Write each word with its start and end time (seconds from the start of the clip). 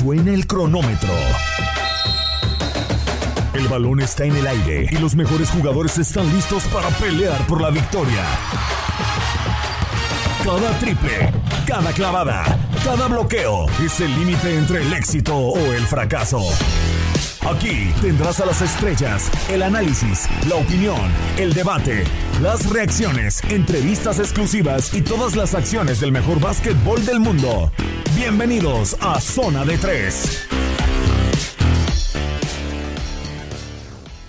Suena 0.00 0.32
el 0.32 0.46
cronómetro. 0.46 1.12
El 3.52 3.68
balón 3.68 4.00
está 4.00 4.24
en 4.24 4.34
el 4.34 4.46
aire 4.46 4.86
y 4.90 4.96
los 4.96 5.14
mejores 5.14 5.50
jugadores 5.50 5.98
están 5.98 6.26
listos 6.32 6.62
para 6.72 6.88
pelear 6.88 7.46
por 7.46 7.60
la 7.60 7.68
victoria. 7.68 8.24
Cada 10.42 10.78
triple, 10.78 11.30
cada 11.66 11.92
clavada, 11.92 12.44
cada 12.82 13.08
bloqueo 13.08 13.66
es 13.84 14.00
el 14.00 14.18
límite 14.18 14.56
entre 14.56 14.80
el 14.80 14.92
éxito 14.94 15.36
o 15.36 15.58
el 15.58 15.86
fracaso. 15.86 16.40
Aquí 17.46 17.92
tendrás 18.00 18.40
a 18.40 18.46
las 18.46 18.62
estrellas, 18.62 19.30
el 19.50 19.62
análisis, 19.62 20.28
la 20.48 20.54
opinión, 20.54 21.12
el 21.36 21.52
debate, 21.52 22.04
las 22.40 22.70
reacciones, 22.70 23.42
entrevistas 23.50 24.18
exclusivas 24.18 24.94
y 24.94 25.02
todas 25.02 25.36
las 25.36 25.54
acciones 25.54 26.00
del 26.00 26.10
mejor 26.10 26.40
básquetbol 26.40 27.04
del 27.04 27.20
mundo. 27.20 27.70
Bienvenidos 28.16 28.96
a 29.00 29.20
Zona 29.20 29.64
de 29.66 29.76
Tres. 29.76 30.48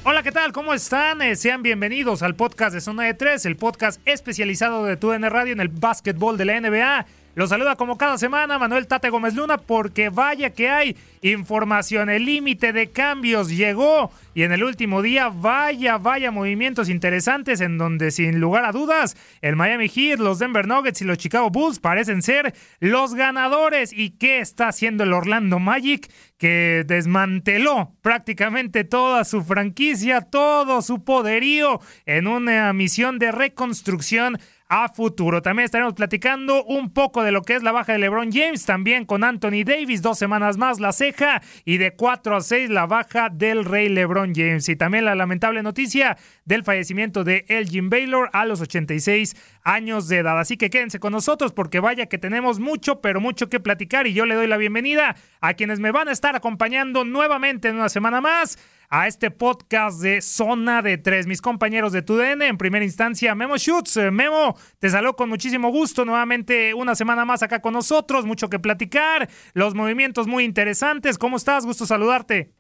Hola, 0.04 0.24
¿qué 0.24 0.32
tal? 0.32 0.52
¿Cómo 0.52 0.74
están? 0.74 1.22
Eh, 1.22 1.38
sean 1.38 1.64
bienvenidos 1.64 2.22
al 2.22 2.36
podcast 2.36 2.74
de 2.74 2.82
Zona 2.82 3.04
de 3.04 3.14
Tres, 3.14 3.46
el 3.46 3.56
podcast 3.56 4.02
especializado 4.06 4.84
de 4.84 4.98
TUDN 4.98 5.30
Radio 5.30 5.54
en 5.54 5.62
el 5.62 5.70
básquetbol 5.70 6.38
de 6.38 6.46
la 6.46 6.60
NBA. 6.60 7.06
Los 7.34 7.50
saluda 7.50 7.78
como 7.78 7.98
cada 7.98 8.18
semana 8.18 8.60
Manuel 8.60 8.88
Tate 8.88 9.10
Gómez 9.10 9.36
Luna 9.36 9.58
porque 9.58 10.10
vaya 10.10 10.50
que 10.50 10.70
hay 10.70 10.98
información. 11.22 12.10
El 12.10 12.26
límite 12.26 12.74
de 12.74 12.92
cambios 12.92 13.50
llegó 13.50 14.12
y 14.34 14.44
en 14.44 14.52
el 14.52 14.66
último 14.66 15.02
día 15.02 15.30
vaya, 15.30 15.98
vaya 15.98 16.30
movimientos 16.32 16.90
interesantes 16.90 17.62
en 17.62 17.78
donde 17.78 18.12
sin 18.12 18.42
lugar 18.42 18.66
a 18.66 18.74
dudas 18.74 19.16
el 19.42 19.56
Miami 19.56 19.88
Heat, 19.88 20.20
los 20.20 20.40
Denver 20.40 20.68
Nuggets 20.68 21.02
y 21.02 21.06
los 21.06 21.18
Chicago 21.18 21.50
Bulls 21.50 21.80
parecen 21.80 22.22
ser 22.22 22.54
los 22.82 23.14
ganadores. 23.14 23.94
¿Y 23.94 24.10
qué 24.10 24.40
está 24.40 24.68
haciendo 24.68 25.06
el 25.06 25.14
Orlando 25.14 25.60
Magic? 25.60 26.12
Que 26.38 26.84
desmanteló 26.86 27.96
prácticamente 28.02 28.84
toda 28.84 29.24
su 29.24 29.42
franquicia, 29.42 30.20
todo 30.20 30.82
su 30.82 31.06
poderío 31.06 31.80
en 32.06 32.28
una 32.28 32.74
misión 32.74 33.20
de 33.20 33.32
reconstrucción 33.32 34.38
a 34.72 34.88
futuro. 34.88 35.42
También 35.42 35.66
estaremos 35.66 35.94
platicando 35.94 36.64
un 36.64 36.94
poco 36.94 37.24
de 37.24 37.34
lo 37.34 37.42
que 37.42 37.56
es 37.56 37.62
la 37.62 37.74
baja 37.74 37.92
de 37.92 38.00
LeBron 38.00 38.32
James, 38.32 38.66
también 38.66 39.06
con 39.06 39.26
Anthony 39.26 39.66
Davis, 39.66 40.02
dos 40.02 40.18
semanas 40.18 40.56
más 40.58 40.80
la 40.80 40.94
ceja 40.94 41.42
y 41.66 41.78
de 41.78 41.94
4 41.94 42.38
a 42.38 42.40
6 42.40 42.70
la 42.70 42.86
baja 42.86 43.28
del 43.30 43.66
rey 43.66 43.90
LeBron 43.90 44.34
James. 44.34 44.70
Y 44.70 44.78
también 44.78 45.04
la 45.04 45.14
lamentable 45.14 45.62
noticia 45.62 46.18
del 46.46 46.64
fallecimiento 46.64 47.26
de 47.26 47.44
Elgin 47.50 47.90
Baylor 47.90 48.30
a 48.32 48.46
los 48.46 48.62
86 48.62 49.36
años 49.64 50.08
de 50.08 50.20
edad. 50.20 50.40
Así 50.40 50.56
que 50.56 50.70
quédense 50.70 51.02
con 51.02 51.12
nosotros 51.12 51.52
porque 51.52 51.82
vaya 51.82 52.06
que 52.06 52.18
tenemos 52.18 52.62
mucho, 52.62 53.02
pero 53.02 53.20
mucho 53.20 53.50
que 53.50 53.60
platicar 53.60 54.08
y 54.08 54.14
yo 54.14 54.26
le 54.26 54.36
doy 54.36 54.48
la 54.48 54.56
bienvenida 54.56 55.18
a 55.42 55.54
quienes 55.54 55.82
me 55.82 55.92
van 55.92 56.08
a 56.08 56.14
estar 56.14 56.38
acompañando 56.38 57.04
nuevamente 57.04 57.68
en 57.68 57.76
una 57.76 57.90
semana 57.90 58.22
más 58.22 58.58
a 58.94 59.08
este 59.08 59.32
podcast 59.32 60.02
de 60.02 60.22
Zona 60.22 60.82
de 60.82 60.98
Tres. 60.98 61.26
Mis 61.26 61.42
compañeros 61.42 61.94
de 61.94 62.02
TUDN, 62.02 62.42
en 62.42 62.58
primera 62.58 62.84
instancia, 62.84 63.34
Memo 63.34 63.58
Schutz. 63.58 63.96
Eh, 63.96 64.12
Memo, 64.12 64.56
te 64.80 64.90
saludo 64.90 65.16
con 65.16 65.30
muchísimo 65.30 65.72
gusto 65.72 66.04
nuevamente 66.04 66.74
una 66.74 66.94
semana 66.94 67.24
más 67.24 67.42
acá 67.42 67.62
con 67.62 67.74
nosotros. 67.74 68.26
Mucho 68.26 68.50
que 68.50 68.60
platicar, 68.60 69.30
los 69.54 69.76
movimientos 69.76 70.28
muy 70.28 70.44
interesantes. 70.44 71.18
¿Cómo 71.18 71.38
estás? 71.38 71.66
Gusto 71.66 71.86
saludarte. 71.86 72.52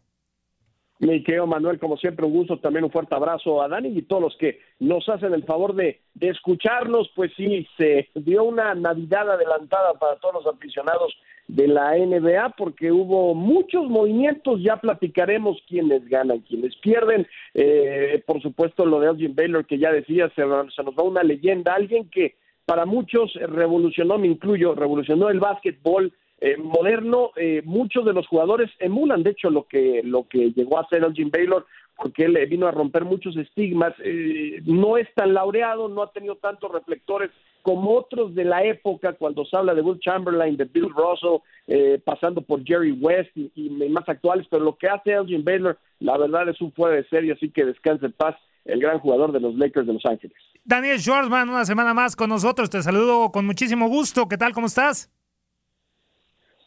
Mi 0.99 1.21
querido 1.21 1.47
Manuel, 1.47 1.79
como 1.79 1.97
siempre, 1.97 2.25
un 2.25 2.31
gusto, 2.31 2.59
también 2.59 2.85
un 2.85 2.91
fuerte 2.91 3.13
abrazo 3.13 3.61
a 3.61 3.67
Dani 3.67 3.89
y 3.89 4.03
todos 4.03 4.21
los 4.21 4.37
que 4.37 4.59
nos 4.79 5.09
hacen 5.09 5.33
el 5.33 5.43
favor 5.43 5.75
de, 5.75 5.99
de, 6.13 6.29
escucharnos. 6.29 7.11
Pues 7.13 7.31
sí, 7.35 7.67
se 7.75 8.07
dio 8.15 8.45
una 8.45 8.73
Navidad 8.73 9.29
adelantada 9.29 9.95
para 9.95 10.15
todos 10.17 10.45
los 10.45 10.55
aficionados 10.55 11.13
de 11.47 11.67
la 11.67 11.97
NBA 11.97 12.55
porque 12.57 12.91
hubo 12.91 13.33
muchos 13.35 13.89
movimientos, 13.89 14.61
ya 14.61 14.77
platicaremos 14.77 15.61
quiénes 15.67 16.07
ganan, 16.07 16.39
quiénes 16.39 16.75
pierden. 16.77 17.27
Eh, 17.53 18.23
por 18.25 18.41
supuesto, 18.41 18.85
lo 18.85 18.99
de 18.99 19.09
Elgin 19.09 19.35
Baylor, 19.35 19.65
que 19.65 19.77
ya 19.77 19.91
decía, 19.91 20.31
se, 20.35 20.45
nos 20.45 20.95
va 20.95 21.03
una 21.03 21.23
leyenda, 21.23 21.73
alguien 21.73 22.09
que 22.09 22.35
para 22.65 22.85
muchos 22.85 23.33
revolucionó, 23.33 24.17
me 24.17 24.27
incluyo, 24.27 24.75
revolucionó 24.75 25.29
el 25.29 25.39
básquetbol 25.39 26.13
eh, 26.39 26.57
moderno, 26.57 27.31
eh, 27.35 27.61
muchos 27.65 28.05
de 28.05 28.13
los 28.13 28.25
jugadores 28.27 28.71
emulan, 28.79 29.21
de 29.23 29.31
hecho, 29.31 29.49
lo 29.49 29.67
que, 29.67 30.01
lo 30.03 30.27
que 30.27 30.51
llegó 30.51 30.79
a 30.79 30.87
ser 30.87 31.03
Elgin 31.03 31.29
Baylor, 31.29 31.65
porque 32.01 32.25
él 32.25 32.37
vino 32.47 32.67
a 32.67 32.71
romper 32.71 33.05
muchos 33.05 33.37
estigmas. 33.37 33.93
Eh, 34.03 34.61
no 34.65 34.97
es 34.97 35.07
tan 35.13 35.33
laureado, 35.33 35.87
no 35.87 36.01
ha 36.01 36.11
tenido 36.11 36.35
tantos 36.35 36.71
reflectores 36.71 37.29
como 37.61 37.95
otros 37.95 38.33
de 38.35 38.45
la 38.45 38.63
época, 38.63 39.13
cuando 39.13 39.45
se 39.45 39.55
habla 39.55 39.73
de 39.73 39.81
Will 39.81 39.99
Chamberlain, 39.99 40.57
de 40.57 40.65
Bill 40.65 40.89
Russell, 40.89 41.41
eh, 41.67 41.99
pasando 42.03 42.41
por 42.41 42.63
Jerry 42.63 42.91
West 42.91 43.29
y, 43.35 43.51
y, 43.55 43.69
más 43.89 44.07
actuales, 44.07 44.47
pero 44.49 44.63
lo 44.63 44.77
que 44.77 44.87
hace 44.87 45.11
Elgin 45.11 45.43
Baylor, 45.43 45.77
la 45.99 46.17
verdad 46.17 46.49
es 46.49 46.59
un 46.61 46.71
fuera 46.71 46.95
de 46.95 47.07
serie, 47.07 47.33
así 47.33 47.49
que 47.49 47.65
descanse 47.65 48.05
en 48.05 48.13
paz 48.13 48.35
el 48.65 48.79
gran 48.79 48.99
jugador 48.99 49.31
de 49.31 49.39
los 49.39 49.55
Lakers 49.55 49.87
de 49.87 49.93
Los 49.93 50.05
Ángeles. 50.05 50.37
Daniel 50.63 50.99
Schwarzman, 50.99 51.49
una 51.49 51.65
semana 51.65 51.93
más 51.93 52.15
con 52.15 52.29
nosotros, 52.29 52.69
te 52.69 52.81
saludo 52.81 53.31
con 53.31 53.45
muchísimo 53.45 53.87
gusto, 53.87 54.27
¿qué 54.27 54.37
tal, 54.37 54.53
cómo 54.53 54.67
estás? 54.67 55.11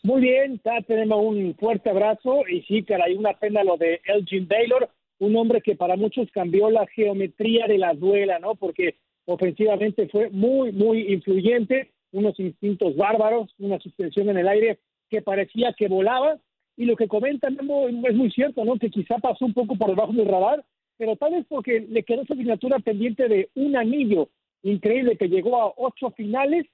Muy 0.03 0.21
bien, 0.21 0.61
tenemos 0.87 1.19
un 1.25 1.55
fuerte 1.55 1.89
abrazo 1.89 2.43
y 2.47 2.61
sí, 2.63 2.83
caray, 2.83 3.15
una 3.15 3.33
pena 3.33 3.65
lo 3.65 3.79
de 3.79 4.03
Elgin 4.05 4.47
Baylor, 4.47 4.91
un 5.19 5.35
hombre 5.37 5.63
que 5.63 5.77
para 5.77 5.97
muchos 5.97 6.29
cambió 6.31 6.69
la 6.69 6.87
geometría 6.89 7.67
de 7.67 7.79
la 7.79 7.95
duela, 7.95 8.39
¿no? 8.39 8.55
Porque 8.55 8.97
ofensivamente 9.27 10.09
fue 10.09 10.31
muy, 10.31 10.73
muy 10.73 11.13
influyente, 11.13 11.91
unos 12.13 12.39
instintos 12.39 12.97
bárbaros, 12.97 13.55
una 13.59 13.79
suspensión 13.81 14.29
en 14.31 14.39
el 14.39 14.49
aire 14.49 14.79
que 15.11 15.23
parecía 15.23 15.73
que 15.73 15.89
volaba, 15.89 16.39
y 16.77 16.85
lo 16.87 16.97
que 16.97 17.09
comentan 17.09 17.57
es 17.59 18.15
muy 18.15 18.31
cierto, 18.31 18.65
¿no? 18.65 18.79
Que 18.79 18.91
quizá 18.91 19.19
pasó 19.19 19.45
un 19.45 19.55
poco 19.55 19.77
por 19.77 19.91
debajo 19.91 20.13
del 20.13 20.27
radar, 20.27 20.65
pero 20.97 21.17
tal 21.17 21.33
vez 21.33 21.47
porque 21.49 21.81
le 21.81 22.03
quedó 22.03 22.23
esa 22.23 22.35
asignatura 22.35 22.79
pendiente 22.79 23.29
de 23.29 23.49
un 23.55 23.77
anillo 23.77 24.29
increíble 24.63 25.17
que 25.17 25.29
llegó 25.29 25.61
a 25.61 25.73
ocho 25.77 26.11
finales, 26.11 26.67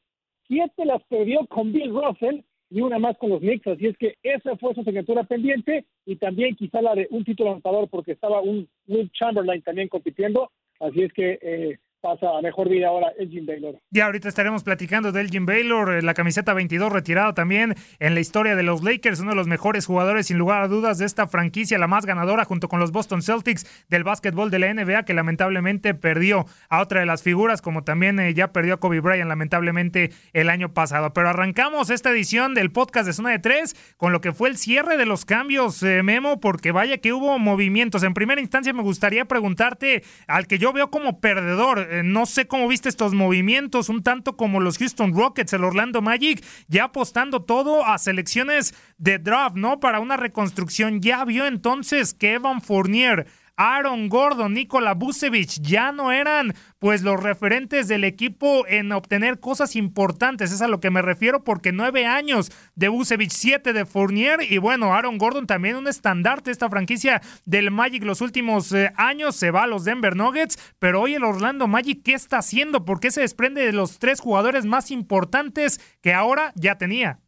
siete 0.46 0.84
las 0.84 1.02
perdió 1.04 1.46
con 1.46 1.72
Bill 1.72 1.92
Russell 1.92 2.40
y 2.70 2.80
una 2.82 2.98
más 2.98 3.18
con 3.18 3.30
los 3.30 3.40
Knicks, 3.40 3.66
así 3.66 3.86
es 3.86 3.98
que 3.98 4.16
esa 4.22 4.56
fue 4.56 4.74
su 4.74 4.82
asignatura 4.82 5.24
pendiente 5.24 5.84
y 6.06 6.16
también 6.16 6.54
quizá 6.54 6.80
la 6.80 6.94
de 6.94 7.08
un 7.10 7.24
título 7.24 7.50
anotador 7.50 7.88
porque 7.88 8.12
estaba 8.12 8.40
un 8.40 8.68
Will 8.86 9.10
Chamberlain 9.12 9.62
también 9.62 9.88
compitiendo, 9.88 10.50
así 10.78 11.02
es 11.02 11.12
que 11.12 11.38
eh, 11.42 11.78
pasa 12.00 12.26
mejor 12.42 12.68
vida 12.68 12.88
ahora 12.88 13.08
Elgin 13.18 13.46
Baylor. 13.46 13.78
Ya 13.90 14.06
ahorita 14.06 14.28
estaremos 14.28 14.64
platicando 14.64 15.12
de 15.12 15.20
Elgin 15.20 15.46
Baylor, 15.46 15.92
eh, 15.94 16.02
la 16.02 16.14
camiseta 16.14 16.54
22 16.54 16.92
retirado 16.92 17.34
también 17.34 17.74
en 17.98 18.14
la 18.14 18.20
historia 18.20 18.56
de 18.56 18.62
los 18.62 18.82
Lakers, 18.82 19.20
uno 19.20 19.30
de 19.30 19.36
los 19.36 19.46
mejores 19.46 19.86
jugadores 19.86 20.26
sin 20.26 20.38
lugar 20.38 20.62
a 20.62 20.68
dudas 20.68 20.98
de 20.98 21.06
esta 21.06 21.26
franquicia, 21.26 21.78
la 21.78 21.86
más 21.86 22.06
ganadora 22.06 22.44
junto 22.44 22.68
con 22.68 22.80
los 22.80 22.92
Boston 22.92 23.22
Celtics 23.22 23.66
del 23.88 24.04
básquetbol 24.04 24.50
de 24.50 24.58
la 24.58 24.72
NBA 24.72 25.04
que 25.04 25.14
lamentablemente 25.14 25.94
perdió 25.94 26.46
a 26.68 26.80
otra 26.80 27.00
de 27.00 27.06
las 27.06 27.22
figuras 27.22 27.60
como 27.62 27.84
también 27.84 28.18
eh, 28.18 28.34
ya 28.34 28.52
perdió 28.52 28.74
a 28.74 28.80
Kobe 28.80 29.00
Bryant 29.00 29.28
lamentablemente 29.28 30.10
el 30.32 30.48
año 30.48 30.72
pasado. 30.72 31.12
Pero 31.12 31.28
arrancamos 31.28 31.90
esta 31.90 32.10
edición 32.10 32.54
del 32.54 32.72
podcast 32.72 33.06
de 33.06 33.12
Zona 33.12 33.30
de 33.30 33.38
Tres 33.38 33.76
con 33.96 34.12
lo 34.12 34.20
que 34.20 34.32
fue 34.32 34.48
el 34.48 34.56
cierre 34.56 34.96
de 34.96 35.06
los 35.06 35.24
cambios, 35.24 35.82
eh, 35.82 36.02
Memo, 36.02 36.40
porque 36.40 36.72
vaya 36.72 36.98
que 36.98 37.12
hubo 37.12 37.38
movimientos. 37.38 38.02
En 38.02 38.14
primera 38.14 38.40
instancia 38.40 38.72
me 38.72 38.82
gustaría 38.82 39.24
preguntarte 39.26 40.02
al 40.26 40.46
que 40.46 40.58
yo 40.58 40.72
veo 40.72 40.90
como 40.90 41.20
perdedor, 41.20 41.89
eh, 41.90 42.02
no 42.04 42.24
sé 42.24 42.46
cómo 42.46 42.68
viste 42.68 42.88
estos 42.88 43.14
movimientos, 43.14 43.88
un 43.88 44.04
tanto 44.04 44.36
como 44.36 44.60
los 44.60 44.78
Houston 44.78 45.12
Rockets, 45.12 45.52
el 45.52 45.64
Orlando 45.64 46.00
Magic, 46.00 46.44
ya 46.68 46.84
apostando 46.84 47.42
todo 47.42 47.84
a 47.84 47.98
selecciones 47.98 48.74
de 48.96 49.18
draft, 49.18 49.56
¿no? 49.56 49.80
Para 49.80 49.98
una 49.98 50.16
reconstrucción. 50.16 51.00
Ya 51.00 51.24
vio 51.24 51.46
entonces 51.46 52.14
que 52.14 52.34
Evan 52.34 52.62
Fournier 52.62 53.26
Aaron 53.62 54.08
Gordon, 54.08 54.54
Nikola 54.54 54.94
Vucevic 54.94 55.60
ya 55.60 55.92
no 55.92 56.12
eran 56.12 56.54
pues 56.78 57.02
los 57.02 57.22
referentes 57.22 57.88
del 57.88 58.04
equipo 58.04 58.66
en 58.66 58.90
obtener 58.90 59.38
cosas 59.38 59.76
importantes, 59.76 60.50
es 60.50 60.62
a 60.62 60.66
lo 60.66 60.80
que 60.80 60.90
me 60.90 61.02
refiero 61.02 61.44
porque 61.44 61.70
nueve 61.70 62.06
años 62.06 62.50
de 62.74 62.88
Vucevic, 62.88 63.28
siete 63.28 63.74
de 63.74 63.84
Fournier 63.84 64.40
y 64.48 64.56
bueno, 64.56 64.94
Aaron 64.94 65.18
Gordon 65.18 65.46
también 65.46 65.76
un 65.76 65.88
estandarte 65.88 66.46
de 66.48 66.52
esta 66.52 66.70
franquicia 66.70 67.20
del 67.44 67.70
Magic 67.70 68.02
los 68.02 68.22
últimos 68.22 68.72
eh, 68.72 68.92
años, 68.96 69.36
se 69.36 69.50
va 69.50 69.64
a 69.64 69.66
los 69.66 69.84
Denver 69.84 70.16
Nuggets, 70.16 70.74
pero 70.78 71.02
hoy 71.02 71.12
el 71.12 71.24
Orlando 71.24 71.68
Magic, 71.68 72.02
¿qué 72.02 72.14
está 72.14 72.38
haciendo? 72.38 72.86
¿Por 72.86 72.98
qué 72.98 73.10
se 73.10 73.20
desprende 73.20 73.60
de 73.60 73.74
los 73.74 73.98
tres 73.98 74.20
jugadores 74.20 74.64
más 74.64 74.90
importantes 74.90 75.98
que 76.00 76.14
ahora 76.14 76.52
ya 76.56 76.78
tenía? 76.78 77.18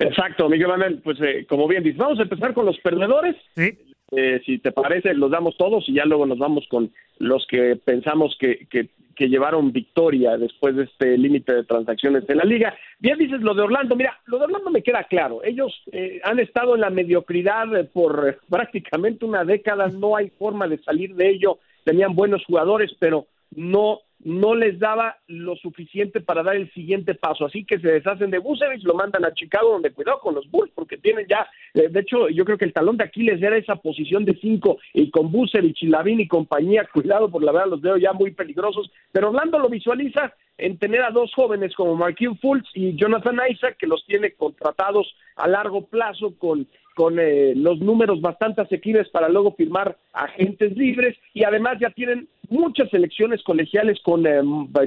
Exacto, 0.00 0.48
Miguel 0.48 0.68
Manuel. 0.68 1.00
Pues 1.02 1.18
eh, 1.20 1.46
como 1.48 1.66
bien 1.68 1.82
dices, 1.82 1.98
vamos 1.98 2.18
a 2.18 2.22
empezar 2.22 2.54
con 2.54 2.66
los 2.66 2.78
perdedores. 2.80 3.36
Sí. 3.54 3.87
Eh, 4.10 4.40
si 4.46 4.58
te 4.58 4.72
parece, 4.72 5.12
los 5.14 5.30
damos 5.30 5.56
todos 5.56 5.86
y 5.88 5.94
ya 5.94 6.04
luego 6.06 6.24
nos 6.24 6.38
vamos 6.38 6.66
con 6.68 6.90
los 7.18 7.46
que 7.46 7.76
pensamos 7.76 8.36
que, 8.38 8.66
que, 8.68 8.88
llevaron 9.20 9.72
victoria 9.72 10.36
después 10.36 10.76
de 10.76 10.84
este 10.84 11.18
límite 11.18 11.52
de 11.52 11.64
transacciones 11.64 12.24
de 12.28 12.36
la 12.36 12.44
liga. 12.44 12.72
Bien 13.00 13.18
dices 13.18 13.40
lo 13.40 13.52
de 13.52 13.62
Orlando, 13.62 13.96
mira, 13.96 14.16
lo 14.26 14.38
de 14.38 14.44
Orlando 14.44 14.70
me 14.70 14.80
queda 14.80 15.02
claro, 15.04 15.42
ellos 15.42 15.74
eh, 15.90 16.20
han 16.22 16.38
estado 16.38 16.76
en 16.76 16.82
la 16.82 16.90
mediocridad 16.90 17.66
por 17.92 18.28
eh, 18.28 18.36
prácticamente 18.48 19.24
una 19.24 19.44
década, 19.44 19.88
no 19.88 20.14
hay 20.14 20.30
forma 20.30 20.68
de 20.68 20.78
salir 20.78 21.16
de 21.16 21.30
ello, 21.30 21.58
tenían 21.82 22.14
buenos 22.14 22.44
jugadores, 22.44 22.92
pero 23.00 23.26
no 23.56 24.02
no 24.20 24.54
les 24.54 24.78
daba 24.78 25.16
lo 25.28 25.54
suficiente 25.56 26.20
para 26.20 26.42
dar 26.42 26.56
el 26.56 26.72
siguiente 26.72 27.14
paso. 27.14 27.46
Así 27.46 27.64
que 27.64 27.78
se 27.78 27.88
deshacen 27.88 28.30
de 28.30 28.38
Busevich, 28.38 28.82
lo 28.84 28.94
mandan 28.94 29.24
a 29.24 29.32
Chicago, 29.32 29.72
donde 29.72 29.92
cuidado 29.92 30.18
con 30.20 30.34
los 30.34 30.50
Bulls, 30.50 30.72
porque 30.74 30.96
tienen 30.96 31.26
ya, 31.28 31.46
eh, 31.74 31.88
de 31.88 32.00
hecho, 32.00 32.28
yo 32.28 32.44
creo 32.44 32.58
que 32.58 32.64
el 32.64 32.72
talón 32.72 32.96
de 32.96 33.04
Aquiles 33.04 33.40
era 33.40 33.56
esa 33.56 33.76
posición 33.76 34.24
de 34.24 34.36
cinco, 34.40 34.78
y 34.92 35.10
con 35.10 35.30
Busevich 35.30 35.82
y 35.82 35.86
Lavín 35.86 36.20
y 36.20 36.28
compañía, 36.28 36.88
cuidado, 36.92 37.30
por 37.30 37.42
la 37.44 37.52
verdad 37.52 37.68
los 37.68 37.80
veo 37.80 37.96
ya 37.96 38.12
muy 38.12 38.32
peligrosos. 38.32 38.90
Pero 39.12 39.28
Orlando 39.28 39.58
lo 39.58 39.68
visualiza 39.68 40.34
en 40.58 40.76
tener 40.78 41.02
a 41.02 41.10
dos 41.10 41.32
jóvenes 41.34 41.74
como 41.74 41.94
Marquín 41.94 42.36
Fultz 42.38 42.68
y 42.74 42.96
Jonathan 42.96 43.38
Isaac, 43.48 43.76
que 43.78 43.86
los 43.86 44.04
tiene 44.06 44.32
contratados 44.32 45.14
a 45.36 45.46
largo 45.46 45.86
plazo 45.86 46.36
con 46.36 46.66
con 46.98 47.20
eh, 47.20 47.52
los 47.54 47.78
números 47.78 48.20
bastante 48.20 48.60
asequibles 48.60 49.08
para 49.10 49.28
luego 49.28 49.54
firmar 49.54 49.96
agentes 50.12 50.76
libres 50.76 51.16
y 51.32 51.44
además 51.44 51.78
ya 51.78 51.90
tienen 51.90 52.26
muchas 52.50 52.92
elecciones 52.92 53.40
colegiales 53.44 54.00
con, 54.02 54.26
eh, 54.26 54.40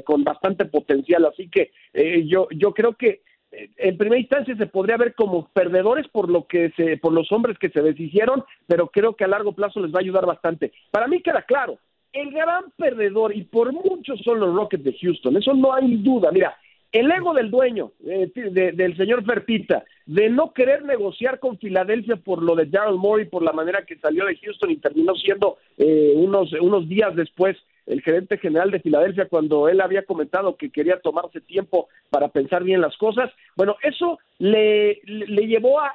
con 0.03 0.25
bastante 0.25 0.65
potencial. 0.65 1.23
Así 1.23 1.47
que 1.47 1.71
eh, 1.93 2.25
yo, 2.27 2.49
yo 2.51 2.73
creo 2.73 2.95
que 2.95 3.21
en 3.77 3.97
primera 3.97 4.19
instancia 4.19 4.57
se 4.57 4.65
podría 4.65 4.97
ver 4.97 5.15
como 5.15 5.47
perdedores 5.53 6.05
por 6.09 6.29
lo 6.29 6.47
que 6.47 6.71
se, 6.75 6.97
por 6.97 7.13
los 7.13 7.31
hombres 7.31 7.57
que 7.57 7.69
se 7.69 7.81
deshicieron, 7.81 8.43
pero 8.67 8.87
creo 8.87 9.15
que 9.15 9.23
a 9.23 9.29
largo 9.29 9.53
plazo 9.53 9.79
les 9.79 9.93
va 9.95 9.99
a 9.99 10.01
ayudar 10.01 10.25
bastante. 10.25 10.73
Para 10.91 11.07
mí 11.07 11.21
queda 11.21 11.43
claro, 11.43 11.77
el 12.11 12.31
gran 12.31 12.71
perdedor 12.75 13.33
y 13.33 13.45
por 13.45 13.71
muchos 13.71 14.19
son 14.19 14.41
los 14.41 14.53
Rockets 14.53 14.83
de 14.83 14.97
Houston, 14.99 15.37
eso 15.37 15.53
no 15.53 15.73
hay 15.73 15.95
duda. 15.95 16.29
Mira, 16.33 16.57
el 16.91 17.11
ego 17.11 17.33
del 17.33 17.49
dueño, 17.49 17.91
eh, 18.05 18.31
del 18.35 18.97
señor 18.97 19.25
Ferpita, 19.25 19.83
de 20.05 20.29
no 20.29 20.53
querer 20.53 20.83
negociar 20.83 21.39
con 21.39 21.57
Filadelfia 21.57 22.17
por 22.17 22.43
lo 22.43 22.55
de 22.55 22.65
Daryl 22.65 22.97
Morey, 22.97 23.25
por 23.25 23.43
la 23.43 23.53
manera 23.53 23.85
que 23.85 23.97
salió 23.97 24.25
de 24.25 24.35
Houston 24.37 24.71
y 24.71 24.77
terminó 24.77 25.15
siendo 25.15 25.57
eh, 25.77 26.13
unos, 26.15 26.51
unos 26.53 26.87
días 26.89 27.15
después 27.15 27.57
el 27.85 28.01
gerente 28.01 28.37
general 28.37 28.71
de 28.71 28.79
Filadelfia 28.79 29.27
cuando 29.27 29.67
él 29.67 29.81
había 29.81 30.05
comentado 30.05 30.55
que 30.55 30.69
quería 30.69 30.99
tomarse 30.99 31.41
tiempo 31.41 31.89
para 32.09 32.29
pensar 32.29 32.63
bien 32.63 32.81
las 32.81 32.95
cosas. 32.97 33.31
Bueno, 33.55 33.75
eso 33.81 34.19
le, 34.39 35.01
le 35.05 35.47
llevó 35.47 35.79
a, 35.79 35.93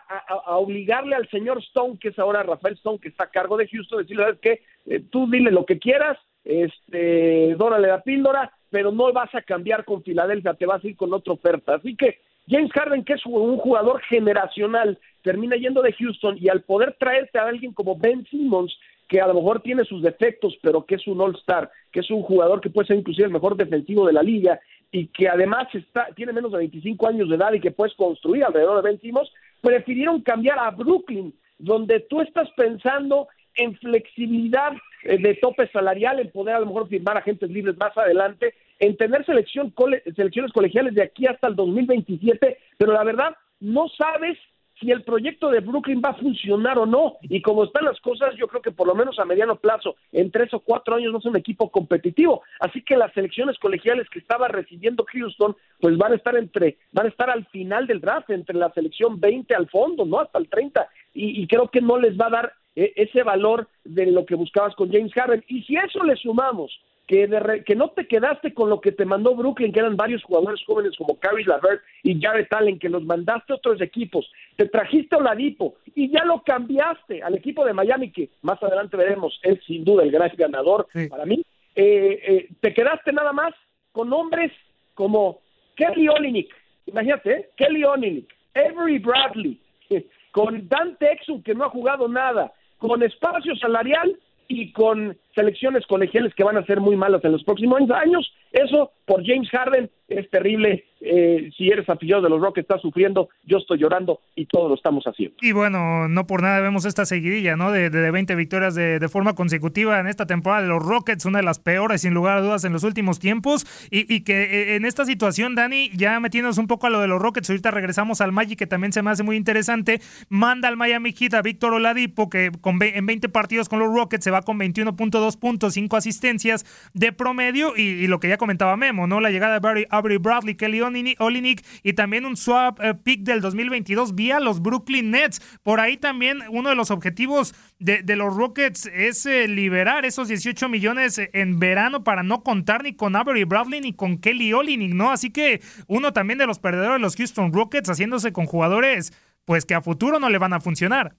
obligarle 0.59 1.17
al 1.17 1.29
señor 1.31 1.59
Stone, 1.59 1.99
que 1.99 2.09
es 2.09 2.19
ahora 2.19 2.43
Rafael 2.43 2.75
Stone, 2.75 2.99
que 2.99 3.09
está 3.09 3.25
a 3.25 3.31
cargo 3.31 3.57
de 3.57 3.69
Houston, 3.69 4.03
decirle, 4.03 4.25
¿sabes 4.25 4.41
qué? 4.41 4.63
Eh, 4.87 5.03
tú 5.11 5.29
dile 5.31 5.51
lo 5.51 5.65
que 5.65 5.79
quieras, 5.79 6.19
este, 6.45 7.55
dórale 7.57 7.89
la 7.89 8.03
píldora, 8.03 8.53
pero 8.71 8.93
no 8.93 9.13
vas 9.13 9.35
a 9.35 9.43
cambiar 9.43 9.85
con 9.85 10.03
Filadelfia, 10.03 10.55
te 10.55 10.67
vas 10.67 10.83
a 10.85 10.89
ir 10.89 10.97
con 10.97 11.13
otra 11.13 11.33
oferta. 11.33 11.77
Así 11.77 11.97
que 11.97 12.19
James 12.49 12.71
Harden, 12.73 13.05
que 13.05 13.15
es 13.15 13.27
un 13.27 13.57
jugador 13.59 14.01
generacional, 14.03 14.99
termina 15.23 15.57
yendo 15.57 15.83
de 15.83 15.93
Houston 15.93 16.37
y 16.41 16.49
al 16.49 16.63
poder 16.63 16.97
traerte 16.99 17.39
a 17.39 17.47
alguien 17.47 17.73
como 17.73 17.97
Ben 17.97 18.25
Simmons, 18.27 18.77
que 19.09 19.21
a 19.21 19.27
lo 19.27 19.35
mejor 19.35 19.61
tiene 19.61 19.85
sus 19.85 20.03
defectos, 20.03 20.57
pero 20.63 20.85
que 20.85 20.97
es 20.97 21.07
un 21.07 21.21
All-Star, 21.21 21.71
que 21.93 22.01
es 22.01 22.11
un 22.11 22.23
jugador 22.23 22.61
que 22.61 22.71
puede 22.71 22.89
ser 22.89 22.97
inclusive 22.97 23.27
el 23.27 23.33
mejor 23.33 23.57
defensivo 23.57 24.07
de 24.07 24.13
la 24.13 24.23
liga 24.23 24.61
y 24.91 25.09
que 25.09 25.29
además 25.29 25.67
está, 25.75 26.09
tiene 26.15 26.33
menos 26.33 26.53
de 26.53 26.59
25 26.59 27.09
años 27.09 27.29
de 27.29 27.37
edad 27.37 27.53
y 27.53 27.61
que 27.61 27.71
puedes 27.71 27.95
construir 27.95 28.45
alrededor 28.45 28.83
de 28.83 28.91
Ben 28.91 29.01
Simmons, 29.01 29.31
prefirieron 29.61 30.23
cambiar 30.23 30.59
a 30.59 30.71
Brooklyn, 30.71 31.35
donde 31.59 32.01
tú 32.01 32.21
estás 32.21 32.49
pensando 32.57 33.29
en 33.57 33.75
flexibilidad 33.77 34.73
de 35.07 35.35
tope 35.41 35.69
salarial, 35.69 36.21
en 36.21 36.31
poder 36.31 36.57
a 36.57 36.61
lo 36.61 36.67
mejor 36.67 36.89
firmar 36.89 37.17
agentes 37.17 37.51
libres 37.51 37.77
más 37.77 37.97
adelante, 37.97 38.55
en 38.79 38.97
tener 38.97 39.25
selección 39.25 39.73
selecciones 40.15 40.53
colegiales 40.53 40.95
de 40.95 41.03
aquí 41.03 41.27
hasta 41.27 41.49
el 41.49 41.57
2027, 41.57 42.59
pero 42.79 42.93
la 42.93 43.05
verdad 43.05 43.37
no 43.61 43.89
sabes 43.89 44.39
si 44.79 44.91
el 44.91 45.03
proyecto 45.03 45.51
de 45.51 45.61
Brooklyn 45.61 46.03
va 46.05 46.11
a 46.11 46.15
funcionar 46.15 46.79
o 46.79 46.87
no. 46.87 47.17
Y 47.23 47.41
como 47.41 47.65
están 47.65 47.85
las 47.85 48.01
cosas, 48.01 48.35
yo 48.37 48.47
creo 48.47 48.61
que 48.61 48.73
por 48.73 48.87
lo 48.87 48.95
menos 48.95 49.19
a 49.19 49.25
mediano 49.25 49.57
plazo, 49.57 49.97
en 50.13 50.31
tres 50.31 50.53
o 50.53 50.61
cuatro 50.61 50.97
años, 50.97 51.13
no 51.13 51.19
es 51.19 51.25
un 51.25 51.37
equipo 51.37 51.71
competitivo. 51.71 52.43
Así 52.61 52.83
que 52.83 52.97
las 52.97 53.13
selecciones 53.13 53.59
colegiales 53.59 54.09
que 54.11 54.19
estaba 54.19 54.49
recibiendo 54.49 55.07
Houston, 55.11 55.57
pues 55.81 55.97
van 55.97 56.13
a 56.13 56.17
estar 56.17 56.37
entre, 56.37 56.77
van 56.93 57.07
a 57.07 57.09
estar 57.09 57.31
al 57.31 57.47
final 57.47 57.87
del 57.87 58.01
draft, 58.01 58.31
entre 58.31 58.57
la 58.57 58.71
selección 58.73 59.19
20 59.19 59.55
al 59.55 59.69
fondo, 59.69 60.05
¿no? 60.05 60.21
Hasta 60.21 60.39
el 60.39 60.49
30. 60.49 60.89
Y, 61.15 61.43
y 61.43 61.47
creo 61.47 61.69
que 61.69 61.81
no 61.81 61.99
les 61.99 62.19
va 62.19 62.27
a 62.27 62.31
dar 62.31 62.53
e, 62.75 62.93
ese 62.97 63.23
valor 63.23 63.69
de 63.85 64.07
lo 64.07 64.27
que 64.27 64.35
buscabas 64.35 64.75
con 64.75 64.93
James 64.93 65.13
Harden. 65.15 65.45
Y 65.49 65.63
si 65.63 65.77
eso 65.77 66.05
le 66.05 66.17
sumamos 66.17 66.79
que, 67.07 67.63
que 67.65 67.77
no 67.77 67.91
te 67.91 68.07
quedaste 68.07 68.53
con 68.53 68.69
lo 68.69 68.81
que 68.81 68.93
te 68.93 69.05
mandó 69.05 69.35
Brooklyn, 69.37 69.73
que 69.73 69.79
eran 69.79 69.97
varios 69.97 70.25
jugadores 70.25 70.61
jóvenes 70.67 70.97
como 70.97 71.19
Caris 71.19 71.47
Lavert 71.47 71.83
y 72.03 72.21
Jared 72.21 72.49
Allen, 72.51 72.79
que 72.79 72.89
los 72.89 73.05
mandaste 73.05 73.53
a 73.53 73.57
otros 73.57 73.81
equipos, 73.81 74.31
te 74.57 74.69
trajiste 74.69 75.15
a 75.15 75.19
Oladipo 75.19 75.77
y 75.95 76.11
ya 76.11 76.25
lo 76.25 76.43
cambiaste 76.43 77.23
al 77.23 77.37
equipo 77.37 77.65
de 77.65 77.73
Miami, 77.73 78.11
que 78.11 78.31
más 78.43 78.61
adelante 78.63 78.97
veremos, 78.97 79.39
es 79.43 79.63
sin 79.65 79.85
duda 79.85 80.03
el 80.03 80.11
gran 80.11 80.33
ganador 80.37 80.89
para 81.09 81.25
mí. 81.25 81.45
Eh, 81.77 82.21
eh, 82.27 82.49
te 82.61 82.75
quedaste 82.75 83.13
nada 83.13 83.33
más 83.33 83.55
con 83.93 84.13
hombres 84.13 84.51
como 84.95 85.41
Kelly 85.77 86.09
Olinick, 86.09 86.53
imagínate, 86.87 87.33
¿eh? 87.33 87.51
Kelly 87.57 87.85
Olinick, 87.85 88.35
Avery 88.55 88.99
Bradley, 88.99 89.61
con 90.33 90.69
Dante 90.69 91.13
Exum, 91.13 91.43
que 91.43 91.55
no 91.55 91.65
ha 91.65 91.71
jugado 91.71 92.09
nada, 92.09 92.53
con 92.79 93.03
espacio 93.03 93.55
salarial 93.57 94.19
y 94.49 94.73
con 94.73 95.17
selecciones 95.37 95.87
colegiales 95.87 96.35
que 96.35 96.43
van 96.43 96.57
a 96.57 96.65
ser 96.65 96.81
muy 96.81 96.97
malas 96.97 97.25
en 97.25 97.33
los 97.33 97.45
próximos 97.45 97.89
años. 97.91 98.33
Eso 98.51 98.91
por 99.05 99.25
James 99.25 99.49
Harden 99.51 99.91
es 100.09 100.29
terrible. 100.31 100.85
Eh, 101.01 101.51
si 101.57 101.69
eres 101.69 101.89
aficionado 101.89 102.25
de 102.25 102.31
los 102.31 102.41
Rockets, 102.41 102.65
estás 102.65 102.81
sufriendo, 102.81 103.29
yo 103.45 103.59
estoy 103.59 103.79
llorando 103.79 104.21
y 104.35 104.47
todos 104.47 104.69
lo 104.69 104.75
estamos 104.75 105.05
haciendo. 105.05 105.37
Y 105.43 105.53
bueno, 105.53 106.09
no 106.09 106.27
por 106.27 106.43
nada 106.43 106.61
vemos 106.61 106.85
esta 106.85 107.05
seguidilla, 107.05 107.55
¿no? 107.55 107.71
De, 107.71 107.91
de 107.91 108.11
20 108.11 108.35
victorias 108.35 108.75
de, 108.75 109.07
forma 109.09 109.35
consecutiva 109.35 110.01
en 110.01 110.07
esta 110.07 110.27
temporada 110.27 110.63
de 110.63 110.69
los 110.69 110.83
Rockets, 110.83 111.27
una 111.27 111.39
de 111.39 111.45
las 111.45 111.59
peores, 111.59 112.01
sin 112.01 112.15
lugar 112.15 112.39
a 112.39 112.41
dudas, 112.41 112.65
en 112.65 112.73
los 112.73 112.83
últimos 112.83 113.19
tiempos. 113.19 113.67
Y, 113.91 114.13
y 114.13 114.23
que 114.23 114.43
eh, 114.43 114.77
en 114.77 114.85
esta 114.85 115.05
situación, 115.05 115.55
Dani, 115.55 115.91
ya 115.95 116.19
metiéndonos 116.19 116.59
un 116.59 116.67
poco 116.67 116.87
a 116.87 116.91
lo 116.91 117.01
de 117.01 117.09
los 117.09 117.21
Rockets, 117.21 117.51
ahorita 117.51 117.71
regresamos 117.71 118.21
al 118.21 118.33
Magic, 118.33 118.59
que 118.59 118.67
también 118.67 118.93
se 118.93 119.03
me 119.03 119.11
hace 119.11 119.23
muy 119.23 119.37
interesante. 119.37 120.01
Manda 120.29 120.69
al 120.69 120.77
Miami 120.77 121.13
Heat 121.13 121.35
a 121.35 121.43
Víctor 121.43 121.75
Oladipo, 121.75 122.31
que 122.31 122.51
con, 122.61 122.79
en 122.83 123.07
20 123.07 123.29
partidos 123.29 123.69
con 123.69 123.79
los 123.79 123.93
Rockets 123.93 124.25
se 124.25 124.31
va 124.31 124.43
con 124.43 124.59
21.2 124.59 125.26
puntos, 125.35 125.75
5 125.75 125.97
asistencias 125.97 126.65
de 126.95 127.13
promedio. 127.13 127.77
Y, 127.77 128.07
lo 128.07 128.21
que 128.21 128.29
ya 128.29 128.37
comentaba 128.37 128.77
Memo, 128.77 129.07
¿no? 129.07 129.21
La 129.21 129.31
llegada 129.31 129.59
de 129.59 129.87
Avery 129.91 130.19
Bradley, 130.19 130.55
Kelly 130.55 130.81
Olinick 131.19 131.65
y 131.83 131.95
también 131.95 132.25
un 132.25 132.37
swap 132.37 132.79
eh, 132.81 132.95
pick 132.95 133.23
del 133.23 133.41
2022 133.41 134.15
vía 134.15 134.39
los 134.39 134.63
Brooklyn 134.63 135.11
Nets. 135.11 135.41
Por 135.63 135.81
ahí 135.81 135.97
también 135.97 136.43
uno 136.51 136.69
de 136.69 136.77
los 136.77 136.91
objetivos 136.91 137.55
de, 137.79 138.05
los 138.17 138.37
Rockets 138.37 138.87
es 138.87 139.27
eh, 139.27 139.49
liberar 139.49 140.05
esos 140.05 140.29
18 140.29 140.69
millones 140.69 141.21
en 141.33 141.59
verano 141.59 142.05
para 142.05 142.23
no 142.23 142.43
contar 142.43 142.85
ni 142.85 142.95
con 142.95 143.17
Avery 143.17 143.45
Bradley 143.45 143.81
ni 143.81 143.93
con 143.93 144.19
Kelly 144.19 144.53
Olinick, 144.53 144.95
¿no? 144.95 145.11
Así 145.11 145.31
que 145.31 145.61
uno 145.87 146.13
también 146.13 146.39
de 146.39 146.47
los 146.47 146.59
perdedores 146.59 146.95
de 146.95 147.01
los 147.01 147.17
Houston 147.17 147.53
Rockets 147.53 147.91
haciéndose 147.91 148.33
con 148.33 148.47
jugadores 148.47 149.13
pues 149.47 149.65
que 149.65 149.75
a 149.75 149.81
futuro 149.81 150.19
no 150.19 150.29
le 150.29 150.39
van 150.39 150.53
a 150.53 150.61
funcionar. 150.61 151.15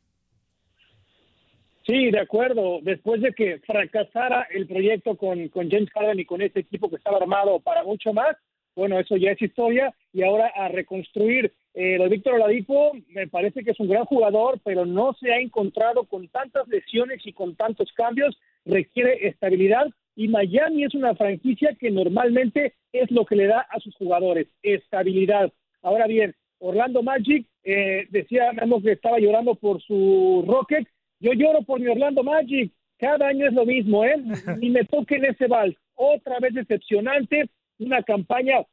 Sí, 1.88 2.12
de 2.12 2.20
acuerdo. 2.20 2.80
Después 2.82 3.22
de 3.22 3.32
que 3.32 3.60
fracasara 3.60 4.48
el 4.52 4.68
proyecto 4.68 5.16
con, 5.16 5.48
con 5.48 5.70
James 5.70 5.90
Harden 5.92 6.20
y 6.20 6.26
con 6.26 6.42
ese 6.42 6.60
equipo 6.60 6.90
que 6.90 6.98
estaba 6.98 7.18
armado 7.18 7.62
para 7.62 7.84
mucho 7.84 8.12
más, 8.12 8.36
bueno, 8.76 9.00
eso 9.00 9.16
ya 9.16 9.32
es 9.32 9.42
historia. 9.42 9.96
Y 10.12 10.24
ahora 10.24 10.52
a 10.54 10.68
reconstruir 10.68 11.54
eh, 11.74 11.98
lo 11.98 12.10
Víctor 12.10 12.34
Oladipo, 12.34 12.92
me 13.08 13.28
parece 13.28 13.64
que 13.64 13.72
es 13.72 13.80
un 13.80 13.88
gran 13.88 14.04
jugador, 14.04 14.60
pero 14.66 14.86
no 14.86 15.14
se 15.14 15.32
ha 15.32 15.40
encontrado 15.40 16.04
con 16.04 16.28
tantas 16.28 16.68
lesiones 16.68 17.26
y 17.26 17.32
con 17.32 17.56
tantos 17.56 17.94
cambios. 17.94 18.38
Requiere 18.66 19.26
estabilidad. 19.26 19.88
Y 20.16 20.28
Miami 20.28 20.84
es 20.84 20.94
una 20.94 21.16
franquicia 21.16 21.78
que 21.80 21.90
normalmente 21.90 22.74
es 22.92 23.10
lo 23.12 23.26
que 23.26 23.36
le 23.38 23.48
da 23.48 23.62
a 23.62 23.80
sus 23.80 23.96
jugadores, 23.96 24.48
estabilidad. 24.62 25.54
Ahora 25.84 26.08
bien, 26.08 26.36
Orlando 26.60 27.02
Magic 27.02 27.48
eh, 27.64 28.08
decía 28.10 28.52
que 28.84 28.92
estaba 28.92 29.20
llorando 29.20 29.56
por 29.56 29.82
su 29.84 30.44
Rocket 30.48 30.88
yo 31.20 31.34
lloro 31.34 31.62
por 31.64 31.80
mi 31.80 31.88
Orlando 31.88 32.24
Magic. 32.24 32.72
Cada 32.98 33.28
año 33.28 33.48
es 33.48 33.54
lo 33.54 33.66
mismo, 33.66 34.04
¿eh? 34.06 34.18
Ni 34.60 34.70
me 34.70 34.84
toquen 34.86 35.26
ese 35.26 35.48
vals. 35.48 35.76
Otra 35.96 36.40
vez 36.40 36.54
decepcionante, 36.54 37.50
una 37.80 38.04
campaña 38.04 38.66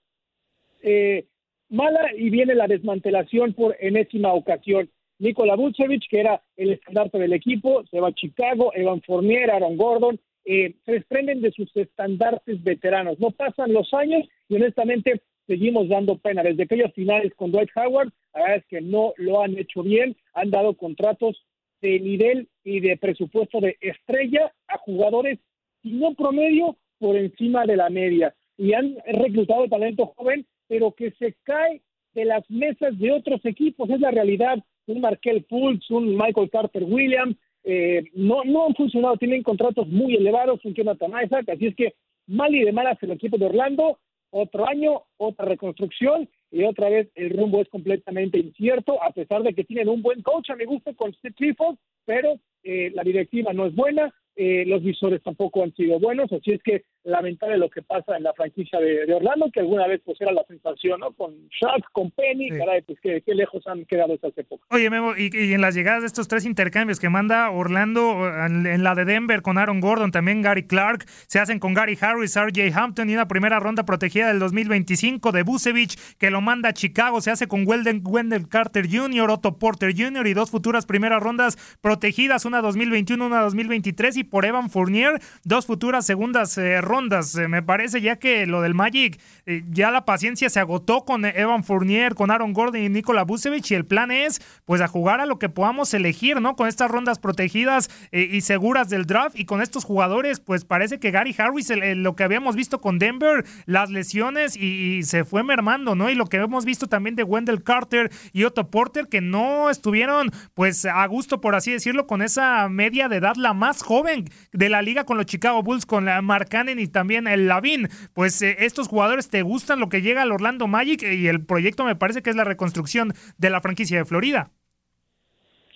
eh, 0.83 1.27
mala 1.69 2.11
y 2.17 2.31
viene 2.31 2.55
la 2.55 2.67
desmantelación 2.67 3.55
por 3.55 3.77
enésima 3.81 4.33
ocasión. 4.33 4.91
Nikola 5.19 5.57
Vucevic, 5.57 6.03
que 6.09 6.21
era 6.21 6.43
el 6.57 6.73
estandarte 6.73 7.19
del 7.19 7.33
equipo, 7.33 7.85
se 7.87 8.01
va 8.01 8.09
a 8.09 8.15
Chicago, 8.15 8.73
Evan 8.75 9.01
Fournier, 9.03 9.51
Aaron 9.51 9.77
Gordon, 9.77 10.19
eh, 10.45 10.75
se 10.85 10.93
desprenden 10.93 11.41
de 11.41 11.53
sus 11.53 11.75
estandartes 11.77 12.63
veteranos. 12.63 13.19
No 13.19 13.31
pasan 13.31 13.73
los 13.73 13.95
años 13.95 14.29
y 14.49 14.57
honestamente 14.57 15.23
seguimos 15.47 15.89
dando 15.89 16.19
pena. 16.19 16.43
Desde 16.43 16.65
aquellos 16.65 16.93
finales 16.93 17.33
con 17.35 17.53
Dwight 17.53 17.71
Howard 17.77 18.13
la 18.35 18.41
verdad 18.41 18.57
es 18.59 18.67
que 18.67 18.81
no 18.81 19.15
lo 19.17 19.43
han 19.43 19.57
hecho 19.57 19.83
bien, 19.83 20.17
han 20.35 20.51
dado 20.51 20.75
contratos 20.75 21.45
de 21.85 22.01
nivel 22.01 22.49
y 22.65 22.81
de 22.81 22.97
presupuesto 22.97 23.61
de 23.61 23.77
estrella 23.83 24.51
a 24.69 24.79
jugadores, 24.79 25.39
y 25.83 25.93
no 25.93 26.15
promedio, 26.15 26.79
por 26.99 27.15
encima 27.17 27.67
de 27.67 27.77
la 27.77 27.91
media. 27.91 28.35
Y 28.57 28.73
han 28.73 28.97
reclutado 29.07 29.69
talento 29.69 30.15
joven, 30.17 30.47
pero 30.67 30.93
que 30.93 31.11
se 31.19 31.35
cae 31.43 31.83
de 32.15 32.25
las 32.25 32.49
mesas 32.49 32.99
de 32.99 33.13
otros 33.13 33.45
equipos, 33.45 33.91
es 33.91 34.01
la 34.01 34.11
realidad. 34.11 34.57
Un 34.87 35.03
Markel 35.03 35.45
Fultz, 35.47 35.91
un 35.91 36.17
Michael 36.17 36.49
Carter 36.49 36.85
Williams, 36.85 37.37
eh, 37.65 38.05
no, 38.15 38.45
no 38.45 38.67
han 38.67 38.75
funcionado, 38.75 39.19
tienen 39.19 39.43
contratos 39.43 39.87
muy 39.89 40.15
elevados, 40.15 40.65
un 40.65 40.73
Jonathan 40.73 41.13
Isaac, 41.23 41.51
así 41.51 41.67
es 41.67 41.75
que 41.75 41.95
mal 42.27 42.55
y 42.55 42.65
de 42.65 42.73
malas 42.73 43.03
el 43.03 43.11
equipo 43.11 43.37
de 43.37 43.47
Orlando, 43.47 43.99
otro 44.31 44.67
año, 44.67 45.03
otra 45.19 45.45
reconstrucción 45.45 46.29
y 46.55 46.63
otra 46.63 46.89
vez 46.89 47.09
el 47.17 47.31
rumbo 47.31 47.61
es 47.61 47.69
completamente 47.69 48.39
incierto, 48.39 49.03
a 49.03 49.11
pesar 49.11 49.43
de 49.43 49.55
que 49.55 49.65
tienen 49.65 49.89
un 49.89 50.03
buen 50.03 50.23
coach, 50.23 50.51
a 50.51 50.57
mi 50.57 50.65
gusto, 50.65 50.95
con 50.95 51.13
Steve 51.15 51.35
Clifford, 51.35 51.77
pero 52.05 52.39
eh, 52.63 52.93
la 52.95 53.03
directiva 53.03 53.53
no 53.53 53.67
es 53.67 53.75
buena, 53.75 54.15
eh, 54.37 54.65
los 54.65 54.81
visores 54.81 55.21
tampoco 55.21 55.65
han 55.65 55.75
sido 55.75 55.99
buenos, 55.99 56.33
así 56.33 56.53
es 56.53 56.63
que 56.63 56.85
lamentable 57.05 57.57
lo 57.59 57.71
que 57.71 57.83
pasa 57.83 58.17
en 58.17 58.23
la 58.25 58.33
franquicia 58.33 58.79
de, 58.81 59.13
Orlando, 59.15 59.51
que 59.53 59.61
alguna 59.61 59.87
vez 59.87 60.01
pues 60.05 60.21
era 60.21 60.33
la 60.33 60.45
sensación, 60.45 61.01
¿no? 61.01 61.13
Con 61.13 61.49
Shaq, 61.49 61.93
con 61.93 62.11
Penny, 62.11 62.51
caray, 62.51 62.83
pues 62.83 62.99
qué, 63.01 63.23
lejos 63.27 63.67
han 63.67 63.85
quedado 63.85 64.15
esas 64.15 64.37
épocas. 64.37 64.67
Oye, 64.71 64.91
Memo, 64.91 65.13
y, 65.17 65.53
en 65.53 65.61
las 65.61 65.75
llegadas 65.75 66.03
de 66.03 66.07
estos 66.07 66.29
tres 66.29 66.45
intercambios 66.45 67.01
que 67.01 67.09
manda 67.09 67.51
Orlando 67.51 68.29
en, 68.47 68.83
la 68.83 68.95
de 68.95 69.05
Denver 69.05 69.43
con 69.43 69.59
Aaron 69.59 69.81
Gordon, 69.81 70.11
también 70.11 70.43
Gary 70.43 70.67
Clark, 70.67 71.05
se 71.27 71.39
hacen 71.39 71.59
con 71.59 71.75
Gary 71.75 71.97
Harris, 72.01 72.37
RJ 72.37 72.73
Hampton 72.75 73.09
y 73.11 73.15
una 73.15 73.29
primera 73.29 73.61
ronda 73.61 73.85
protegida 73.85 74.29
del 74.29 74.39
2025 74.39 75.33
de 75.33 75.43
Busevich, 75.43 76.17
que 76.19 76.31
lo 76.31 76.41
manda 76.41 76.71
a 76.71 76.73
Chicago, 76.73 77.21
se 77.21 77.31
hace 77.31 77.47
con 77.47 77.65
Wendell 77.67 78.49
Carter 78.49 78.87
Jr., 78.91 79.31
Otto 79.31 79.59
Porter 79.59 79.95
Jr. 79.97 80.27
y 80.27 80.35
dos 80.35 80.51
futuras 80.51 80.87
primeras 80.87 81.23
rondas 81.23 81.57
protegidas, 81.81 82.45
una 82.45 82.61
2021, 82.61 83.27
una 83.27 83.41
2023 83.41 84.17
y 84.19 84.25
por 84.25 84.45
Evan 84.45 84.71
Fournier, 84.71 85.21
dos 85.45 85.67
futuras 85.67 86.07
segundas 86.07 86.25
rondas 86.25 86.57
eh, 86.59 86.81
rondas, 86.95 87.35
eh, 87.35 87.49
me 87.49 87.61
parece, 87.61 88.01
ya 88.01 88.17
que 88.17 88.47
lo 88.47 88.63
del 88.63 88.75
Magic, 88.75 89.21
eh, 89.47 89.65
ya 89.69 89.91
la 89.91 90.05
paciencia 90.05 90.49
se 90.49 90.61
agotó 90.61 91.05
con 91.05 91.25
Evan 91.25 91.65
Fournier, 91.65 92.15
con 92.15 92.31
Aaron 92.31 92.53
Gordon 92.53 92.83
y 92.83 92.89
Nikola 92.89 93.25
Vucevic, 93.25 93.69
y 93.73 93.75
el 93.75 93.85
plan 93.85 94.13
es, 94.13 94.41
pues, 94.65 94.81
a 94.81 94.87
jugar 94.87 95.21
a 95.21 95.27
lo 95.27 95.41
que 95.41 95.49
podamos 95.49 95.93
elegir, 95.93 96.41
¿no? 96.41 96.55
Con 96.55 96.69
estas 96.69 96.91
rondas 96.91 97.19
protegidas 97.19 97.91
eh, 98.13 98.29
y 98.31 98.43
seguras 98.43 98.89
del 98.91 99.07
draft, 99.07 99.37
y 99.37 99.45
con 99.45 99.61
estos 99.61 99.85
jugadores, 99.85 100.39
pues, 100.39 100.65
parece 100.65 101.01
que 101.01 101.11
Gary 101.11 101.35
Harris, 101.37 101.73
lo 101.97 102.15
que 102.15 102.23
habíamos 102.23 102.55
visto 102.55 102.81
con 102.81 103.01
Denver, 103.01 103.45
las 103.67 103.91
lesiones, 103.91 104.57
y, 104.57 105.03
se 105.03 105.25
fue 105.25 105.43
mermando, 105.43 105.97
¿no? 105.97 106.11
Y 106.11 106.15
lo 106.15 106.27
que 106.27 106.37
hemos 106.37 106.65
visto 106.65 106.87
también 106.87 107.17
de 107.17 107.25
Wendell 107.25 107.65
Carter 107.65 108.11
y 108.33 108.45
Otto 108.45 108.71
Porter, 108.71 109.09
que 109.09 109.21
no 109.21 109.69
estuvieron, 109.69 110.31
pues, 110.55 110.85
a 110.85 111.05
gusto, 111.07 111.41
por 111.41 111.57
así 111.57 111.73
decirlo, 111.73 112.07
con 112.07 112.23
esa 112.23 112.69
media 112.69 113.09
de 113.09 113.17
edad, 113.17 113.35
la 113.35 113.53
más 113.53 113.83
joven 113.83 114.27
de 114.53 114.69
la 114.69 114.81
liga 114.81 115.05
con 115.05 115.17
los 115.17 115.27
Chicago 115.27 115.63
Bulls, 115.65 115.87
con 115.87 116.05
la 116.05 116.23
Mark 116.23 116.49
Cannon 116.49 116.79
y 116.79 116.84
también 116.89 117.27
el 117.27 117.49
Lavin. 117.49 117.89
Pues 118.13 118.41
eh, 118.43 118.57
estos 118.61 118.89
jugadores 118.89 119.29
te 119.29 119.43
gustan 119.43 119.81
lo 119.81 119.89
que 119.89 120.03
llega 120.03 120.23
al 120.23 120.33
Orlando 120.33 120.67
Magic 120.67 121.03
y 121.03 121.29
el 121.29 121.45
proyecto 121.45 121.85
me 121.85 121.97
parece 121.97 122.23
que 122.23 122.31
es 122.31 122.37
la 122.37 122.45
reconstrucción 122.45 123.15
de 123.39 123.51
la 123.51 123.61
franquicia 123.61 123.99
de 123.99 124.05
Florida. 124.05 124.51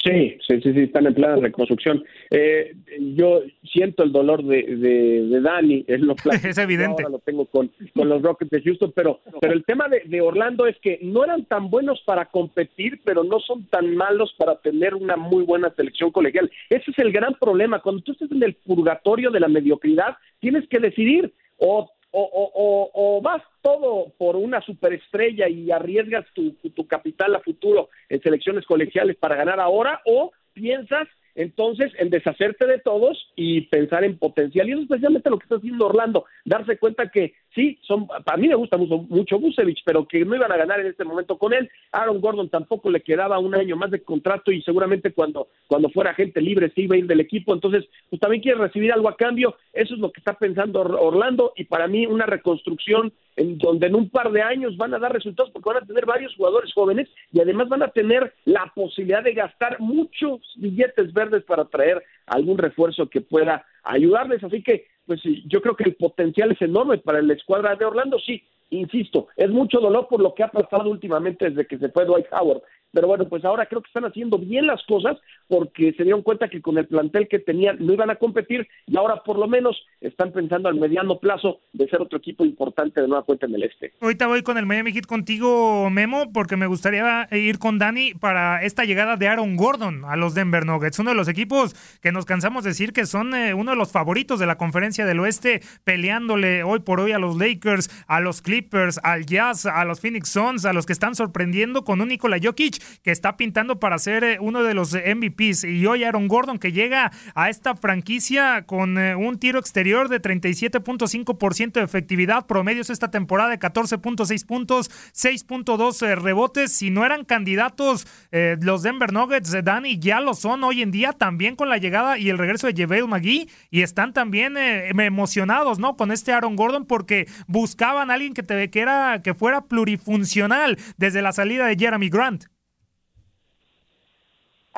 Sí, 0.08 0.38
sí, 0.46 0.60
sí, 0.62 0.72
sí, 0.72 0.80
están 0.80 1.06
en 1.06 1.14
plan 1.14 1.36
de 1.36 1.42
reconstrucción. 1.42 2.02
Eh, 2.30 2.74
yo 3.14 3.42
siento 3.72 4.02
el 4.02 4.12
dolor 4.12 4.42
de, 4.44 4.62
de, 4.62 5.40
Dani, 5.40 5.84
es 5.86 6.00
lo 6.00 6.14
Es 6.44 6.58
evidente. 6.58 7.02
Ahora 7.02 7.16
lo 7.16 7.18
tengo 7.18 7.46
con, 7.46 7.70
con 7.94 8.08
los 8.08 8.22
Rockets 8.22 8.50
de 8.50 8.62
Houston, 8.62 8.92
pero, 8.94 9.20
pero 9.40 9.52
el 9.52 9.64
tema 9.64 9.88
de, 9.88 10.02
de, 10.06 10.20
Orlando 10.20 10.66
es 10.66 10.76
que 10.80 10.98
no 11.02 11.24
eran 11.24 11.44
tan 11.44 11.70
buenos 11.70 12.00
para 12.06 12.26
competir, 12.26 13.00
pero 13.04 13.22
no 13.24 13.40
son 13.40 13.66
tan 13.66 13.94
malos 13.96 14.34
para 14.38 14.56
tener 14.56 14.94
una 14.94 15.16
muy 15.16 15.44
buena 15.44 15.70
selección 15.74 16.10
colegial. 16.10 16.50
Ese 16.70 16.90
es 16.90 16.98
el 16.98 17.12
gran 17.12 17.34
problema. 17.34 17.80
Cuando 17.80 18.02
tú 18.02 18.12
estás 18.12 18.30
en 18.32 18.42
el 18.42 18.54
purgatorio 18.54 19.30
de 19.30 19.40
la 19.40 19.48
mediocridad, 19.48 20.16
tienes 20.40 20.66
que 20.68 20.78
decidir 20.78 21.32
o 21.58 21.90
o, 22.10 22.22
o, 22.22 22.90
o, 22.94 23.20
vas 23.20 23.42
todo 23.62 24.12
por 24.18 24.36
una 24.36 24.60
superestrella 24.62 25.48
y 25.48 25.70
arriesgas 25.70 26.24
tu, 26.34 26.52
tu, 26.52 26.86
capital 26.86 27.34
a 27.34 27.40
futuro 27.40 27.90
en 28.08 28.20
selecciones 28.22 28.64
colegiales 28.64 29.16
para 29.16 29.36
ganar 29.36 29.60
ahora, 29.60 30.00
o 30.06 30.32
piensas 30.54 31.06
entonces 31.34 31.92
en 31.98 32.10
deshacerte 32.10 32.66
de 32.66 32.78
todos 32.78 33.30
y 33.36 33.62
pensar 33.62 34.04
en 34.04 34.18
potencial. 34.18 34.68
Y 34.68 34.72
eso 34.72 34.80
es 34.80 34.84
especialmente 34.84 35.30
lo 35.30 35.38
que 35.38 35.44
está 35.44 35.56
haciendo 35.56 35.86
Orlando, 35.86 36.24
darse 36.48 36.78
cuenta 36.78 37.10
que 37.10 37.34
sí, 37.54 37.78
son, 37.82 38.08
a 38.26 38.36
mí 38.36 38.48
me 38.48 38.54
gusta 38.54 38.76
mucho, 38.76 38.98
mucho 38.98 39.40
pero 39.84 40.06
que 40.06 40.24
no 40.24 40.36
iban 40.36 40.52
a 40.52 40.56
ganar 40.56 40.80
en 40.80 40.86
este 40.86 41.04
momento 41.04 41.38
con 41.38 41.52
él. 41.52 41.70
Aaron 41.92 42.20
Gordon 42.20 42.48
tampoco 42.48 42.90
le 42.90 43.00
quedaba 43.00 43.38
un 43.38 43.54
año 43.54 43.76
más 43.76 43.90
de 43.90 44.02
contrato 44.02 44.50
y 44.50 44.62
seguramente 44.62 45.12
cuando, 45.12 45.48
cuando 45.66 45.88
fuera 45.90 46.14
gente 46.14 46.40
libre 46.40 46.72
sí 46.74 46.82
iba 46.82 46.96
a 46.96 46.98
ir 46.98 47.06
del 47.06 47.20
equipo. 47.20 47.54
Entonces, 47.54 47.84
pues 48.10 48.20
también 48.20 48.42
quiere 48.42 48.58
recibir 48.58 48.92
algo 48.92 49.08
a 49.08 49.16
cambio. 49.16 49.56
Eso 49.72 49.94
es 49.94 50.00
lo 50.00 50.12
que 50.12 50.20
está 50.20 50.34
pensando 50.34 50.80
Orlando 50.80 51.52
y 51.56 51.64
para 51.64 51.86
mí 51.86 52.06
una 52.06 52.26
reconstrucción 52.26 53.12
en 53.36 53.56
donde 53.58 53.86
en 53.86 53.94
un 53.94 54.10
par 54.10 54.32
de 54.32 54.42
años 54.42 54.76
van 54.76 54.94
a 54.94 54.98
dar 54.98 55.12
resultados 55.12 55.52
porque 55.52 55.68
van 55.68 55.82
a 55.82 55.86
tener 55.86 56.04
varios 56.06 56.34
jugadores 56.34 56.72
jóvenes 56.72 57.08
y 57.32 57.40
además 57.40 57.68
van 57.68 57.82
a 57.82 57.88
tener 57.88 58.34
la 58.44 58.72
posibilidad 58.74 59.22
de 59.22 59.32
gastar 59.32 59.78
muchos 59.78 60.40
billetes 60.56 61.12
verdes 61.12 61.44
para 61.44 61.64
traer 61.66 62.02
algún 62.26 62.58
refuerzo 62.58 63.08
que 63.08 63.20
pueda 63.20 63.64
ayudarles. 63.84 64.42
Así 64.42 64.62
que 64.62 64.86
pues 65.08 65.22
yo 65.46 65.62
creo 65.62 65.74
que 65.74 65.84
el 65.84 65.94
potencial 65.94 66.52
es 66.52 66.60
enorme 66.60 66.98
para 66.98 67.22
la 67.22 67.32
escuadra 67.32 67.74
de 67.74 67.86
Orlando, 67.86 68.18
sí, 68.18 68.44
insisto, 68.68 69.28
es 69.36 69.48
mucho 69.48 69.80
dolor 69.80 70.06
por 70.06 70.20
lo 70.20 70.34
que 70.34 70.42
ha 70.42 70.48
pasado 70.48 70.90
últimamente 70.90 71.48
desde 71.48 71.66
que 71.66 71.78
se 71.78 71.88
fue 71.88 72.04
Dwight 72.04 72.26
Howard, 72.30 72.60
pero 72.92 73.06
bueno, 73.06 73.28
pues 73.28 73.44
ahora 73.44 73.66
creo 73.66 73.82
que 73.82 73.88
están 73.88 74.04
haciendo 74.04 74.38
bien 74.38 74.66
las 74.66 74.82
cosas 74.84 75.16
porque 75.46 75.92
se 75.94 76.04
dieron 76.04 76.22
cuenta 76.22 76.48
que 76.48 76.62
con 76.62 76.78
el 76.78 76.86
plantel 76.86 77.28
que 77.28 77.38
tenían 77.38 77.76
no 77.80 77.92
iban 77.92 78.10
a 78.10 78.16
competir 78.16 78.66
y 78.86 78.96
ahora 78.96 79.22
por 79.22 79.38
lo 79.38 79.46
menos 79.46 79.76
están 80.00 80.32
pensando 80.32 80.68
al 80.68 80.76
mediano 80.76 81.18
plazo 81.18 81.60
de 81.72 81.88
ser 81.88 82.00
otro 82.00 82.18
equipo 82.18 82.44
importante 82.44 83.00
de 83.00 83.08
nueva 83.08 83.24
cuenta 83.24 83.46
en 83.46 83.54
el 83.54 83.64
este. 83.64 83.92
Ahorita 84.00 84.26
voy 84.26 84.42
con 84.42 84.58
el 84.58 84.66
Miami 84.66 84.92
Heat 84.92 85.06
contigo, 85.06 85.90
Memo, 85.90 86.32
porque 86.32 86.56
me 86.56 86.66
gustaría 86.66 87.28
ir 87.32 87.58
con 87.58 87.78
Dani 87.78 88.14
para 88.14 88.62
esta 88.62 88.84
llegada 88.84 89.16
de 89.16 89.28
Aaron 89.28 89.56
Gordon 89.56 90.04
a 90.04 90.16
los 90.16 90.34
Denver 90.34 90.64
Nuggets, 90.64 90.98
uno 90.98 91.10
de 91.10 91.16
los 91.16 91.28
equipos 91.28 91.74
que 92.00 92.12
nos 92.12 92.24
cansamos 92.24 92.64
de 92.64 92.70
decir 92.70 92.92
que 92.92 93.06
son 93.06 93.34
eh, 93.34 93.54
uno 93.54 93.72
de 93.72 93.76
los 93.76 93.92
favoritos 93.92 94.40
de 94.40 94.46
la 94.46 94.56
conferencia 94.56 95.06
del 95.06 95.20
oeste, 95.20 95.60
peleándole 95.84 96.62
hoy 96.62 96.80
por 96.80 97.00
hoy 97.00 97.12
a 97.12 97.18
los 97.18 97.36
Lakers, 97.36 97.90
a 98.06 98.20
los 98.20 98.42
Clippers, 98.42 99.00
al 99.02 99.26
Jazz, 99.26 99.66
a 99.66 99.84
los 99.84 100.00
Phoenix 100.00 100.30
Suns, 100.30 100.64
a 100.64 100.72
los 100.72 100.86
que 100.86 100.92
están 100.92 101.14
sorprendiendo 101.14 101.84
con 101.84 102.00
un 102.00 102.08
Nikola 102.08 102.38
Jokic 102.42 102.77
que 103.02 103.10
está 103.10 103.36
pintando 103.36 103.80
para 103.80 103.98
ser 103.98 104.24
eh, 104.24 104.38
uno 104.40 104.62
de 104.62 104.74
los 104.74 104.94
MVPs. 104.94 105.64
Y 105.64 105.86
hoy 105.86 106.04
Aaron 106.04 106.28
Gordon 106.28 106.58
que 106.58 106.72
llega 106.72 107.10
a 107.34 107.48
esta 107.48 107.74
franquicia 107.74 108.64
con 108.66 108.98
eh, 108.98 109.14
un 109.14 109.38
tiro 109.38 109.58
exterior 109.58 110.08
de 110.08 110.20
37.5% 110.20 111.72
de 111.72 111.82
efectividad, 111.82 112.46
promedios 112.46 112.90
esta 112.90 113.10
temporada 113.10 113.50
de 113.50 113.58
14.6 113.58 114.46
puntos, 114.46 114.90
6.2 115.14 116.06
eh, 116.06 116.14
rebotes. 116.14 116.72
Si 116.72 116.90
no 116.90 117.04
eran 117.04 117.24
candidatos 117.24 118.06
los 118.30 118.82
Denver 118.82 119.12
Nuggets, 119.12 119.56
Danny, 119.64 119.98
ya 119.98 120.20
lo 120.20 120.34
son 120.34 120.62
hoy 120.64 120.82
en 120.82 120.90
día 120.90 121.12
también 121.12 121.56
con 121.56 121.68
la 121.68 121.78
llegada 121.78 122.18
y 122.18 122.28
el 122.28 122.38
regreso 122.38 122.66
de 122.66 122.74
JaVale 122.74 123.06
McGee 123.06 123.48
y 123.70 123.82
están 123.82 124.12
también 124.12 124.56
emocionados, 124.56 125.78
¿no? 125.78 125.96
Con 125.96 126.12
este 126.12 126.32
Aaron 126.32 126.56
Gordon 126.56 126.84
porque 126.84 127.26
buscaban 127.46 128.10
a 128.10 128.14
alguien 128.14 128.34
que, 128.34 128.42
te, 128.42 128.70
que, 128.70 128.80
era, 128.80 129.22
que 129.22 129.34
fuera 129.34 129.62
plurifuncional 129.62 130.78
desde 130.96 131.22
la 131.22 131.32
salida 131.32 131.66
de 131.66 131.76
Jeremy 131.76 132.08
Grant. 132.08 132.44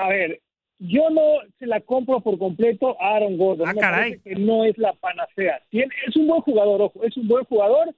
A 0.01 0.09
ver, 0.09 0.41
yo 0.79 1.11
no 1.11 1.23
se 1.59 1.67
la 1.67 1.81
compro 1.81 2.21
por 2.21 2.39
completo 2.39 2.97
a 3.01 3.17
Aaron 3.17 3.37
Gordon. 3.37 3.69
Ah, 3.69 4.07
que 4.25 4.35
no 4.37 4.65
es 4.65 4.79
la 4.79 4.95
panacea. 4.95 5.61
Tiene, 5.69 5.93
es 6.07 6.17
un 6.17 6.27
buen 6.27 6.41
jugador, 6.41 6.81
ojo, 6.81 7.05
es 7.05 7.17
un 7.19 7.29
buen 7.29 7.45
jugador, 7.45 7.95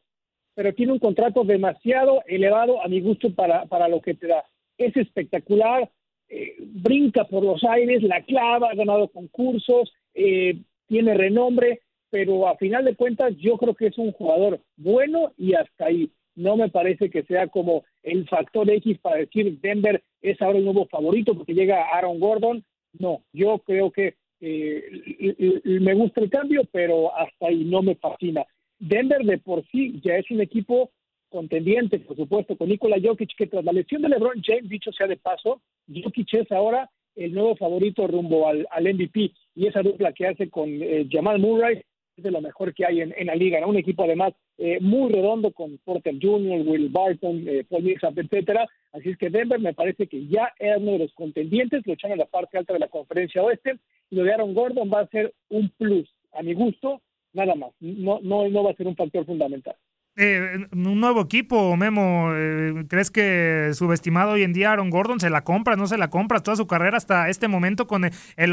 pero 0.55 0.75
tiene 0.75 0.93
un 0.93 0.99
contrato 0.99 1.45
demasiado 1.45 2.23
elevado 2.27 2.83
a 2.83 2.89
mi 2.89 3.01
gusto 3.01 3.33
para, 3.33 3.67
para 3.67 3.87
lo 3.87 4.01
que 4.01 4.15
te 4.15 4.27
da. 4.27 4.45
Es 4.77 4.97
espectacular, 4.97 5.89
eh, 6.29 6.57
brinca 6.59 7.25
por 7.25 7.45
los 7.45 7.63
aires, 7.63 8.03
la 8.03 8.23
clava, 8.23 8.71
ha 8.71 8.75
ganado 8.75 9.09
concursos, 9.09 9.93
eh, 10.15 10.57
tiene 10.89 11.15
renombre, 11.15 11.83
pero 12.11 12.49
a 12.49 12.57
final 12.57 12.85
de 12.85 12.97
cuentas 12.97 13.33
yo 13.37 13.57
creo 13.59 13.75
que 13.75 13.87
es 13.87 13.99
un 13.99 14.11
jugador 14.13 14.61
bueno 14.77 15.33
y 15.39 15.55
hasta 15.55 15.87
ahí 15.87 16.11
no 16.35 16.57
me 16.57 16.69
parece 16.69 17.11
que 17.11 17.23
sea 17.25 17.49
como 17.49 17.85
el 18.03 18.29
factor 18.29 18.71
X 18.71 18.99
para 18.99 19.19
decir 19.19 19.61
Denver 19.61 20.03
es 20.21 20.41
ahora 20.41 20.59
el 20.59 20.65
nuevo 20.65 20.87
favorito 20.87 21.35
porque 21.35 21.55
llega 21.55 21.89
Aaron 21.93 22.21
Gordon. 22.21 22.65
No, 22.99 23.23
yo 23.33 23.59
creo 23.61 23.91
que 23.91 24.15
eh, 24.41 25.61
me 25.65 25.95
gusta 25.95 26.21
el 26.21 26.31
cambio, 26.31 26.63
pero 26.71 27.17
hasta 27.17 27.47
ahí 27.47 27.65
no 27.65 27.83
me 27.83 27.95
fascina. 27.97 28.45
Denver 28.79 29.23
de 29.25 29.39
por 29.39 29.65
sí 29.69 30.01
ya 30.03 30.17
es 30.17 30.31
un 30.31 30.41
equipo 30.41 30.91
contendiente, 31.29 31.99
por 32.01 32.17
supuesto, 32.17 32.57
con 32.57 32.69
Nikola 32.69 32.97
Jokic, 33.03 33.35
que 33.37 33.47
tras 33.47 33.65
la 33.65 33.73
lesión 33.73 34.03
de 34.03 34.09
LeBron 34.09 34.43
James, 34.43 34.69
dicho 34.69 34.93
sea 34.93 35.07
de 35.07 35.17
paso, 35.17 35.63
Jokic 35.89 36.35
es 36.35 36.53
ahora 36.53 36.91
el 37.15 37.33
nuevo 37.33 37.57
favorito 37.57 38.07
rumbo 38.07 38.49
al, 38.49 38.67
MVP 38.81 39.33
y 39.55 39.67
esa 39.67 39.83
dupla 39.83 40.13
que 40.13 40.27
hace 40.27 40.51
con 40.51 40.69
eh, 40.71 41.07
Jamal 41.11 41.39
Murray 41.39 41.83
es 42.17 42.25
de 42.25 42.31
lo 42.31 42.41
mejor 42.41 42.75
que 42.75 42.85
hay 42.85 43.01
en, 43.01 43.27
la 43.27 43.35
liga, 43.35 43.61
¿no? 43.61 43.69
Un 43.69 43.77
equipo 43.77 44.05
además 44.05 44.35
eh, 44.59 44.79
muy 44.81 45.11
redondo 45.11 45.53
con 45.53 45.79
Porter 45.79 46.15
Jr., 46.21 46.67
Will 46.67 46.89
Barton, 46.89 47.45
eh, 47.49 47.65
Paul 47.69 47.83
Millsap, 47.83 48.19
etcétera. 48.19 48.67
Así 48.93 49.11
es 49.11 49.19
que 49.19 49.31
Denver 49.31 49.59
me 49.59 49.75
parece 49.75 50.07
que 50.07 50.27
ya 50.27 50.53
era 50.59 50.79
uno 50.79 50.93
de 50.93 50.99
los 50.99 51.15
contendientes, 51.15 51.87
luchando 51.87 52.15
en 52.15 52.21
la 52.21 52.27
parte 52.27 52.59
alta 52.59 52.73
de 52.73 52.79
la 52.79 52.89
conferencia 52.89 53.43
oeste. 53.43 53.79
Y 54.11 54.17
lo 54.17 54.25
de 54.25 54.33
Aaron 54.33 54.55
Gordon 54.55 54.91
va 54.93 55.01
a 55.01 55.09
ser 55.09 55.33
un 55.49 55.71
plus, 55.71 56.09
a 56.33 56.43
mi 56.43 56.55
gusto, 56.55 57.01
nada 57.33 57.55
más. 57.55 57.73
No, 57.81 58.21
no, 58.23 58.49
no 58.49 58.65
va 58.65 58.73
a 58.73 58.77
ser 58.77 58.87
un 58.87 58.97
factor 58.97 59.25
fundamental. 59.25 59.75
Eh, 60.15 60.67
un 60.73 61.01
nuevo 61.01 61.23
equipo, 61.23 61.75
Memo, 61.75 62.33
eh, 62.35 62.85
¿crees 62.87 63.11
que 63.11 63.71
subestimado 63.73 64.33
hoy 64.33 64.43
en 64.43 64.53
día 64.53 64.71
Aaron 64.71 64.91
Gordon 64.91 65.21
se 65.21 65.31
la 65.31 65.43
compra, 65.43 65.75
no 65.75 65.87
se 65.87 65.97
la 65.97 66.11
compra 66.11 66.41
toda 66.41 66.55
su 66.55 66.67
carrera 66.67 66.99
hasta 66.99 67.31
este 67.31 67.49
momento 67.49 67.87
con 67.87 68.05
el, 68.05 68.13
el, 68.37 68.53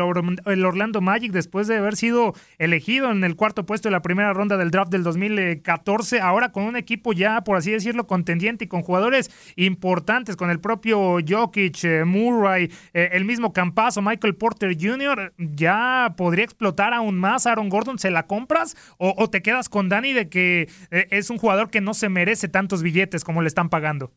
Orlando 0.65 1.01
Magic 1.01 1.33
después 1.33 1.67
de 1.67 1.75
haber 1.75 1.97
sido 1.97 2.33
elegido 2.59 3.11
en 3.11 3.25
el 3.25 3.35
cuarto 3.35 3.65
puesto 3.65 3.89
de 3.89 3.91
la 3.91 4.01
primera 4.01 4.31
ronda 4.31 4.55
del 4.55 4.71
draft 4.71 4.89
del 4.89 5.03
2014, 5.03 6.21
ahora 6.21 6.53
con 6.53 6.63
un 6.63 6.77
equipo 6.77 7.11
ya, 7.11 7.41
por 7.43 7.57
así 7.57 7.71
decirlo, 7.71 8.07
contendiente 8.07 8.63
y 8.63 8.67
con 8.69 8.81
jugadores 8.81 9.29
importantes, 9.57 10.37
con 10.37 10.49
el 10.51 10.61
propio 10.61 11.17
Jokic, 11.27 11.83
eh, 11.83 12.05
Murray, 12.05 12.71
el 12.93 13.25
mismo 13.25 13.51
Campazo, 13.51 14.01
Michael 14.01 14.35
Porter 14.35 14.77
Jr., 14.79 15.33
ya 15.37 16.13
podría 16.15 16.45
explotar 16.45 16.93
aún 16.93 17.17
más 17.17 17.45
Aaron 17.45 17.67
Gordon, 17.67 17.99
¿se 17.99 18.11
la 18.11 18.27
compras 18.27 18.77
o, 18.97 19.13
o 19.17 19.29
te 19.29 19.41
quedas 19.41 19.67
con 19.67 19.89
Dani 19.89 20.13
de 20.13 20.29
que 20.29 20.69
es 20.89 21.29
un 21.29 21.37
jugador 21.37 21.48
que 21.69 21.81
no 21.81 21.93
se 21.93 22.09
merece 22.09 22.47
tantos 22.47 22.83
billetes 22.83 23.23
como 23.23 23.41
le 23.41 23.47
están 23.47 23.69
pagando. 23.69 24.11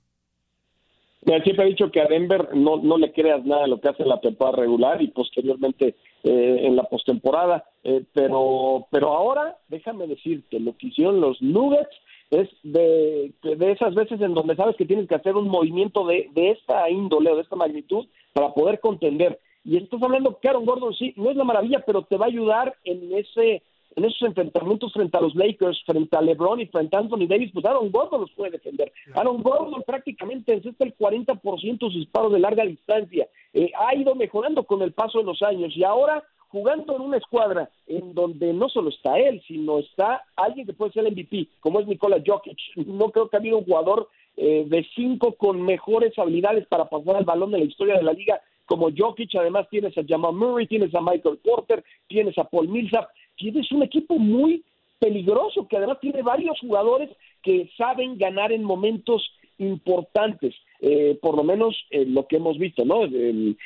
siempre 1.25 1.65
he 1.65 1.69
dicho 1.69 1.91
que 1.91 2.01
a 2.01 2.07
Denver 2.07 2.55
no, 2.55 2.77
no 2.77 2.99
le 2.99 3.13
creas 3.13 3.45
nada 3.45 3.63
de 3.63 3.69
lo 3.69 3.81
que 3.81 3.89
hace 3.89 4.05
la 4.05 4.21
temporada 4.21 4.59
regular 4.59 5.01
y 5.03 5.09
posteriormente 5.09 5.97
eh, 6.25 6.57
en 6.63 6.77
la 6.77 6.85
postemporada. 6.85 7.65
Eh, 7.85 8.05
pero, 8.13 8.87
pero 8.91 9.13
ahora, 9.13 9.57
déjame 9.69 10.07
decirte, 10.07 10.61
lo 10.61 10.77
que 10.77 10.89
hicieron 10.89 11.21
los 11.21 11.41
Nuggets 11.43 11.97
es 12.31 12.49
de, 12.63 13.33
de 13.43 13.73
esas 13.73 13.95
veces 13.95 14.21
en 14.21 14.33
donde 14.33 14.57
sabes 14.57 14.77
que 14.77 14.87
tienes 14.87 15.07
que 15.07 15.15
hacer 15.15 15.37
un 15.37 15.49
movimiento 15.49 16.07
de, 16.07 16.31
de 16.35 16.53
esta 16.53 16.89
índole 16.89 17.31
o 17.31 17.37
de 17.37 17.43
esta 17.43 17.57
magnitud 17.57 18.07
para 18.33 18.55
poder 18.55 18.81
contender. 18.81 19.39
Y 19.65 19.77
estás 19.77 20.03
hablando 20.03 20.39
que 20.41 20.51
Gordon 20.53 20.95
sí, 20.95 21.13
no 21.17 21.31
es 21.31 21.37
la 21.37 21.45
maravilla, 21.45 21.85
pero 21.87 22.03
te 22.03 22.17
va 22.17 22.27
a 22.27 22.29
ayudar 22.29 22.75
en 22.85 23.13
ese 23.15 23.63
en 23.97 24.05
esos 24.05 24.23
enfrentamientos 24.23 24.93
frente 24.93 25.17
a 25.17 25.21
los 25.21 25.35
Lakers, 25.35 25.83
frente 25.85 26.17
a 26.17 26.23
LeBron 26.23 26.61
y 26.61 26.67
frente 26.67 26.97
a 26.97 27.01
Anthony 27.01 27.27
Davis, 27.27 27.51
pues 27.53 27.65
Aaron 27.65 27.91
Gordon 27.91 28.23
los 28.23 28.33
puede 28.33 28.53
defender. 28.53 28.93
Aaron 29.15 29.43
Gordon 29.43 29.83
prácticamente 29.83 30.55
es 30.55 30.65
el 30.65 30.97
40% 30.97 31.63
de 31.63 31.79
sus 31.79 31.95
disparos 31.95 32.33
de 32.33 32.41
larga 32.41 32.65
distancia. 32.65 33.29
Eh, 33.53 33.71
ha 33.79 33.95
ido 33.95 34.15
mejorando 34.15 34.65
con 34.65 34.83
el 34.83 34.93
paso 34.93 35.19
de 35.19 35.25
los 35.25 35.43
años 35.43 35.77
y 35.77 35.85
ahora 35.85 36.25
jugando 36.49 36.97
en 36.97 37.03
una 37.03 37.17
escuadra 37.17 37.71
en 37.87 38.15
donde 38.15 38.53
no 38.53 38.69
solo 38.69 38.91
está 38.91 39.19
él, 39.19 39.43
sino 39.49 39.79
está 39.79 40.23
alguien 40.37 40.67
que 40.67 40.75
puede 40.75 40.93
ser 40.93 41.07
el 41.07 41.13
MVP, 41.13 41.49
como 41.61 41.81
es 41.81 41.87
Nikola 41.87 42.23
Jokic. 42.25 42.59
No 42.77 43.11
creo 43.11 43.29
que 43.29 43.37
ha 43.37 43.41
habido 43.41 43.59
un 43.59 43.65
jugador 43.65 44.09
eh, 44.37 44.65
de 44.67 44.87
cinco 44.95 45.33
con 45.33 45.63
mejores 45.63 46.19
habilidades 46.19 46.67
para 46.67 46.89
pasar 46.89 47.17
el 47.17 47.25
balón 47.25 47.53
de 47.53 47.59
la 47.59 47.65
historia 47.65 47.97
de 47.97 48.03
la 48.03 48.13
liga 48.13 48.41
como 48.67 48.91
Jokic. 48.95 49.35
Además 49.35 49.67
tienes 49.71 49.97
a 49.97 50.03
Jamal 50.07 50.35
Murray, 50.35 50.67
tienes 50.67 50.95
a 50.95 51.01
Michael 51.01 51.39
Porter, 51.39 51.83
tienes 52.07 52.37
a 52.37 52.45
Paul 52.45 52.69
Millsap 52.69 53.09
tienes 53.51 53.71
un 53.73 53.83
equipo 53.83 54.19
muy 54.19 54.65
peligroso, 54.99 55.67
que 55.67 55.77
además 55.77 55.99
tiene 56.01 56.23
varios 56.23 56.59
jugadores 56.61 57.11
que 57.43 57.69
saben 57.77 58.19
ganar 58.19 58.53
en 58.53 58.63
momentos 58.63 59.33
importantes, 59.59 60.55
eh, 60.81 61.19
por 61.21 61.37
lo 61.37 61.45
menos 61.45 61.77
lo 61.91 62.27
que 62.27 62.37
hemos 62.37 62.59
visto, 62.59 62.85
¿no? 62.85 63.05
En, 63.05 63.57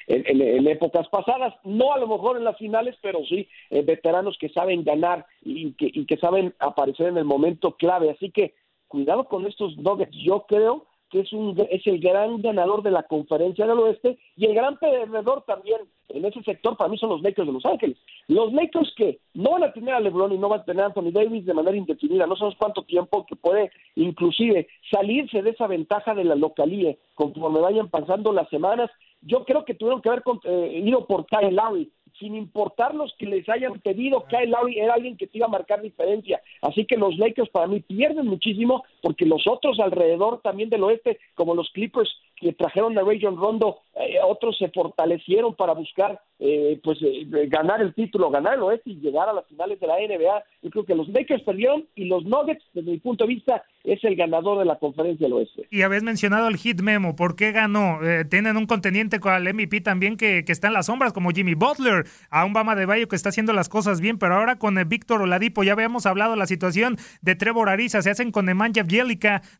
épocas 0.67 1.09
pasadas, 1.09 1.55
no 1.65 1.93
a 1.93 1.99
lo 1.99 2.09
mejor 2.09 2.37
en 2.37 2.45
las 2.45 2.59
finales, 2.59 2.97
pero 3.01 3.25
sí 3.25 3.49
eh, 3.71 3.83
veteranos 3.83 4.37
que 4.39 4.49
saben 4.49 4.85
ganar 4.85 5.27
y 5.43 5.73
que, 5.73 5.91
y 5.93 6.05
que 6.07 6.17
saben 6.17 6.55
aparecer 6.59 7.09
en 7.09 7.19
el 7.19 7.25
momento 7.25 7.73
clave. 7.73 8.11
Así 8.11 8.31
que 8.31 8.55
cuidado 8.89 9.25
con 9.25 9.47
estos 9.47 9.77
Nuggets. 9.77 10.17
Yo 10.17 10.45
creo 10.49 10.87
que 11.11 11.21
es, 11.21 11.33
un, 11.33 11.57
es 11.71 11.87
el 11.87 12.01
gran 12.01 12.41
ganador 12.43 12.83
de 12.83 12.91
la 12.91 13.05
conferencia 13.05 13.67
del 13.67 13.79
oeste 13.79 14.19
y 14.37 14.47
el 14.47 14.55
gran 14.55 14.79
perdedor 14.79 15.45
también 15.47 15.81
en 16.09 16.25
ese 16.25 16.43
sector 16.43 16.77
para 16.77 16.89
mí 16.89 16.99
son 16.99 17.11
los 17.11 17.23
Lakers 17.23 17.47
de 17.47 17.53
Los 17.53 17.65
Ángeles. 17.65 17.97
Los 18.29 18.53
Lakers 18.53 18.93
que 18.97 19.19
no 19.35 19.53
van 19.53 19.65
a 19.65 19.73
tener 19.73 19.95
a 19.95 20.01
LeBron 20.01 20.33
y 20.33 20.39
no 20.39 20.49
van 20.49 20.61
a 20.61 20.65
tener 20.65 20.83
a 20.83 20.87
Anthony 20.87 21.11
Davis 21.13 21.47
de 21.47 21.55
manera 21.55 21.77
indefinida, 21.77 22.27
no 22.27 22.37
sabemos 22.37 22.59
cuánto 22.59 22.83
tiempo 22.85 23.27
que 23.27 23.37
puede 23.37 23.71
inclusive 23.95 24.69
salirse 24.91 25.43
de 25.43 25.51
esa 25.51 25.67
ventaja 25.67 26.15
de 26.15 26.25
la 26.25 26.35
localía 26.35 26.97
conforme 27.15 27.61
vayan 27.61 27.89
pasando 27.89 28.33
las 28.33 28.49
semanas. 28.49 28.91
Yo 29.23 29.45
creo 29.45 29.65
que 29.65 29.75
tuvieron 29.75 30.03
que 30.03 30.09
haber 30.09 30.23
eh, 30.45 30.83
ido 30.85 31.07
por 31.07 31.27
Kyle 31.27 31.55
Lowry 31.55 31.91
sin 32.19 32.35
importar 32.35 32.95
los 32.95 33.15
que 33.19 33.27
les 33.27 33.49
hayan 33.49 33.79
pedido, 33.81 34.25
Kyle 34.27 34.51
Lowry 34.51 34.79
era 34.79 34.95
alguien 34.95 35.17
que 35.17 35.27
te 35.27 35.39
iba 35.39 35.47
a 35.47 35.51
marcar 35.51 35.83
diferencia. 35.83 36.41
Así 36.63 36.87
que 36.87 36.97
los 36.97 37.17
Lakers 37.19 37.51
para 37.51 37.67
mí 37.67 37.81
pierden 37.81 38.27
muchísimo 38.27 38.85
porque 39.07 39.25
los 39.25 39.47
otros 39.47 39.79
alrededor 39.79 40.41
también 40.43 40.69
del 40.69 40.83
oeste, 40.83 41.21
como 41.37 41.55
los 41.55 41.71
Clippers 41.71 42.11
que 42.35 42.53
trajeron 42.53 42.99
a 42.99 43.03
Rayon 43.03 43.37
Rondo, 43.37 43.79
eh, 43.95 44.17
otros 44.23 44.59
se 44.59 44.69
fortalecieron 44.69 45.55
para 45.55 45.75
buscar 45.75 46.21
eh, 46.41 46.79
pues 46.83 46.99
eh, 47.01 47.25
ganar 47.47 47.81
el 47.81 47.95
título, 47.95 48.31
ganar 48.31 48.55
el 48.55 48.63
oeste 48.63 48.91
y 48.91 48.97
llegar 48.97 49.29
a 49.29 49.33
las 49.33 49.47
finales 49.47 49.79
de 49.79 49.87
la 49.87 49.95
NBA. 49.95 50.45
Yo 50.63 50.71
creo 50.71 50.85
que 50.85 50.95
los 50.97 51.09
Lakers 51.09 51.45
perdieron 51.45 51.87
y 51.95 52.07
los 52.07 52.25
Nuggets, 52.25 52.63
desde 52.75 52.91
mi 52.91 52.99
punto 52.99 53.25
de 53.25 53.35
vista, 53.35 53.63
es 53.85 54.03
el 54.03 54.17
ganador 54.17 54.59
de 54.59 54.65
la 54.65 54.77
conferencia 54.79 55.25
del 55.25 55.35
oeste. 55.35 55.69
Y 55.71 55.83
habéis 55.83 56.03
mencionado 56.03 56.49
el 56.49 56.57
hit 56.57 56.81
memo, 56.81 57.15
¿por 57.15 57.37
qué 57.37 57.53
ganó? 57.53 58.01
tienen 58.29 58.57
un 58.57 58.67
contendiente 58.67 59.21
con 59.21 59.33
el 59.33 59.55
MVP 59.55 59.81
también 59.83 60.17
que, 60.17 60.45
que, 60.45 60.53
está 60.53 60.67
en 60.67 60.75
las 60.75 60.87
sombras, 60.87 61.13
como 61.13 61.31
Jimmy 61.31 61.55
Butler, 61.55 62.05
a 62.29 62.45
un 62.45 62.53
Bama 62.53 62.75
de 62.75 62.85
Bayo 62.85 63.07
que 63.07 63.17
está 63.17 63.29
haciendo 63.29 63.53
las 63.53 63.69
cosas 63.69 64.01
bien, 64.01 64.19
pero 64.19 64.35
ahora 64.35 64.59
con 64.59 64.77
el 64.77 64.85
Víctor 64.85 65.23
Oladipo 65.23 65.63
ya 65.63 65.73
habíamos 65.73 66.05
hablado 66.05 66.33
de 66.33 66.39
la 66.39 66.47
situación 66.47 66.97
de 67.23 67.37
Trevor 67.37 67.69
Ariza, 67.69 68.03
se 68.03 68.11
hacen 68.11 68.33
con 68.33 68.47
Nemanja 68.47 68.83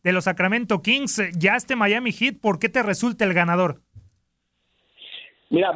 De 0.03 0.13
los 0.13 0.23
Sacramento 0.23 0.81
Kings, 0.81 1.21
ya 1.37 1.55
este 1.55 1.75
Miami 1.75 2.11
Heat, 2.11 2.39
¿por 2.41 2.59
qué 2.59 2.69
te 2.69 2.81
resulta 2.81 3.25
el 3.25 3.33
ganador? 3.33 3.81
Mira, 5.49 5.75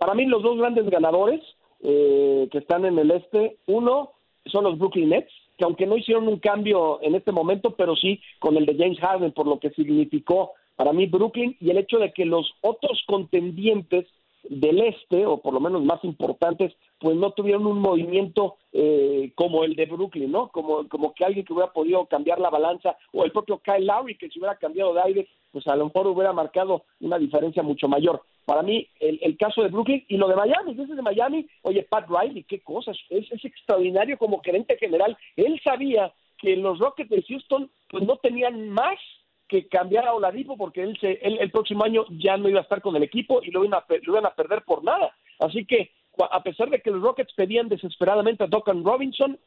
para 0.00 0.14
mí 0.14 0.26
los 0.26 0.42
dos 0.42 0.58
grandes 0.58 0.88
ganadores 0.88 1.40
eh, 1.82 2.48
que 2.50 2.58
están 2.58 2.84
en 2.84 2.98
el 2.98 3.10
este, 3.10 3.58
uno 3.66 4.12
son 4.46 4.64
los 4.64 4.78
Brooklyn 4.78 5.10
Nets, 5.10 5.30
que 5.58 5.64
aunque 5.64 5.86
no 5.86 5.96
hicieron 5.96 6.28
un 6.28 6.38
cambio 6.38 7.00
en 7.02 7.14
este 7.14 7.30
momento, 7.30 7.74
pero 7.76 7.94
sí 7.94 8.20
con 8.38 8.56
el 8.56 8.66
de 8.66 8.76
James 8.76 8.98
Harden, 8.98 9.32
por 9.32 9.46
lo 9.46 9.60
que 9.60 9.70
significó 9.70 10.52
para 10.76 10.92
mí 10.92 11.06
Brooklyn 11.06 11.56
y 11.60 11.70
el 11.70 11.78
hecho 11.78 11.98
de 11.98 12.12
que 12.12 12.24
los 12.24 12.50
otros 12.62 13.02
contendientes 13.06 14.06
del 14.48 14.80
este, 14.82 15.26
o 15.26 15.38
por 15.38 15.54
lo 15.54 15.60
menos 15.60 15.82
más 15.82 16.02
importantes, 16.04 16.72
pues 16.98 17.16
no 17.16 17.32
tuvieron 17.32 17.66
un 17.66 17.80
movimiento 17.80 18.56
eh, 18.72 19.32
como 19.34 19.64
el 19.64 19.74
de 19.74 19.86
Brooklyn, 19.86 20.30
¿no? 20.30 20.48
Como, 20.48 20.88
como 20.88 21.14
que 21.14 21.24
alguien 21.24 21.44
que 21.44 21.52
hubiera 21.52 21.72
podido 21.72 22.06
cambiar 22.06 22.38
la 22.38 22.50
balanza, 22.50 22.96
o 23.12 23.24
el 23.24 23.32
propio 23.32 23.58
Kyle 23.58 23.86
Lowry, 23.86 24.16
que 24.16 24.28
si 24.28 24.38
hubiera 24.38 24.56
cambiado 24.56 24.94
de 24.94 25.02
aire, 25.02 25.28
pues 25.52 25.66
a 25.66 25.76
lo 25.76 25.86
mejor 25.86 26.06
hubiera 26.08 26.32
marcado 26.32 26.84
una 27.00 27.18
diferencia 27.18 27.62
mucho 27.62 27.88
mayor. 27.88 28.22
Para 28.44 28.62
mí, 28.62 28.86
el, 29.00 29.36
caso 29.38 29.62
de 29.62 29.68
Brooklyn 29.68 30.04
y 30.08 30.16
lo 30.16 30.28
de 30.28 30.36
Miami, 30.36 30.74
desde 30.74 30.96
de 30.96 31.02
Miami, 31.02 31.46
oye, 31.62 31.82
Pat 31.88 32.06
Riley, 32.08 32.44
qué 32.44 32.60
cosas, 32.60 32.96
es, 33.08 33.30
es 33.32 33.44
extraordinario 33.44 34.18
como 34.18 34.42
gerente 34.42 34.76
general. 34.76 35.16
Él 35.36 35.58
sabía 35.64 36.12
que 36.38 36.56
los 36.56 36.78
Rockets 36.78 37.08
de 37.08 37.22
Houston 37.22 37.70
pues 37.88 38.04
no 38.04 38.16
tenían 38.16 38.68
más 38.68 38.98
que 39.48 39.68
cambiara 39.68 40.10
a 40.10 40.14
Oladipo 40.14 40.56
porque 40.56 40.82
él, 40.82 40.96
se, 41.00 41.12
él 41.22 41.38
el 41.40 41.50
próximo 41.50 41.84
año 41.84 42.04
ya 42.10 42.36
no 42.36 42.48
iba 42.48 42.60
a 42.60 42.62
estar 42.62 42.80
con 42.80 42.96
el 42.96 43.02
equipo 43.02 43.42
y 43.42 43.50
lo 43.50 43.64
iban 43.64 43.78
a, 43.78 43.84
lo 43.88 44.12
iban 44.12 44.26
a 44.26 44.34
perder 44.34 44.62
por 44.62 44.82
nada. 44.84 45.14
Así 45.38 45.64
que 45.64 45.90
a 46.30 46.42
pesar 46.42 46.70
de 46.70 46.80
que 46.80 46.90
los 46.90 47.02
Rockets 47.02 47.32
pedían 47.34 47.68
desesperadamente 47.68 48.44
a 48.44 48.46
Duncan 48.46 48.84
Robinson, 48.84 49.38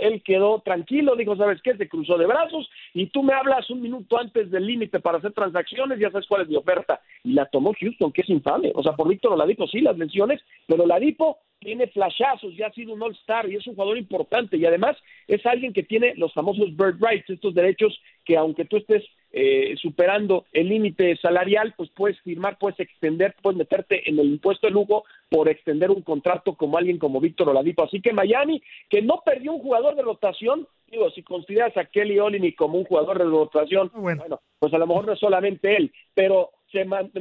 él 0.00 0.22
quedó 0.22 0.60
tranquilo, 0.60 1.16
dijo, 1.16 1.36
¿sabes 1.36 1.60
qué? 1.62 1.76
Se 1.76 1.88
cruzó 1.88 2.16
de 2.16 2.26
brazos 2.26 2.70
y 2.94 3.06
tú 3.06 3.22
me 3.22 3.34
hablas 3.34 3.68
un 3.70 3.82
minuto 3.82 4.18
antes 4.18 4.50
del 4.50 4.66
límite 4.66 5.00
para 5.00 5.18
hacer 5.18 5.32
transacciones, 5.32 5.98
ya 5.98 6.10
sabes 6.10 6.28
cuál 6.28 6.42
es 6.42 6.48
mi 6.48 6.56
oferta. 6.56 7.00
Y 7.24 7.32
la 7.32 7.46
tomó 7.46 7.72
Houston, 7.78 8.12
que 8.12 8.22
es 8.22 8.28
infame. 8.28 8.70
O 8.74 8.82
sea, 8.82 8.92
por 8.92 9.08
Víctor 9.08 9.32
Oladipo 9.32 9.66
sí, 9.66 9.80
las 9.80 9.98
lesiones, 9.98 10.40
pero 10.66 10.84
Oladipo 10.84 11.38
tiene 11.58 11.86
flashazos, 11.88 12.56
ya 12.56 12.66
ha 12.66 12.72
sido 12.72 12.92
un 12.92 13.02
All-Star 13.02 13.48
y 13.48 13.56
es 13.56 13.66
un 13.66 13.74
jugador 13.74 13.96
importante 13.96 14.56
y 14.56 14.66
además 14.66 14.96
es 15.28 15.44
alguien 15.46 15.72
que 15.72 15.84
tiene 15.84 16.14
los 16.16 16.32
famosos 16.32 16.76
bird 16.76 17.00
rights, 17.00 17.30
estos 17.30 17.54
derechos 17.54 17.98
que 18.24 18.36
aunque 18.36 18.64
tú 18.64 18.76
estés 18.78 19.04
eh, 19.32 19.74
superando 19.80 20.44
el 20.52 20.68
límite 20.68 21.16
salarial, 21.16 21.72
pues 21.76 21.90
puedes 21.90 22.20
firmar, 22.20 22.58
puedes 22.58 22.78
extender, 22.80 23.34
puedes 23.40 23.58
meterte 23.58 24.08
en 24.08 24.18
el 24.18 24.26
impuesto 24.26 24.66
de 24.66 24.72
lujo 24.72 25.04
por 25.30 25.48
extender 25.48 25.90
un 25.90 26.02
contrato 26.02 26.54
como 26.54 26.76
alguien 26.76 26.98
como 26.98 27.20
Víctor 27.20 27.48
Oladipo. 27.48 27.82
Así 27.82 28.00
que 28.00 28.12
Miami, 28.12 28.62
que 28.90 29.00
no 29.00 29.22
perdió 29.24 29.52
un 29.52 29.62
jugador 29.62 29.96
de 29.96 30.02
rotación, 30.02 30.68
digo, 30.90 31.10
si 31.10 31.22
consideras 31.22 31.74
a 31.76 31.86
Kelly 31.86 32.18
Olini 32.18 32.52
como 32.52 32.78
un 32.78 32.84
jugador 32.84 33.18
de 33.18 33.24
rotación, 33.24 33.90
bueno, 33.94 34.40
pues 34.58 34.74
a 34.74 34.78
lo 34.78 34.86
mejor 34.86 35.06
no 35.06 35.12
es 35.14 35.18
solamente 35.18 35.76
él, 35.76 35.90
pero 36.14 36.50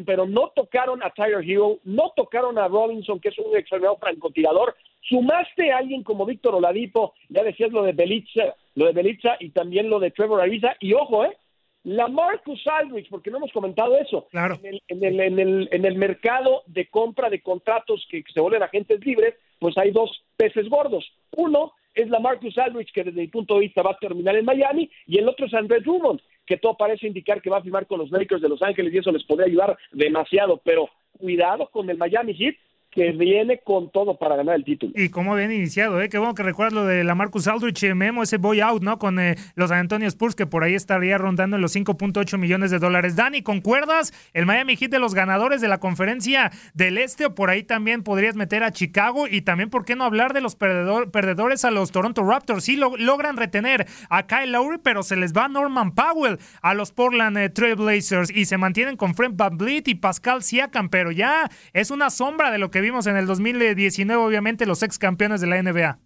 pero 0.05 0.25
no 0.25 0.51
tocaron 0.55 1.03
a 1.03 1.09
Tyler 1.09 1.43
Hill, 1.43 1.79
no 1.83 2.13
tocaron 2.15 2.57
a 2.57 2.67
Robinson, 2.67 3.19
que 3.19 3.29
es 3.29 3.37
un 3.37 3.55
extraordinario 3.55 3.99
francotirador. 3.99 4.75
Sumaste 5.01 5.71
a 5.71 5.77
alguien 5.79 6.03
como 6.03 6.25
Víctor 6.25 6.55
Oladipo, 6.55 7.13
ya 7.29 7.43
decías 7.43 7.71
lo 7.71 7.83
de 7.83 7.91
Belitza, 7.91 8.55
lo 8.75 8.85
de 8.85 8.93
Belitza 8.93 9.35
y 9.39 9.49
también 9.49 9.89
lo 9.89 9.99
de 9.99 10.11
Trevor 10.11 10.41
Ariza. 10.41 10.75
Y 10.79 10.93
ojo, 10.93 11.25
¿eh? 11.25 11.37
La 11.83 12.07
Marcus 12.07 12.61
Aldridge, 12.67 13.09
porque 13.09 13.31
no 13.31 13.37
hemos 13.37 13.51
comentado 13.51 13.97
eso. 13.97 14.27
Claro. 14.29 14.59
En 14.61 14.75
el, 14.75 14.81
en, 14.87 15.03
el, 15.03 15.19
en, 15.19 15.39
el, 15.39 15.69
en 15.71 15.85
el 15.85 15.95
mercado 15.95 16.63
de 16.67 16.87
compra 16.87 17.29
de 17.29 17.41
contratos 17.41 18.05
que, 18.09 18.23
se 18.31 18.39
vuelven 18.39 18.63
agentes 18.63 19.03
libres, 19.05 19.35
pues 19.59 19.77
hay 19.77 19.91
dos 19.91 20.23
peces 20.37 20.69
gordos. 20.69 21.11
Uno 21.35 21.73
es 21.93 22.09
la 22.09 22.19
Marcus 22.19 22.57
Aldrich, 22.57 22.91
que 22.93 23.03
desde 23.03 23.21
mi 23.21 23.27
punto 23.27 23.55
de 23.55 23.61
vista 23.61 23.81
va 23.81 23.91
a 23.91 23.97
terminar 23.97 24.35
en 24.35 24.45
Miami, 24.45 24.89
y 25.07 25.17
el 25.17 25.27
otro 25.27 25.47
es 25.47 25.53
André 25.53 25.81
Drummond, 25.81 26.21
que 26.45 26.57
todo 26.57 26.77
parece 26.77 27.07
indicar 27.07 27.41
que 27.41 27.49
va 27.49 27.57
a 27.57 27.63
firmar 27.63 27.87
con 27.87 27.99
los 27.99 28.11
Lakers 28.11 28.41
de 28.41 28.49
Los 28.49 28.61
Ángeles 28.61 28.93
y 28.93 28.97
eso 28.99 29.11
les 29.11 29.23
podría 29.23 29.47
ayudar 29.47 29.77
demasiado, 29.91 30.61
pero 30.63 30.89
cuidado 31.17 31.69
con 31.69 31.89
el 31.89 31.97
Miami 31.97 32.33
Heat, 32.33 32.55
que 32.91 33.13
viene 33.13 33.61
con 33.63 33.89
todo 33.89 34.17
para 34.17 34.35
ganar 34.35 34.55
el 34.55 34.65
título. 34.65 34.91
Y 34.95 35.09
cómo 35.09 35.33
bien 35.35 35.51
iniciado, 35.51 36.01
¿eh? 36.01 36.09
Qué 36.09 36.17
bueno 36.17 36.35
que 36.35 36.43
recuerdas 36.43 36.73
lo 36.73 36.85
de 36.85 37.05
la 37.05 37.15
Marcus 37.15 37.47
Aldrich, 37.47 37.81
eh, 37.83 37.95
Memo, 37.95 38.21
ese 38.21 38.35
boy 38.35 38.59
out, 38.59 38.83
¿no? 38.83 38.99
Con 38.99 39.17
eh, 39.17 39.35
los 39.55 39.71
Antonio 39.71 40.09
Spurs, 40.09 40.35
que 40.35 40.45
por 40.45 40.65
ahí 40.65 40.75
estaría 40.75 41.17
rondando 41.17 41.57
los 41.57 41.73
5.8 41.73 42.37
millones 42.37 42.69
de 42.69 42.79
dólares. 42.79 43.15
Dani, 43.15 43.43
¿concuerdas? 43.43 44.13
El 44.33 44.45
Miami 44.45 44.75
Heat 44.75 44.91
de 44.91 44.99
los 44.99 45.15
ganadores 45.15 45.61
de 45.61 45.69
la 45.69 45.79
conferencia 45.79 46.51
del 46.73 46.97
Este, 46.97 47.25
o 47.27 47.33
por 47.33 47.49
ahí 47.49 47.63
también 47.63 48.03
podrías 48.03 48.35
meter 48.35 48.61
a 48.63 48.71
Chicago, 48.71 49.25
y 49.25 49.41
también, 49.41 49.69
¿por 49.69 49.85
qué 49.85 49.95
no 49.95 50.03
hablar 50.03 50.33
de 50.33 50.41
los 50.41 50.55
perdedores 50.55 51.63
a 51.63 51.71
los 51.71 51.91
Toronto 51.91 52.23
Raptors? 52.23 52.65
Sí, 52.65 52.75
lo, 52.75 52.97
logran 52.97 53.37
retener 53.37 53.87
a 54.09 54.27
Kyle 54.27 54.51
Lowry, 54.51 54.79
pero 54.83 55.01
se 55.03 55.15
les 55.15 55.31
va 55.31 55.47
Norman 55.47 55.95
Powell 55.95 56.39
a 56.61 56.73
los 56.73 56.91
Portland 56.91 57.37
eh, 57.37 57.49
Trail 57.49 57.75
Blazers, 57.75 58.29
y 58.29 58.43
se 58.45 58.57
mantienen 58.57 58.97
con 58.97 59.15
Fred 59.15 59.31
VanVleet 59.33 59.87
y 59.87 59.95
Pascal 59.95 60.43
Siakam, 60.43 60.89
pero 60.89 61.11
ya 61.11 61.49
es 61.71 61.89
una 61.89 62.09
sombra 62.09 62.51
de 62.51 62.57
lo 62.57 62.69
que 62.69 62.80
vimos 62.81 63.07
en 63.07 63.17
el 63.17 63.25
2019, 63.25 64.21
obviamente, 64.21 64.65
los 64.65 64.83
ex 64.83 64.97
campeones 64.97 65.41
de 65.41 65.47
la 65.47 65.61
NBA. 65.61 65.99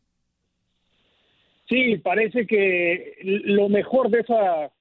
Sí, 1.67 1.97
parece 1.97 2.45
que 2.45 3.17
lo 3.23 3.69
mejor 3.69 4.09
de 4.09 4.19
esa 4.19 4.71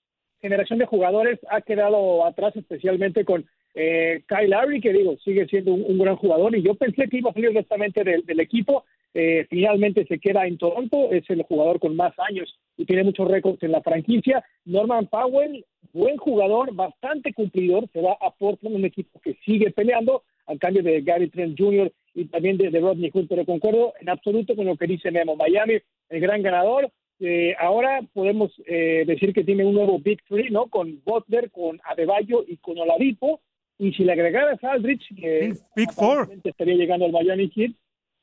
generación 0.41 0.79
de 0.79 0.87
jugadores 0.87 1.39
ha 1.51 1.63
quedado 1.63 2.27
atrás, 2.27 2.55
especialmente 2.55 3.25
con 3.25 3.47
eh, 3.75 4.23
Kyle 4.29 4.51
Lowry, 4.51 4.81
que 4.81 4.93
digo, 4.93 5.17
sigue 5.25 5.47
siendo 5.47 5.73
un, 5.73 5.99
gran 5.99 6.17
jugador, 6.17 6.55
y 6.57 6.63
yo 6.63 6.75
pensé 6.75 7.09
que 7.09 7.19
iba 7.19 7.31
a 7.31 7.33
salir 7.33 7.49
directamente 7.49 8.05
del, 8.05 8.41
equipo. 8.41 8.85
Eh, 9.15 9.47
finalmente 9.49 10.05
se 10.07 10.19
queda 10.19 10.47
en 10.47 10.59
Toronto, 10.59 11.11
es 11.13 11.29
el 11.31 11.43
jugador 11.45 11.79
con 11.79 11.95
más 11.97 12.13
años 12.19 12.53
y 12.77 12.85
tiene 12.85 13.05
muchos 13.05 13.29
récords 13.29 13.63
en 13.63 13.73
la 13.73 13.81
franquicia. 13.81 14.45
Norman 14.65 15.07
Powell, 15.07 15.65
buen 15.93 16.17
jugador, 16.17 16.75
bastante 16.75 17.33
cumplidor, 17.33 17.89
se 17.93 18.03
va 18.03 18.17
a 18.21 18.31
Portland, 18.33 18.77
un 18.77 18.85
equipo 18.85 19.21
que 19.21 19.35
sigue 19.45 19.71
peleando, 19.71 20.25
al 20.47 20.59
cambio 20.59 20.83
de 20.83 21.01
Gary 21.03 21.29
Trent 21.29 21.59
Jr. 21.59 21.93
y 22.15 22.27
también 22.27 22.59
de, 22.59 22.71
Rodney 22.79 23.11
Hood, 23.11 23.27
pero 23.29 23.45
concuerdo 23.45 23.95
en 24.01 24.09
absoluto 24.09 24.55
con 24.55 24.67
lo 24.67 24.77
que 24.77 24.87
dice 24.87 25.11
Memo. 25.11 25.37
Miami, 25.37 25.79
el 26.09 26.21
gran 26.21 26.43
ganador. 26.43 26.91
Eh, 27.21 27.55
ahora 27.59 28.03
podemos 28.13 28.53
eh, 28.67 29.05
decir 29.07 29.33
que 29.33 29.45
tiene 29.45 29.65
un 29.65 29.75
nuevo 29.75 29.99
Big 29.99 30.23
Three, 30.29 30.51
¿no? 30.51 30.67
Con 30.67 31.01
Butler, 31.05 31.51
con 31.51 31.81
Adebayo 31.85 32.45
y 32.47 32.57
con 32.57 32.79
Oladipo. 32.79 33.41
Y 33.79 33.93
si 33.93 34.05
le 34.05 34.13
agregaras 34.13 34.63
a 34.63 34.73
Aldrich, 34.73 35.03
que 35.17 35.53
Big, 35.75 35.93
Four. 35.93 36.31
estaría 36.43 36.75
llegando 36.75 37.07
al 37.07 37.13
Miami 37.13 37.51
Heat, 37.55 37.73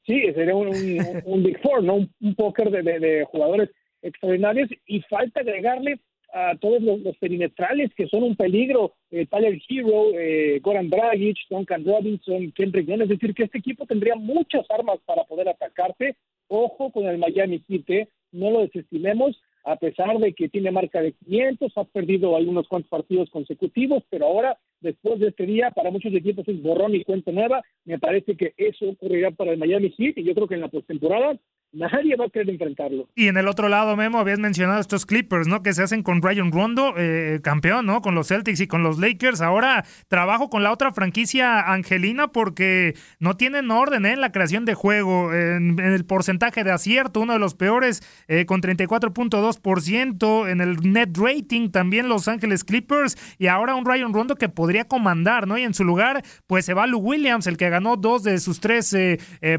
sí, 0.06 0.22
sería 0.34 0.56
un, 0.56 1.44
Big 1.44 1.60
Four, 1.62 1.84
¿no? 1.84 1.96
Un, 1.96 2.36
póker 2.36 2.70
de, 2.70 3.00
de 3.00 3.26
jugadores 3.26 3.70
extraordinarios. 4.02 4.70
Y 4.86 5.02
falta 5.02 5.42
agregarle 5.42 6.00
a 6.34 6.56
todos 6.58 6.82
los, 6.82 7.17
perimetrales 7.17 7.94
que 7.94 8.08
son 8.08 8.24
un 8.24 8.36
peligro, 8.36 8.94
eh, 9.12 9.26
Tyler 9.26 9.60
Hero, 9.67 10.12
eh, 10.17 10.60
Goran 10.62 10.89
Dragic, 10.89 11.38
Duncan 11.50 11.86
Robinson, 11.86 12.52
Kendrick 12.54 12.88
Young, 12.88 13.02
es 13.02 13.10
decir, 13.10 13.34
que 13.34 13.44
este 13.44 13.58
equipo 13.58 13.86
tendría 13.86 14.15
muchas 14.15 14.65
armas 14.70 15.00
para 15.06 15.24
poder 15.26 15.50
atacarte. 15.50 16.15
Ojo 16.48 16.91
con 16.91 17.06
el 17.06 17.17
Miami 17.17 17.63
Heat, 17.67 17.89
¿eh? 17.89 18.08
no 18.32 18.52
lo 18.52 18.62
desestimemos, 18.62 19.39
a 19.63 19.76
pesar 19.76 20.17
de 20.17 20.34
que 20.34 20.50
tiene 20.50 20.72
marca 20.72 21.02
de 21.02 21.13
500, 21.13 21.78
ha 21.78 21.84
perdido 21.86 22.36
algunos 22.36 22.67
cuantos 22.67 22.89
partidos 22.89 23.30
consecutivos, 23.30 24.04
pero 24.10 24.26
ahora, 24.26 24.58
después 24.80 25.20
de 25.20 25.28
este 25.28 25.46
día, 25.46 25.72
para 25.72 25.91
muchos 25.91 26.13
equipos 26.13 26.48
es 26.48 26.62
borrón 26.62 26.96
y 26.96 27.04
cuenta 27.04 27.32
nueva. 27.32 27.62
Me 27.86 28.00
parece 28.00 28.36
que 28.36 28.54
eso 28.58 28.89
ocurrirá 28.89 29.32
para 29.32 29.52
el 29.52 29.60
Miami 29.60 29.94
Heat 29.98 30.17
y 30.17 30.24
yo 30.24 30.34
creo 30.34 30.48
que 30.48 30.56
en 30.56 30.62
la 30.62 30.70
postemporada 30.70 31.38
nadie 31.74 32.16
va 32.16 32.26
a 32.26 32.30
querer 32.30 32.50
enfrentarlo. 32.50 33.08
Y 33.16 33.28
en 33.28 33.38
el 33.38 33.48
otro 33.48 33.70
lado, 33.70 33.96
Memo, 33.96 34.20
habías 34.20 34.40
mencionado 34.40 34.80
estos 34.80 35.06
Clippers, 35.06 35.48
¿no? 35.48 35.64
Que 35.64 35.74
se 35.74 35.84
hacen 35.84 36.04
con 36.04 36.22
Ryan 36.22 36.52
Rondo, 36.52 36.94
eh, 36.98 37.40
campeón, 37.44 37.86
¿no? 37.86 38.02
Con 38.02 38.16
los 38.16 38.28
Celtics 38.28 38.60
y 38.60 38.68
con 38.68 38.84
los 38.84 39.00
Lakers. 39.00 39.42
Ahora 39.42 39.86
trabajo 40.08 40.50
con 40.50 40.64
la 40.64 40.72
otra 40.72 40.92
franquicia 40.92 41.72
angelina 41.72 42.30
porque 42.30 42.96
no 43.20 43.38
tienen 43.38 43.72
orden 43.72 44.06
¿eh? 44.06 44.14
en 44.14 44.22
la 44.22 44.32
creación 44.32 44.66
de 44.66 44.74
juego, 44.74 45.34
en, 45.34 45.80
el 45.80 46.06
porcentaje 46.06 46.64
de 46.64 46.72
acierto, 46.72 47.22
uno 47.22 47.34
de 47.34 47.40
los 47.40 47.56
peores, 47.56 48.02
eh, 48.28 48.46
con 48.46 48.62
34.2%, 48.62 50.50
en 50.50 50.62
el 50.62 50.78
net 50.92 51.18
rating 51.18 51.70
también 51.70 52.10
Los 52.10 52.28
Ángeles 52.28 52.64
Clippers, 52.64 53.18
y 53.38 53.48
ahora 53.48 53.76
un 53.76 53.86
Ryan 53.86 54.14
Rondo 54.14 54.36
que 54.36 54.50
podría 54.50 54.86
comandar, 54.86 55.48
¿no? 55.48 55.58
Y 55.58 55.64
en 55.64 55.74
su 55.74 55.84
lugar, 55.84 56.24
pues 56.48 56.66
se 56.66 56.74
va 56.74 56.88
Lou 56.88 57.00
Williams, 57.00 57.48
el 57.48 57.58
que 57.58 57.70
ganó 57.70 57.96
dos 57.96 58.24
de 58.24 58.40
sus 58.40 58.60
tres 58.60 58.96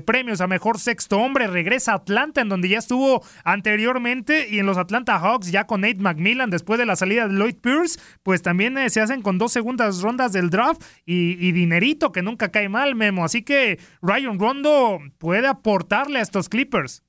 premios 0.05 0.41
a 0.41 0.47
mejor 0.47 0.79
sexto 0.79 1.19
hombre, 1.19 1.47
regresa 1.47 1.95
a 1.95 2.02
Atlanta, 2.03 2.41
en 2.41 2.49
donde 2.49 2.69
ya 2.69 2.79
estuvo 2.79 3.23
anteriormente, 3.45 4.47
y 4.51 4.59
en 4.59 4.67
los 4.67 4.77
Atlanta 4.77 5.19
Hawks, 5.19 5.51
ya 5.51 5.67
con 5.67 5.83
Nate 5.83 6.01
McMillan, 6.01 6.51
después 6.51 6.79
de 6.79 6.87
la 6.87 6.97
salida 6.97 7.29
de 7.29 7.35
Lloyd 7.35 7.57
Pierce, 7.63 7.99
pues 8.23 8.43
también 8.43 8.77
eh, 8.77 8.91
se 8.91 9.01
hacen 9.01 9.23
con 9.23 9.39
dos 9.39 9.53
segundas 9.53 10.03
rondas 10.03 10.33
del 10.33 10.51
draft 10.51 10.83
y, 11.07 11.53
dinerito 11.53 12.13
que 12.13 12.23
nunca 12.23 12.51
cae 12.51 12.69
mal, 12.69 12.95
Memo. 12.95 13.25
Así 13.25 13.45
que 13.45 13.79
Ryan 14.01 14.39
Rondo 14.39 14.99
puede 15.19 15.47
aportarle 15.47 16.19
a 16.19 16.23
estos 16.23 16.49
Clippers. 16.49 17.03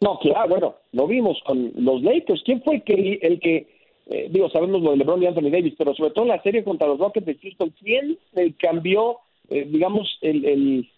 No, 0.00 0.18
claro, 0.18 0.48
bueno, 0.48 0.74
lo 0.92 1.06
vimos 1.06 1.38
con 1.46 1.72
los 1.76 2.02
Lakers. 2.02 2.42
¿Quién 2.44 2.62
fue 2.62 2.76
el 2.76 2.82
que, 2.82 3.18
el 3.22 3.40
que 3.40 3.74
eh, 4.06 4.28
digo, 4.30 4.50
sabemos 4.50 4.82
lo 4.82 4.90
de 4.90 4.98
LeBron 4.98 5.22
y 5.22 5.26
Anthony 5.26 5.50
Davis, 5.50 5.74
pero 5.78 5.94
sobre 5.94 6.10
todo 6.10 6.24
en 6.24 6.30
la 6.30 6.42
serie 6.42 6.62
contra 6.62 6.86
los 6.86 6.98
Rockets 6.98 7.26
de 7.26 7.36
Houston, 7.36 7.72
¿quién 7.80 8.18
cambió, 8.58 9.18
eh, 9.48 9.66
digamos, 9.66 10.18
el, 10.20 10.44
el 10.44 10.90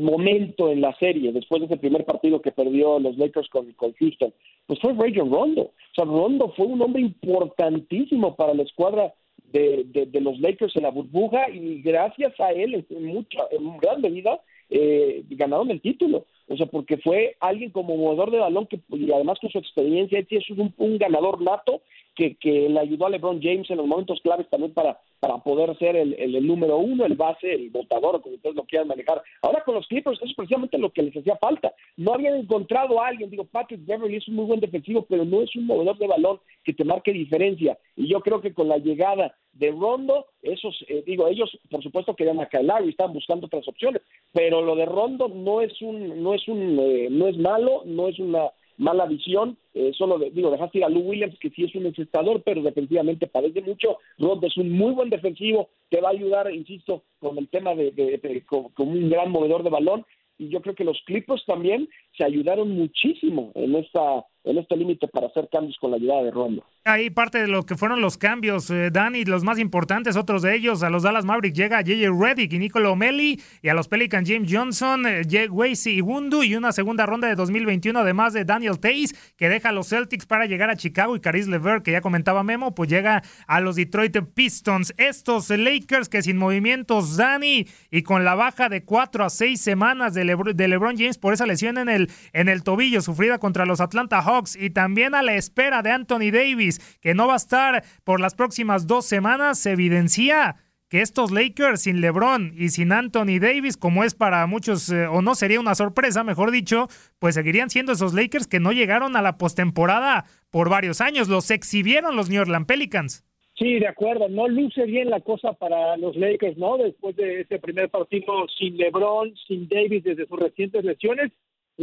momento 0.00 0.70
en 0.70 0.80
la 0.80 0.94
serie, 0.98 1.32
después 1.32 1.60
de 1.60 1.66
ese 1.66 1.76
primer 1.76 2.04
partido 2.04 2.42
que 2.42 2.50
perdió 2.50 2.98
los 2.98 3.16
Lakers 3.16 3.48
con, 3.48 3.72
con 3.72 3.92
Houston, 3.92 4.32
pues 4.66 4.80
fue 4.80 4.92
Rajon 4.92 5.30
Rondo. 5.30 5.62
O 5.62 5.94
sea, 5.94 6.04
Rondo 6.04 6.52
fue 6.56 6.66
un 6.66 6.82
hombre 6.82 7.02
importantísimo 7.02 8.34
para 8.34 8.54
la 8.54 8.62
escuadra 8.62 9.14
de, 9.52 9.84
de, 9.84 10.20
los 10.20 10.40
Lakers 10.40 10.74
en 10.76 10.82
la 10.84 10.90
burbuja 10.90 11.50
y 11.50 11.82
gracias 11.82 12.38
a 12.40 12.52
él, 12.52 12.86
en, 12.88 13.04
mucha, 13.04 13.40
en 13.50 13.76
gran 13.78 14.00
medida, 14.00 14.40
eh, 14.70 15.22
ganaron 15.30 15.70
el 15.70 15.80
título. 15.80 16.26
O 16.48 16.56
sea, 16.56 16.66
porque 16.66 16.96
fue 16.96 17.36
alguien 17.40 17.70
como 17.70 17.96
jugador 17.96 18.30
de 18.30 18.38
balón 18.38 18.66
que, 18.66 18.80
y 18.90 19.12
además 19.12 19.38
con 19.40 19.50
su 19.50 19.58
experiencia, 19.58 20.24
es 20.28 20.50
un, 20.50 20.72
un 20.76 20.98
ganador 20.98 21.40
nato 21.42 21.82
que, 22.14 22.36
que 22.36 22.68
le 22.68 22.80
ayudó 22.80 23.06
a 23.06 23.10
LeBron 23.10 23.40
James 23.42 23.70
en 23.70 23.78
los 23.78 23.86
momentos 23.86 24.20
claves 24.22 24.48
también 24.50 24.72
para, 24.72 24.98
para 25.20 25.38
poder 25.38 25.76
ser 25.78 25.96
el, 25.96 26.14
el, 26.14 26.46
número 26.46 26.78
uno, 26.78 27.04
el 27.04 27.14
base, 27.14 27.52
el 27.52 27.70
votador, 27.70 28.20
como 28.20 28.34
ustedes 28.34 28.56
lo 28.56 28.64
quieran 28.64 28.88
manejar. 28.88 29.22
Ahora 29.40 29.62
con 29.64 29.74
los 29.74 29.86
Clippers, 29.86 30.18
eso 30.18 30.26
es 30.26 30.34
precisamente 30.34 30.78
lo 30.78 30.90
que 30.90 31.02
les 31.02 31.16
hacía 31.16 31.36
falta. 31.36 31.72
No 31.96 32.14
habían 32.14 32.34
encontrado 32.36 33.00
a 33.00 33.08
alguien, 33.08 33.30
digo, 33.30 33.44
Patrick 33.44 33.84
Beverly 33.86 34.16
es 34.16 34.28
un 34.28 34.34
muy 34.36 34.44
buen 34.46 34.60
defensivo, 34.60 35.06
pero 35.08 35.24
no 35.24 35.42
es 35.42 35.54
un 35.56 35.66
movedor 35.66 35.96
de 35.98 36.06
balón 36.06 36.40
que 36.64 36.74
te 36.74 36.84
marque 36.84 37.12
diferencia. 37.12 37.78
Y 37.96 38.08
yo 38.08 38.20
creo 38.20 38.40
que 38.40 38.52
con 38.52 38.68
la 38.68 38.78
llegada 38.78 39.34
de 39.52 39.70
Rondo, 39.70 40.26
esos, 40.42 40.84
eh, 40.88 41.02
digo, 41.06 41.28
ellos 41.28 41.56
por 41.70 41.82
supuesto 41.82 42.16
querían 42.16 42.40
a 42.40 42.48
Kyle 42.48 42.86
y 42.86 42.90
estaban 42.90 43.12
buscando 43.12 43.46
otras 43.46 43.68
opciones, 43.68 44.02
pero 44.32 44.62
lo 44.62 44.74
de 44.74 44.86
Rondo 44.86 45.28
no 45.28 45.60
es 45.60 45.80
un, 45.82 46.22
no 46.22 46.34
es 46.34 46.48
un, 46.48 46.78
eh, 46.80 47.08
no 47.10 47.28
es 47.28 47.36
malo, 47.36 47.82
no 47.84 48.08
es 48.08 48.18
una 48.18 48.50
mala 48.82 49.06
visión. 49.06 49.56
Eh, 49.74 49.92
solo 49.96 50.18
digo, 50.18 50.50
dejaste 50.50 50.78
ir 50.78 50.84
a 50.84 50.88
Lou 50.88 51.02
Williams, 51.02 51.38
que 51.38 51.50
sí 51.50 51.64
es 51.64 51.74
un 51.74 51.86
encestador, 51.86 52.42
pero 52.42 52.62
defensivamente 52.62 53.26
parece 53.26 53.62
mucho. 53.62 53.98
Rod 54.18 54.44
es 54.44 54.56
un 54.56 54.70
muy 54.70 54.92
buen 54.92 55.08
defensivo, 55.08 55.70
que 55.90 56.00
va 56.00 56.08
a 56.08 56.12
ayudar, 56.12 56.52
insisto, 56.52 57.04
con 57.18 57.38
el 57.38 57.48
tema 57.48 57.74
de, 57.74 57.92
de, 57.92 58.42
con, 58.44 58.70
un 58.76 59.08
gran 59.08 59.30
movedor 59.30 59.62
de 59.62 59.70
balón. 59.70 60.04
Y 60.38 60.48
yo 60.48 60.60
creo 60.60 60.74
que 60.74 60.84
los 60.84 61.00
Clippers 61.06 61.44
también 61.46 61.88
se 62.16 62.24
ayudaron 62.24 62.70
muchísimo 62.70 63.52
en 63.54 63.76
esta 63.76 64.24
en 64.44 64.58
este 64.58 64.76
límite 64.76 65.08
para 65.08 65.28
hacer 65.28 65.48
cambios 65.50 65.76
con 65.80 65.90
la 65.90 65.96
ayuda 65.96 66.22
de 66.22 66.30
Rondo. 66.30 66.64
Ahí 66.84 67.10
parte 67.10 67.38
de 67.38 67.46
lo 67.46 67.62
que 67.62 67.76
fueron 67.76 68.00
los 68.00 68.18
cambios, 68.18 68.68
eh, 68.70 68.90
Dani, 68.90 69.24
los 69.24 69.44
más 69.44 69.58
importantes, 69.60 70.16
otros 70.16 70.42
de 70.42 70.56
ellos, 70.56 70.82
a 70.82 70.90
los 70.90 71.04
Dallas 71.04 71.24
Mavericks 71.24 71.56
llega 71.56 71.76
J.J. 71.78 72.10
Redick 72.12 72.52
y 72.52 72.58
Nicolo 72.58 72.92
O'Malley, 72.92 73.40
y 73.62 73.68
a 73.68 73.74
los 73.74 73.86
Pelicans 73.86 74.28
James 74.28 74.52
Johnson, 74.52 75.06
eh, 75.06 75.22
y 75.22 76.00
Wundu, 76.00 76.42
y 76.42 76.56
una 76.56 76.72
segunda 76.72 77.06
ronda 77.06 77.28
de 77.28 77.36
2021, 77.36 78.00
además 78.00 78.32
de 78.32 78.44
Daniel 78.44 78.80
Tays, 78.80 79.14
que 79.36 79.48
deja 79.48 79.68
a 79.68 79.72
los 79.72 79.88
Celtics 79.88 80.26
para 80.26 80.46
llegar 80.46 80.70
a 80.70 80.76
Chicago, 80.76 81.14
y 81.14 81.20
Caris 81.20 81.46
LeVert, 81.46 81.84
que 81.84 81.92
ya 81.92 82.00
comentaba 82.00 82.42
Memo, 82.42 82.74
pues 82.74 82.90
llega 82.90 83.22
a 83.46 83.60
los 83.60 83.76
Detroit 83.76 84.16
Pistons. 84.34 84.92
Estos 84.96 85.50
Lakers 85.50 86.08
que 86.08 86.22
sin 86.22 86.36
movimientos, 86.36 87.16
Dani, 87.16 87.66
y 87.90 88.02
con 88.02 88.24
la 88.24 88.34
baja 88.34 88.68
de 88.68 88.84
cuatro 88.84 89.24
a 89.24 89.30
seis 89.30 89.60
semanas 89.60 90.14
de, 90.14 90.24
de 90.54 90.68
LeBron 90.68 90.96
James 90.96 91.18
por 91.18 91.32
esa 91.32 91.46
lesión 91.46 91.78
en 91.78 91.88
el, 91.88 92.10
en 92.32 92.48
el 92.48 92.64
tobillo 92.64 93.00
sufrida 93.02 93.38
contra 93.38 93.66
los 93.66 93.80
Atlanta 93.80 94.20
Hawks, 94.20 94.31
y 94.58 94.70
también 94.70 95.14
a 95.14 95.22
la 95.22 95.34
espera 95.34 95.82
de 95.82 95.90
Anthony 95.90 96.30
Davis, 96.32 96.78
que 97.00 97.14
no 97.14 97.26
va 97.26 97.34
a 97.34 97.36
estar 97.36 97.84
por 98.04 98.20
las 98.20 98.34
próximas 98.34 98.86
dos 98.86 99.06
semanas, 99.06 99.58
se 99.58 99.72
evidencia 99.72 100.56
que 100.88 101.00
estos 101.00 101.30
Lakers 101.30 101.82
sin 101.82 102.02
LeBron 102.02 102.52
y 102.54 102.68
sin 102.68 102.92
Anthony 102.92 103.38
Davis, 103.40 103.78
como 103.78 104.04
es 104.04 104.14
para 104.14 104.46
muchos, 104.46 104.90
eh, 104.90 105.06
o 105.06 105.22
no 105.22 105.34
sería 105.34 105.58
una 105.58 105.74
sorpresa, 105.74 106.22
mejor 106.22 106.50
dicho, 106.50 106.88
pues 107.18 107.34
seguirían 107.34 107.70
siendo 107.70 107.92
esos 107.92 108.12
Lakers 108.12 108.46
que 108.46 108.60
no 108.60 108.72
llegaron 108.72 109.16
a 109.16 109.22
la 109.22 109.38
postemporada 109.38 110.26
por 110.50 110.68
varios 110.68 111.00
años. 111.00 111.28
Los 111.28 111.50
exhibieron 111.50 112.14
los 112.14 112.28
New 112.28 112.42
Orleans 112.42 112.66
Pelicans. 112.66 113.24
Sí, 113.58 113.78
de 113.78 113.88
acuerdo. 113.88 114.28
No 114.28 114.48
luce 114.48 114.84
bien 114.84 115.08
la 115.08 115.20
cosa 115.20 115.54
para 115.54 115.96
los 115.96 116.14
Lakers, 116.14 116.58
¿no? 116.58 116.76
Después 116.76 117.16
de 117.16 117.40
ese 117.40 117.58
primer 117.58 117.88
partido 117.88 118.46
sin 118.58 118.76
LeBron, 118.76 119.34
sin 119.48 119.68
Davis 119.68 120.04
desde 120.04 120.26
sus 120.26 120.38
recientes 120.38 120.84
lesiones 120.84 121.32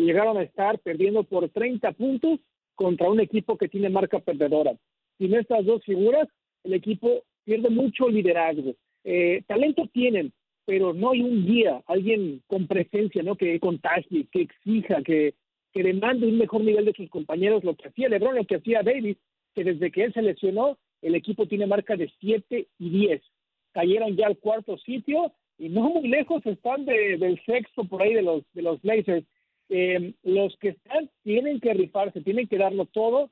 llegaron 0.06 0.38
a 0.38 0.44
estar 0.44 0.80
perdiendo 0.80 1.24
por 1.24 1.50
30 1.50 1.92
puntos 1.94 2.40
contra 2.76 3.10
un 3.10 3.20
equipo 3.20 3.58
que 3.58 3.68
tiene 3.68 3.90
marca 3.90 4.20
perdedora. 4.20 4.76
Sin 5.18 5.34
estas 5.34 5.66
dos 5.66 5.84
figuras, 5.84 6.28
el 6.64 6.74
equipo 6.74 7.24
pierde 7.44 7.70
mucho 7.70 8.08
liderazgo. 8.08 8.74
Eh, 9.04 9.44
talento 9.48 9.90
tienen, 9.92 10.32
pero 10.66 10.94
no 10.94 11.12
hay 11.12 11.22
un 11.22 11.46
guía, 11.46 11.82
alguien 11.88 12.42
con 12.48 12.68
presencia, 12.68 13.24
¿no? 13.24 13.36
Que 13.36 13.60
contagie, 13.60 14.28
que 14.32 14.42
exija, 14.42 15.02
que, 15.02 15.34
que 15.74 15.84
demande 15.84 16.28
un 16.28 16.38
mejor 16.38 16.64
nivel 16.64 16.86
de 16.86 16.94
sus 16.94 17.10
compañeros, 17.10 17.64
lo 17.64 17.76
que 17.76 17.88
hacía 17.88 18.10
LeBron, 18.10 18.36
lo 18.36 18.46
que 18.46 18.56
hacía 18.56 18.84
Davis, 18.84 19.18
que 19.56 19.64
desde 19.64 19.92
que 19.92 20.04
él 20.04 20.14
se 20.14 20.22
lesionó, 20.22 20.78
el 21.02 21.16
equipo 21.16 21.48
tiene 21.48 21.66
marca 21.66 21.96
de 21.96 22.12
7 22.20 22.68
y 22.78 22.90
10. 22.90 23.22
Cayeron 23.72 24.16
ya 24.16 24.28
al 24.28 24.38
cuarto 24.38 24.78
sitio 24.78 25.34
y 25.58 25.70
no 25.70 25.90
muy 25.90 26.08
lejos 26.08 26.46
están 26.46 26.86
del 26.86 27.42
sexto 27.46 27.84
por 27.86 28.02
ahí 28.02 28.14
de 28.14 28.22
los, 28.22 28.44
de 28.54 28.62
los 28.62 28.82
Blazers. 28.82 29.26
Eh, 29.70 30.14
los 30.24 30.58
que 30.58 30.70
están 30.70 31.10
tienen 31.24 31.60
que 31.60 31.74
rifarse, 31.74 32.22
tienen 32.22 32.48
que 32.48 32.58
darlo 32.58 32.86
todo 32.86 33.30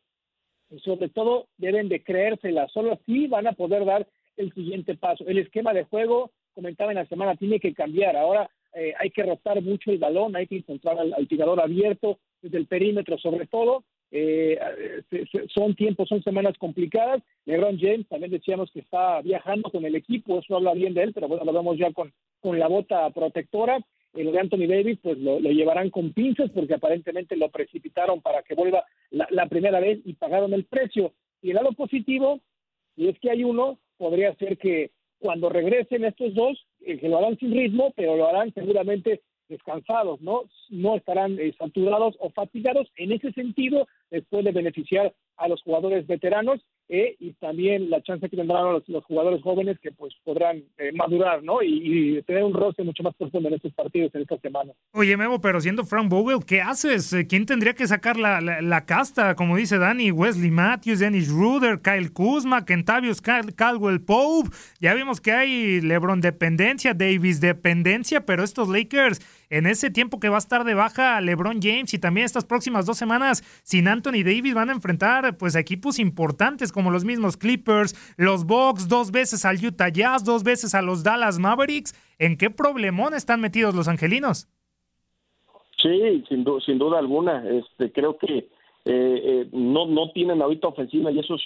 y 0.70 0.80
sobre 0.80 1.10
todo 1.10 1.48
deben 1.58 1.90
de 1.90 2.04
creérsela. 2.04 2.68
Solo 2.70 2.94
así 2.94 3.28
van 3.28 3.48
a 3.48 3.54
poder 3.54 3.86
dar 3.86 4.08
el 4.38 4.54
siguiente 4.54 4.96
paso. 4.96 5.26
El 5.28 5.40
esquema 5.40 5.74
de 5.74 5.84
juego, 5.86 6.32
comentaba 6.54 6.92
en 6.92 6.98
la 6.98 7.08
semana, 7.08 7.36
tiene 7.36 7.60
que 7.60 7.74
cambiar. 7.74 8.16
Ahora 8.16 8.50
eh, 8.74 8.94
hay 9.00 9.10
que 9.10 9.24
rotar 9.24 9.62
mucho 9.62 9.92
el 9.92 9.98
balón, 9.98 10.36
hay 10.36 10.46
que 10.46 10.58
encontrar 10.58 11.00
al, 11.00 11.28
tirador 11.28 11.60
abierto 11.60 12.20
desde 12.42 12.58
el 12.58 12.68
perímetro 12.68 13.18
sobre 13.18 13.48
todo. 13.48 13.84
Eh, 14.12 14.58
son 15.54 15.76
tiempos, 15.76 16.08
son 16.08 16.22
semanas 16.24 16.56
complicadas. 16.58 17.22
LeBron 17.46 17.80
James 17.80 18.08
también 18.08 18.32
decíamos 18.32 18.72
que 18.72 18.80
está 18.80 19.22
viajando 19.22 19.70
con 19.72 19.86
el 19.86 19.96
equipo, 19.96 20.40
eso 20.40 20.56
habla 20.56 20.74
bien 20.74 20.94
de 20.94 21.04
él, 21.04 21.14
pero 21.14 21.28
bueno, 21.28 21.44
lo 21.44 21.52
vemos 21.52 21.78
ya 21.78 21.92
con, 21.92 22.14
con 22.40 22.60
la 22.60 22.68
bota 22.68 23.10
protectora. 23.10 23.80
El 24.18 24.32
de 24.32 24.40
Anthony 24.40 24.68
Davis, 24.68 25.00
pues 25.02 25.18
lo, 25.20 25.40
llevarán 25.40 25.90
con 25.90 26.12
pinzas 26.12 26.50
porque 26.52 26.74
aparentemente 26.74 27.36
lo 27.36 27.50
precipitaron 27.50 28.22
para 28.22 28.42
que 28.44 28.56
vuelva 28.56 28.84
la, 29.12 29.28
la 29.30 29.48
primera 29.48 29.80
vez 29.80 30.00
y 30.06 30.14
pagaron 30.14 30.54
el 30.54 30.66
precio. 30.66 31.14
Y 31.42 31.50
el 31.50 31.56
lado 31.56 31.72
positivo, 31.74 32.42
y 32.96 33.10
es 33.10 33.20
que 33.20 33.30
hay 33.30 33.44
uno, 33.44 33.80
podría 33.98 34.34
ser 34.36 34.58
que 34.58 34.92
cuando 35.20 35.50
regresen 35.50 36.06
estos 36.06 36.34
dos, 36.34 36.66
eh, 36.82 36.98
que 36.98 37.10
lo 37.10 37.18
harán 37.18 37.38
sin 37.38 37.52
ritmo, 37.52 37.94
pero 37.96 38.16
lo 38.16 38.28
harán 38.28 38.54
seguramente 38.54 39.22
descansados, 39.50 40.22
¿no? 40.22 40.44
No 40.70 40.96
estarán 40.96 41.40
eh, 41.40 41.54
saturados 41.58 42.16
o 42.20 42.30
fatigados. 42.32 42.92
En 42.96 43.12
ese 43.12 43.32
sentido, 43.32 43.88
les 44.12 44.26
puede 44.26 44.52
beneficiar 44.52 45.14
a 45.38 45.48
los 45.48 45.62
jugadores 45.62 46.06
veteranos 46.08 46.60
eh, 46.90 47.16
y 47.20 47.34
también 47.34 47.90
la 47.90 48.02
chance 48.02 48.30
que 48.30 48.38
tendrán 48.38 48.82
los, 48.88 49.04
jugadores 49.04 49.42
jóvenes 49.42 49.78
que 49.80 49.92
pues 49.92 50.14
podrán 50.24 50.64
eh, 50.78 50.92
madurar, 50.94 51.44
¿no? 51.44 51.62
Y, 51.62 52.22
tener 52.26 52.44
un 52.44 52.54
roce 52.54 52.84
mucho 52.84 53.04
más 53.04 53.14
profundo 53.16 53.50
en 53.50 53.56
estos 53.56 53.74
partidos 53.74 54.14
en 54.16 54.22
esta 54.22 54.38
semana. 54.38 54.72
Oye, 54.94 55.16
Memo, 55.18 55.40
pero 55.40 55.60
siendo 55.60 55.84
Frank 55.86 56.10
Vogel, 56.10 56.46
¿qué 56.46 56.62
haces? 56.62 57.16
¿Quién 57.28 57.46
tendría 57.46 57.74
que 57.74 57.88
sacar 57.88 58.18
la, 58.18 58.42
la, 58.42 58.86
casta? 58.86 59.36
Como 59.36 59.58
dice 59.58 59.78
Dani, 59.78 60.12
Wesley 60.12 60.52
Matthews, 60.52 61.00
Dennis 61.00 61.30
Ruder, 61.30 61.82
Kyle 61.82 62.12
Kuzma, 62.12 62.66
Kentavious 62.66 63.22
Caldwell 63.22 64.02
Pope. 64.02 64.50
Ya 64.80 64.94
vimos 64.94 65.22
que 65.22 65.32
hay 65.32 65.82
LeBron 65.82 66.22
dependencia, 66.22 66.94
Davis 66.94 67.40
dependencia, 67.42 68.26
pero 68.26 68.44
estos 68.44 68.70
Lakers 68.70 69.20
en 69.50 69.66
ese 69.66 69.90
tiempo 69.90 70.20
que 70.20 70.30
va 70.30 70.36
a 70.36 70.40
estar 70.40 70.64
de 70.64 70.74
baja 70.74 71.20
LeBron 71.22 71.60
James 71.62 71.94
y 71.94 72.00
también 72.00 72.26
estas 72.26 72.46
próximas 72.46 72.86
dos 72.86 72.98
semanas 72.98 73.44
sin 73.64 73.88
Anthony 73.88 74.24
Davis 74.24 74.54
van 74.54 74.70
a 74.70 74.74
enfrentar 74.74 75.38
pues 75.38 75.56
equipos 75.56 76.00
importantes 76.00 76.72
como 76.72 76.92
los 76.92 77.06
mismos 77.06 77.38
Clippers, 77.38 77.96
los 78.18 78.46
Bucks, 78.46 78.88
dos 78.88 79.12
veces 79.12 79.46
al 79.46 79.64
Utah 79.64 79.90
Jazz, 79.90 80.24
dos 80.24 80.44
veces 80.44 80.76
a 80.76 80.82
los 80.82 81.04
Dallas 81.04 81.40
Mavericks. 81.40 81.94
¿En 82.20 82.38
qué 82.38 82.50
problemón 82.50 83.14
están 83.14 83.42
metidos 83.42 83.76
los 83.76 83.88
angelinos? 83.88 84.48
Sí, 85.82 86.24
sin, 86.28 86.46
sin 86.66 86.78
duda 86.80 87.00
alguna. 87.00 87.44
Este, 87.48 87.92
creo 87.92 88.18
que 88.18 88.38
eh, 88.38 88.48
eh, 88.86 89.50
no, 89.52 89.86
no 89.86 90.12
tienen 90.12 90.42
ahorita 90.42 90.70
ofensiva 90.70 91.12
y 91.12 91.20
eso 91.20 91.36
es 91.36 91.44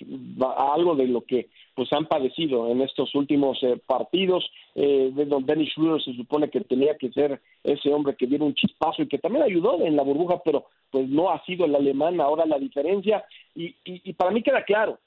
algo 0.57 0.95
de 0.95 1.07
lo 1.07 1.21
que 1.21 1.49
pues 1.75 1.91
han 1.93 2.05
padecido 2.05 2.69
en 2.69 2.81
estos 2.81 3.13
últimos 3.15 3.61
eh, 3.63 3.79
partidos. 3.85 4.49
De 4.73 5.25
donde 5.25 5.53
Dennis 5.53 5.73
Schroeder 5.73 6.01
se 6.01 6.13
supone 6.13 6.49
que 6.49 6.61
tenía 6.61 6.97
que 6.97 7.11
ser 7.11 7.41
ese 7.61 7.93
hombre 7.93 8.15
que 8.15 8.25
diera 8.25 8.45
un 8.45 8.53
chispazo 8.53 9.01
y 9.01 9.07
que 9.07 9.19
también 9.19 9.43
ayudó 9.43 9.81
en 9.81 9.97
la 9.97 10.03
burbuja 10.03 10.41
pero 10.45 10.67
pues 10.89 11.09
no 11.09 11.29
ha 11.29 11.43
sido 11.43 11.65
el 11.65 11.75
alemán 11.75 12.21
ahora 12.21 12.45
la 12.45 12.57
diferencia. 12.57 13.25
Y, 13.53 13.75
y, 13.83 14.13
para 14.13 14.31
mí 14.31 14.41
queda 14.41 14.63
claro 14.63 14.99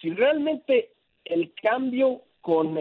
si 0.00 0.10
realmente 0.10 0.92
el 1.26 1.52
cambio 1.60 2.22
con 2.40 2.74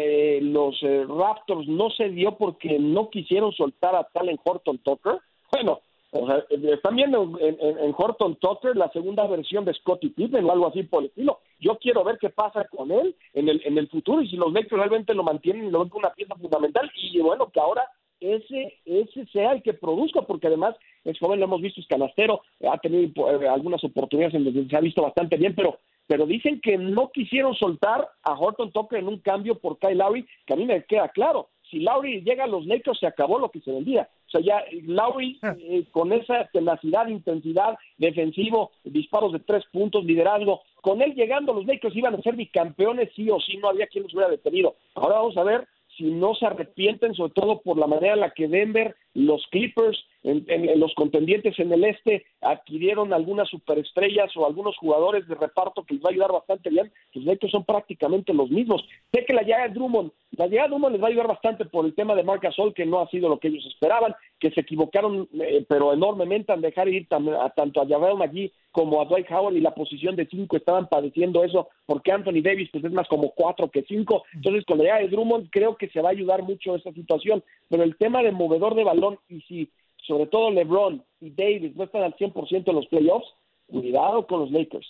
los 0.53 0.79
Raptors 0.81 1.67
no 1.67 1.89
se 1.89 2.09
dio 2.09 2.37
porque 2.37 2.79
no 2.79 3.09
quisieron 3.09 3.51
soltar 3.51 3.95
a 3.95 4.05
Talen 4.05 4.39
Horton 4.43 4.79
Tucker 4.79 5.19
bueno 5.51 5.81
o 6.11 6.27
sea, 6.27 6.43
están 6.49 6.95
viendo 6.95 7.37
en, 7.39 7.95
Horton 7.97 8.35
Tucker 8.35 8.75
la 8.75 8.91
segunda 8.91 9.25
versión 9.27 9.63
de 9.63 9.73
Scottie 9.73 10.09
Pippen 10.09 10.43
o 10.43 10.51
algo 10.51 10.67
así 10.67 10.83
por 10.83 11.03
el 11.03 11.09
estilo. 11.09 11.39
Yo 11.59 11.77
quiero 11.77 12.03
ver 12.03 12.17
qué 12.19 12.29
pasa 12.29 12.65
con 12.65 12.91
él 12.91 13.15
en 13.33 13.47
el, 13.47 13.61
en 13.65 13.77
el 13.77 13.87
futuro 13.87 14.21
y 14.21 14.29
si 14.29 14.35
los 14.35 14.51
Lakers 14.51 14.73
realmente 14.73 15.13
lo 15.13 15.23
mantienen 15.23 15.65
y 15.65 15.69
lo 15.69 15.79
ven 15.79 15.89
como 15.89 16.05
una 16.05 16.13
pieza 16.13 16.35
fundamental 16.35 16.91
y 16.95 17.19
bueno, 17.21 17.49
que 17.49 17.59
ahora 17.59 17.83
ese, 18.19 18.77
ese 18.85 19.25
sea 19.27 19.53
el 19.53 19.63
que 19.63 19.73
produzca, 19.73 20.21
porque 20.21 20.47
además 20.47 20.75
es 21.05 21.17
joven, 21.17 21.39
lo 21.39 21.45
hemos 21.45 21.61
visto, 21.61 21.79
es 21.79 21.87
canastero, 21.87 22.41
ha 22.69 22.77
tenido 22.77 23.41
eh, 23.41 23.47
algunas 23.47 23.83
oportunidades 23.83 24.35
en 24.35 24.43
que 24.43 24.69
se 24.69 24.77
ha 24.77 24.81
visto 24.81 25.01
bastante 25.01 25.37
bien, 25.37 25.55
pero 25.55 25.79
pero 26.07 26.25
dicen 26.25 26.59
que 26.59 26.77
no 26.77 27.09
quisieron 27.09 27.55
soltar 27.55 28.09
a 28.23 28.33
Horton 28.33 28.73
Tucker 28.73 28.99
en 28.99 29.07
un 29.07 29.19
cambio 29.19 29.55
por 29.55 29.79
Kyle 29.79 29.97
Lowry, 29.97 30.27
que 30.45 30.53
a 30.53 30.57
mí 30.57 30.65
me 30.65 30.83
queda 30.83 31.07
claro 31.07 31.47
si 31.71 31.79
Lowry 31.79 32.21
llega 32.21 32.43
a 32.43 32.47
los 32.47 32.65
Lakers 32.65 32.99
se 32.99 33.07
acabó 33.07 33.39
lo 33.39 33.49
que 33.49 33.61
se 33.61 33.71
vendía. 33.71 34.09
O 34.33 34.39
sea, 34.39 34.41
ya 34.41 34.63
Lowry 34.83 35.37
ah. 35.41 35.55
eh, 35.59 35.83
con 35.91 36.13
esa 36.13 36.45
tenacidad, 36.53 37.07
intensidad, 37.07 37.77
defensivo, 37.97 38.71
disparos 38.85 39.33
de 39.33 39.39
tres 39.39 39.65
puntos, 39.73 40.05
liderazgo, 40.05 40.61
con 40.81 41.01
él 41.01 41.13
llegando 41.13 41.53
los 41.53 41.65
Lakers 41.65 41.95
iban 41.95 42.15
a 42.15 42.21
ser 42.21 42.35
bicampeones 42.35 43.09
sí 43.13 43.29
o 43.29 43.39
sí, 43.39 43.57
no 43.57 43.69
había 43.69 43.87
quien 43.87 44.03
los 44.03 44.13
hubiera 44.13 44.29
detenido. 44.29 44.75
Ahora 44.95 45.15
vamos 45.15 45.35
a 45.35 45.43
ver 45.43 45.67
si 45.97 46.05
no 46.05 46.33
se 46.35 46.45
arrepienten, 46.45 47.13
sobre 47.13 47.33
todo 47.33 47.59
por 47.61 47.77
la 47.77 47.87
manera 47.87 48.13
en 48.13 48.21
la 48.21 48.31
que 48.31 48.47
Denver, 48.47 48.95
los 49.13 49.45
Clippers, 49.51 50.01
en, 50.23 50.79
los 50.79 50.93
contendientes 50.93 51.57
en 51.59 51.71
el 51.71 51.83
este, 51.83 52.25
adquirieron 52.41 53.13
algunas 53.13 53.49
superestrellas 53.49 54.35
o 54.37 54.45
algunos 54.45 54.77
jugadores 54.77 55.27
de 55.27 55.35
reparto 55.35 55.83
que 55.83 55.95
les 55.95 56.03
va 56.03 56.09
a 56.09 56.11
ayudar 56.11 56.31
bastante 56.31 56.69
bien, 56.69 56.91
los 57.13 57.25
Lakers 57.25 57.51
son 57.51 57.65
prácticamente 57.65 58.33
los 58.33 58.49
mismos. 58.49 58.83
Sé 59.11 59.25
que 59.25 59.33
la 59.33 59.41
llegada 59.41 59.67
de 59.67 59.73
Drummond, 59.73 60.11
la 60.31 60.47
llegada 60.47 60.67
de 60.67 60.71
Drummond 60.71 60.93
les 60.93 61.01
va 61.01 61.07
a 61.07 61.09
ayudar 61.09 61.27
bastante 61.27 61.65
por 61.65 61.85
el 61.85 61.95
tema 61.95 62.15
de 62.15 62.23
Marc 62.23 62.43
Gasol, 62.43 62.73
que 62.73 62.85
no 62.85 62.99
ha 62.99 63.09
sido 63.09 63.29
lo 63.29 63.39
que 63.39 63.47
ellos 63.47 63.65
esperaban, 63.65 64.15
que 64.39 64.51
se 64.51 64.61
equivocaron, 64.61 65.27
eh, 65.39 65.65
pero 65.67 65.93
enormemente 65.93 66.51
al 66.51 66.61
dejar 66.61 66.87
ir 66.87 67.07
a, 67.09 67.49
tanto 67.49 67.81
a 67.81 67.87
Javel 67.87 68.17
McGee 68.17 68.51
como 68.71 69.01
a 69.01 69.05
Dwight 69.05 69.29
Howard 69.31 69.55
y 69.55 69.61
la 69.61 69.75
posición 69.75 70.15
de 70.15 70.27
cinco 70.27 70.55
estaban 70.55 70.87
padeciendo 70.87 71.43
eso, 71.43 71.69
porque 71.85 72.11
Anthony 72.11 72.41
Davis 72.41 72.69
pues 72.71 72.83
es 72.83 72.91
más 72.91 73.07
como 73.07 73.31
cuatro 73.31 73.69
que 73.69 73.83
cinco, 73.83 74.23
entonces 74.33 74.65
con 74.65 74.77
la 74.77 74.83
llegada 74.83 75.01
de 75.01 75.09
Drummond 75.09 75.49
creo 75.49 75.75
que 75.75 75.89
se 75.89 76.01
va 76.01 76.09
a 76.09 76.13
ayudar 76.13 76.43
mucho 76.43 76.75
esa 76.75 76.91
situación, 76.93 77.43
pero 77.69 77.83
el 77.83 77.97
tema 77.97 78.23
de 78.23 78.31
movedor 78.31 78.75
de 78.75 78.83
balón 78.83 79.19
y 79.27 79.41
si 79.41 79.69
sobre 80.11 80.25
todo 80.25 80.51
LeBron 80.51 81.01
y 81.21 81.29
Davis 81.29 81.73
no 81.77 81.85
están 81.85 82.03
al 82.03 82.13
100% 82.17 82.67
en 82.67 82.75
los 82.75 82.85
playoffs, 82.87 83.33
cuidado 83.67 84.27
con 84.27 84.41
los 84.41 84.51
Lakers. 84.51 84.85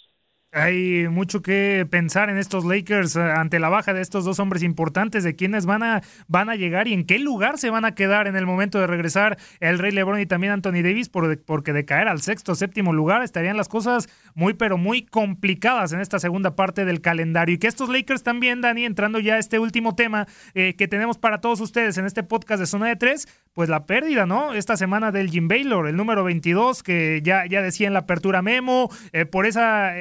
Hay 0.54 1.08
mucho 1.08 1.42
que 1.42 1.88
pensar 1.90 2.30
en 2.30 2.38
estos 2.38 2.66
Lakers 2.66 3.16
eh, 3.16 3.22
ante 3.22 3.58
la 3.58 3.70
baja 3.70 3.94
de 3.94 4.02
estos 4.02 4.26
dos 4.26 4.38
hombres 4.40 4.64
importantes, 4.64 5.24
de 5.24 5.34
quiénes 5.34 5.66
van 5.66 5.82
a, 5.82 6.02
van 6.28 6.50
a 6.50 6.58
llegar 6.58 6.90
y 6.90 6.94
en 6.94 7.06
qué 7.06 7.20
lugar 7.20 7.58
se 7.58 7.70
van 7.70 7.86
a 7.86 7.96
quedar 7.96 8.28
en 8.28 8.36
el 8.36 8.46
momento 8.46 8.78
de 8.78 8.86
regresar 8.86 9.38
el 9.62 9.80
Rey 9.80 9.94
LeBron 9.94 10.20
y 10.20 10.26
también 10.26 10.52
Anthony 10.52 10.84
Davis, 10.84 11.08
porque 11.08 11.72
de 11.72 11.86
caer 11.86 12.10
al 12.10 12.22
sexto, 12.22 12.54
séptimo 12.56 12.92
lugar 12.92 13.24
estarían 13.24 13.56
las 13.56 13.70
cosas 13.70 14.10
muy, 14.34 14.54
pero 14.54 14.78
muy 14.78 15.04
complicadas 15.04 15.94
en 15.94 16.02
esta 16.02 16.20
segunda 16.20 16.54
parte 16.54 16.84
del 16.84 17.00
calendario. 17.00 17.56
Y 17.56 17.58
que 17.58 17.68
estos 17.68 17.88
Lakers 17.88 18.24
también, 18.24 18.60
Dani, 18.60 18.84
entrando 18.84 19.20
ya 19.20 19.36
a 19.36 19.40
este 19.40 19.58
último 19.58 19.96
tema 19.96 20.28
eh, 20.54 20.76
que 20.76 20.90
tenemos 20.90 21.18
para 21.18 21.40
todos 21.40 21.62
ustedes 21.62 21.98
en 21.98 22.06
este 22.06 22.24
podcast 22.24 22.60
de 22.60 22.66
Zona 22.66 22.88
de 22.88 22.98
Tres, 22.98 23.26
pues 23.54 23.70
la 23.70 23.86
pérdida, 23.86 24.26
¿no? 24.26 24.54
Esta 24.54 24.76
semana 24.76 25.14
del 25.14 25.30
Jim 25.30 25.48
Baylor, 25.48 25.88
el 25.88 25.96
número 25.96 26.26
22, 26.26 26.84
que 26.84 27.22
ya, 27.24 27.46
ya 27.46 27.62
decía 27.62 27.88
en 27.88 27.94
la 27.94 28.00
apertura 28.00 28.42
Memo, 28.42 28.90
eh, 29.14 29.26
por 29.26 29.46
esa 29.46 29.94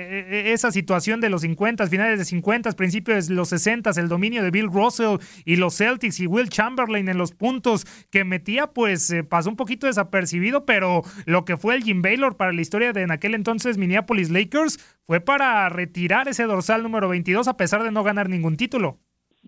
esa 0.46 0.70
situación 0.70 1.20
de 1.20 1.30
los 1.30 1.42
50, 1.42 1.86
finales 1.86 2.18
de 2.18 2.24
50, 2.24 2.72
principios 2.72 3.28
de 3.28 3.34
los 3.34 3.48
60, 3.50 3.90
el 3.98 4.08
dominio 4.08 4.42
de 4.42 4.50
Bill 4.50 4.68
Russell 4.68 5.18
y 5.44 5.56
los 5.56 5.76
Celtics 5.76 6.20
y 6.20 6.26
Will 6.26 6.48
Chamberlain 6.48 7.08
en 7.08 7.18
los 7.18 7.32
puntos 7.32 7.84
que 8.10 8.24
metía, 8.24 8.68
pues 8.68 9.10
eh, 9.10 9.24
pasó 9.24 9.50
un 9.50 9.56
poquito 9.56 9.86
desapercibido, 9.86 10.64
pero 10.64 11.02
lo 11.26 11.44
que 11.44 11.56
fue 11.56 11.74
el 11.74 11.82
Jim 11.82 12.02
Baylor 12.02 12.36
para 12.36 12.52
la 12.52 12.60
historia 12.60 12.92
de 12.92 13.02
en 13.02 13.10
aquel 13.10 13.34
entonces 13.34 13.78
Minneapolis 13.78 14.30
Lakers 14.30 14.78
fue 15.02 15.20
para 15.20 15.68
retirar 15.68 16.28
ese 16.28 16.44
dorsal 16.44 16.82
número 16.82 17.08
22 17.08 17.48
a 17.48 17.56
pesar 17.56 17.82
de 17.82 17.90
no 17.90 18.02
ganar 18.02 18.28
ningún 18.28 18.56
título. 18.56 18.98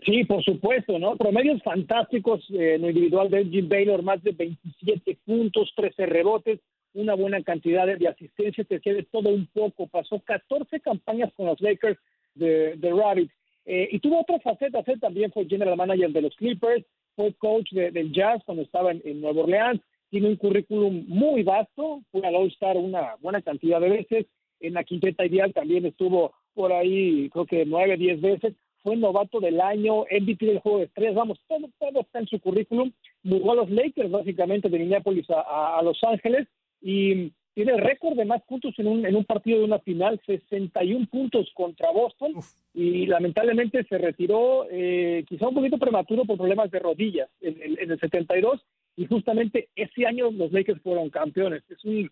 Sí, 0.05 0.25
por 0.25 0.43
supuesto, 0.43 0.99
¿no? 0.99 1.17
Promedios 1.17 1.63
fantásticos 1.63 2.41
eh, 2.51 2.75
en 2.75 2.83
lo 2.83 2.89
individual 2.89 3.31
de 3.31 3.45
Jim 3.45 3.69
Baylor, 3.69 4.03
más 4.03 4.23
de 4.23 4.33
27 4.33 5.19
puntos, 5.25 5.73
13 5.77 6.07
rebotes, 6.07 6.61
una 6.95 7.15
buena 7.15 7.43
cantidad 7.43 7.87
de, 7.87 8.09
asistencia, 8.09 8.65
te 8.65 8.81
quede 8.81 9.05
todo 9.05 9.31
un 9.31 9.47
poco. 9.47 9.87
Pasó 9.87 10.21
14 10.21 10.81
campañas 10.81 11.33
con 11.35 11.47
los 11.47 11.61
Lakers 11.61 11.99
de, 12.35 12.77
de 12.77 12.91
Rabbits. 12.91 13.33
Eh, 13.65 13.89
y 13.93 14.01
tuvo 14.01 14.21
otra 14.21 14.41
faceta, 14.41 14.83
también 15.01 15.31
fue 15.33 15.47
general 15.47 15.77
manager 15.77 16.11
de 16.11 16.23
los 16.23 16.35
Clippers, 16.37 16.85
fue 17.15 17.33
coach 17.35 17.71
del 17.73 18.13
Jazz 18.13 18.43
cuando 18.45 18.65
estaba 18.65 18.91
en, 18.91 19.21
Nueva 19.21 19.43
Orleans, 19.43 19.81
tiene 20.11 20.29
un 20.29 20.37
currículum 20.37 21.05
muy 21.07 21.43
vasto, 21.43 22.03
fue 22.11 22.27
al 22.27 22.35
All-Star 22.35 22.77
una 22.77 23.15
buena 23.21 23.41
cantidad 23.41 23.81
de 23.81 23.89
veces, 23.89 24.27
en 24.61 24.75
la 24.75 24.85
quinteta 24.85 25.25
ideal 25.25 25.53
también 25.53 25.87
estuvo 25.87 26.33
por 26.55 26.73
ahí, 26.73 27.31
creo 27.31 27.47
que 27.47 27.65
nueve, 27.65 27.97
diez 27.97 28.21
veces, 28.21 28.55
fue 28.83 28.97
novato 28.97 29.39
del 29.39 29.61
año, 29.61 30.07
MVP 30.11 30.45
del 30.45 30.59
juego 30.59 30.79
de 30.79 30.85
estrellas, 30.87 31.15
vamos, 31.15 31.39
todo, 31.47 31.69
todo 31.79 32.01
está 32.01 32.19
en 32.19 32.27
su 32.27 32.41
currículum, 32.41 32.91
jugó 33.23 33.53
a 33.53 33.57
los 33.57 33.71
Lakers 33.71 34.11
básicamente 34.11 34.69
de 34.69 34.79
Minneapolis 34.79 35.27
a 35.31 35.81
Los 35.85 36.03
Ángeles 36.03 36.49
y 36.83 37.33
tiene 37.55 37.73
el 37.73 37.79
récord 37.79 38.17
de 38.17 38.25
más 38.25 38.43
puntos 38.43 38.75
en 38.79 38.87
un, 38.87 39.05
en 39.05 39.15
un 39.15 39.25
partido 39.25 39.59
de 39.59 39.65
una 39.65 39.79
final, 39.81 40.21
61 40.25 41.07
puntos 41.11 41.51
contra 41.55 41.91
Boston, 41.91 42.35
y 42.75 43.07
lamentablemente 43.07 43.85
se 43.85 43.99
retiró 43.99 44.67
eh, 44.71 45.25
quizá 45.29 45.49
un 45.49 45.55
poquito 45.55 45.79
prematuro 45.79 46.25
por 46.25 46.39
problemas 46.39 46.71
de 46.71 46.79
rodillas 46.79 47.29
en, 47.41 47.79
en, 47.79 47.91
el 47.91 48.01
72, 48.01 48.61
y 48.97 49.07
justamente 49.07 49.69
ese 49.77 50.07
año 50.07 50.31
los 50.31 50.51
Lakers 50.51 50.81
fueron 50.81 51.11
campeones. 51.11 51.63
Es 51.69 51.85
un, 51.85 52.11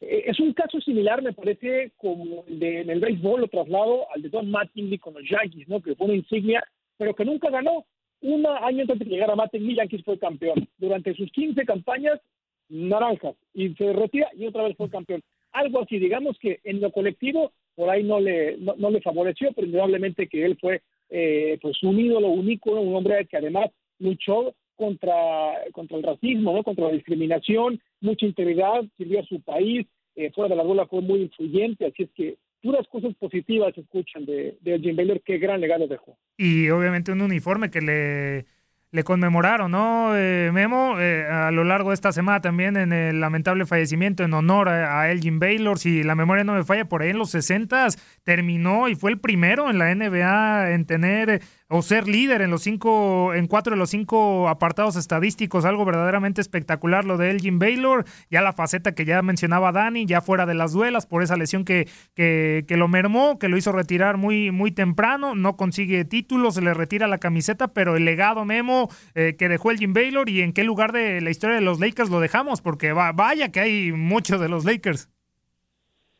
eh, 0.00 0.24
es 0.26 0.38
un 0.38 0.52
caso 0.52 0.80
similar, 0.80 1.20
me 1.20 1.32
parece, 1.32 1.92
como 1.96 2.44
el 2.46 2.58
de, 2.60 2.80
en 2.82 2.90
el 2.90 3.00
béisbol, 3.00 3.40
lo 3.40 3.48
traslado 3.48 4.06
al 4.14 4.22
de 4.22 4.28
Don 4.28 4.50
Mattingly 4.50 4.98
con 4.98 5.14
los 5.14 5.28
Yankees, 5.28 5.68
¿no? 5.68 5.82
que 5.82 5.96
fue 5.96 6.06
una 6.06 6.16
insignia, 6.16 6.64
pero 6.96 7.14
que 7.14 7.24
nunca 7.24 7.50
ganó. 7.50 7.84
Un 8.22 8.46
año 8.46 8.82
antes 8.82 8.98
de 8.98 9.04
que 9.04 9.10
llegara 9.10 9.36
Mattingly, 9.36 9.74
Yankees 9.74 10.04
fue 10.04 10.18
campeón. 10.18 10.66
Durante 10.78 11.14
sus 11.14 11.30
15 11.32 11.64
campañas 11.64 12.18
naranjas 12.68 13.36
y 13.54 13.74
se 13.74 13.92
retira 13.92 14.28
y 14.34 14.46
otra 14.46 14.64
vez 14.64 14.76
fue 14.76 14.90
campeón. 14.90 15.22
Algo 15.52 15.82
así, 15.82 15.98
digamos 15.98 16.38
que 16.38 16.60
en 16.64 16.80
lo 16.80 16.92
colectivo 16.92 17.52
por 17.74 17.90
ahí 17.90 18.02
no 18.02 18.20
le, 18.20 18.56
no, 18.56 18.90
le 18.90 19.00
favoreció, 19.00 19.52
pero 19.52 19.66
indudablemente 19.66 20.28
que 20.28 20.44
él 20.44 20.56
fue 20.60 20.82
eh, 21.10 21.58
pues 21.60 21.82
un 21.82 22.00
ídolo 22.00 22.28
único, 22.28 22.72
un 22.72 22.94
hombre 22.94 23.26
que 23.26 23.36
además 23.36 23.70
luchó 23.98 24.54
contra, 24.74 25.14
contra 25.72 25.96
el 25.96 26.02
racismo, 26.02 26.52
¿no? 26.52 26.62
contra 26.62 26.86
la 26.86 26.92
discriminación, 26.92 27.80
mucha 28.00 28.26
integridad, 28.26 28.84
sirvió 28.96 29.20
a 29.20 29.26
su 29.26 29.40
país, 29.40 29.86
eh, 30.16 30.30
fuera 30.34 30.50
de 30.50 30.56
la 30.56 30.62
bola 30.62 30.86
fue 30.86 31.02
muy 31.02 31.22
influyente, 31.22 31.86
así 31.86 32.04
es 32.04 32.10
que 32.14 32.36
puras 32.62 32.86
cosas 32.88 33.14
positivas 33.14 33.74
se 33.74 33.82
escuchan 33.82 34.24
de, 34.24 34.56
de 34.60 34.78
Jim 34.78 34.96
Baylor, 34.96 35.20
qué 35.22 35.38
gran 35.38 35.60
legado 35.60 35.86
dejó. 35.86 36.16
Y 36.36 36.68
obviamente 36.70 37.12
un 37.12 37.20
uniforme 37.20 37.70
que 37.70 37.80
le 37.80 38.46
le 38.92 39.02
conmemoraron, 39.04 39.72
¿no, 39.72 40.16
eh, 40.16 40.50
Memo? 40.52 40.98
Eh, 41.00 41.26
a 41.26 41.50
lo 41.50 41.64
largo 41.64 41.90
de 41.90 41.94
esta 41.94 42.12
semana 42.12 42.40
también 42.40 42.76
en 42.76 42.92
el 42.92 43.20
lamentable 43.20 43.66
fallecimiento 43.66 44.22
en 44.22 44.32
honor 44.32 44.68
a, 44.68 45.10
Elgin 45.10 45.40
Baylor, 45.40 45.78
si 45.78 46.02
la 46.02 46.14
memoria 46.14 46.44
no 46.44 46.54
me 46.54 46.64
falla, 46.64 46.88
por 46.88 47.02
ahí 47.02 47.10
en 47.10 47.18
los 47.18 47.30
60 47.30 47.88
terminó 48.22 48.88
y 48.88 48.94
fue 48.94 49.10
el 49.10 49.18
primero 49.18 49.70
en 49.70 49.78
la 49.78 49.94
NBA 49.94 50.70
en 50.70 50.86
tener 50.86 51.42
o 51.68 51.82
ser 51.82 52.06
líder 52.06 52.42
en 52.42 52.50
los 52.50 52.62
cinco, 52.62 53.34
en 53.34 53.48
cuatro 53.48 53.72
de 53.72 53.76
los 53.76 53.90
cinco 53.90 54.48
apartados 54.48 54.94
estadísticos, 54.94 55.64
algo 55.64 55.84
verdaderamente 55.84 56.40
espectacular 56.40 57.04
lo 57.04 57.16
de 57.16 57.30
Elgin 57.30 57.58
Baylor, 57.58 58.04
ya 58.30 58.40
la 58.40 58.52
faceta 58.52 58.94
que 58.94 59.04
ya 59.04 59.20
mencionaba 59.22 59.72
Dani, 59.72 60.06
ya 60.06 60.20
fuera 60.20 60.46
de 60.46 60.54
las 60.54 60.72
duelas, 60.72 61.06
por 61.06 61.24
esa 61.24 61.36
lesión 61.36 61.64
que, 61.64 61.88
que, 62.14 62.64
que 62.68 62.76
lo 62.76 62.86
mermó, 62.86 63.40
que 63.40 63.48
lo 63.48 63.56
hizo 63.56 63.72
retirar 63.72 64.16
muy, 64.16 64.52
muy 64.52 64.70
temprano, 64.70 65.34
no 65.34 65.56
consigue 65.56 66.04
títulos, 66.04 66.54
se 66.54 66.62
le 66.62 66.72
retira 66.72 67.08
la 67.08 67.18
camiseta, 67.18 67.68
pero 67.68 67.96
el 67.96 68.04
legado 68.04 68.44
Memo 68.44 68.75
eh, 69.14 69.36
que 69.38 69.48
dejó 69.48 69.70
Elgin 69.70 69.92
Baylor 69.92 70.28
y 70.28 70.40
en 70.42 70.52
qué 70.52 70.64
lugar 70.64 70.92
de 70.92 71.20
la 71.20 71.30
historia 71.30 71.56
de 71.56 71.62
los 71.62 71.80
Lakers 71.80 72.10
lo 72.10 72.20
dejamos, 72.20 72.60
porque 72.60 72.92
vaya 72.92 73.50
que 73.50 73.60
hay 73.60 73.92
muchos 73.92 74.40
de 74.40 74.48
los 74.48 74.64
Lakers. 74.64 75.08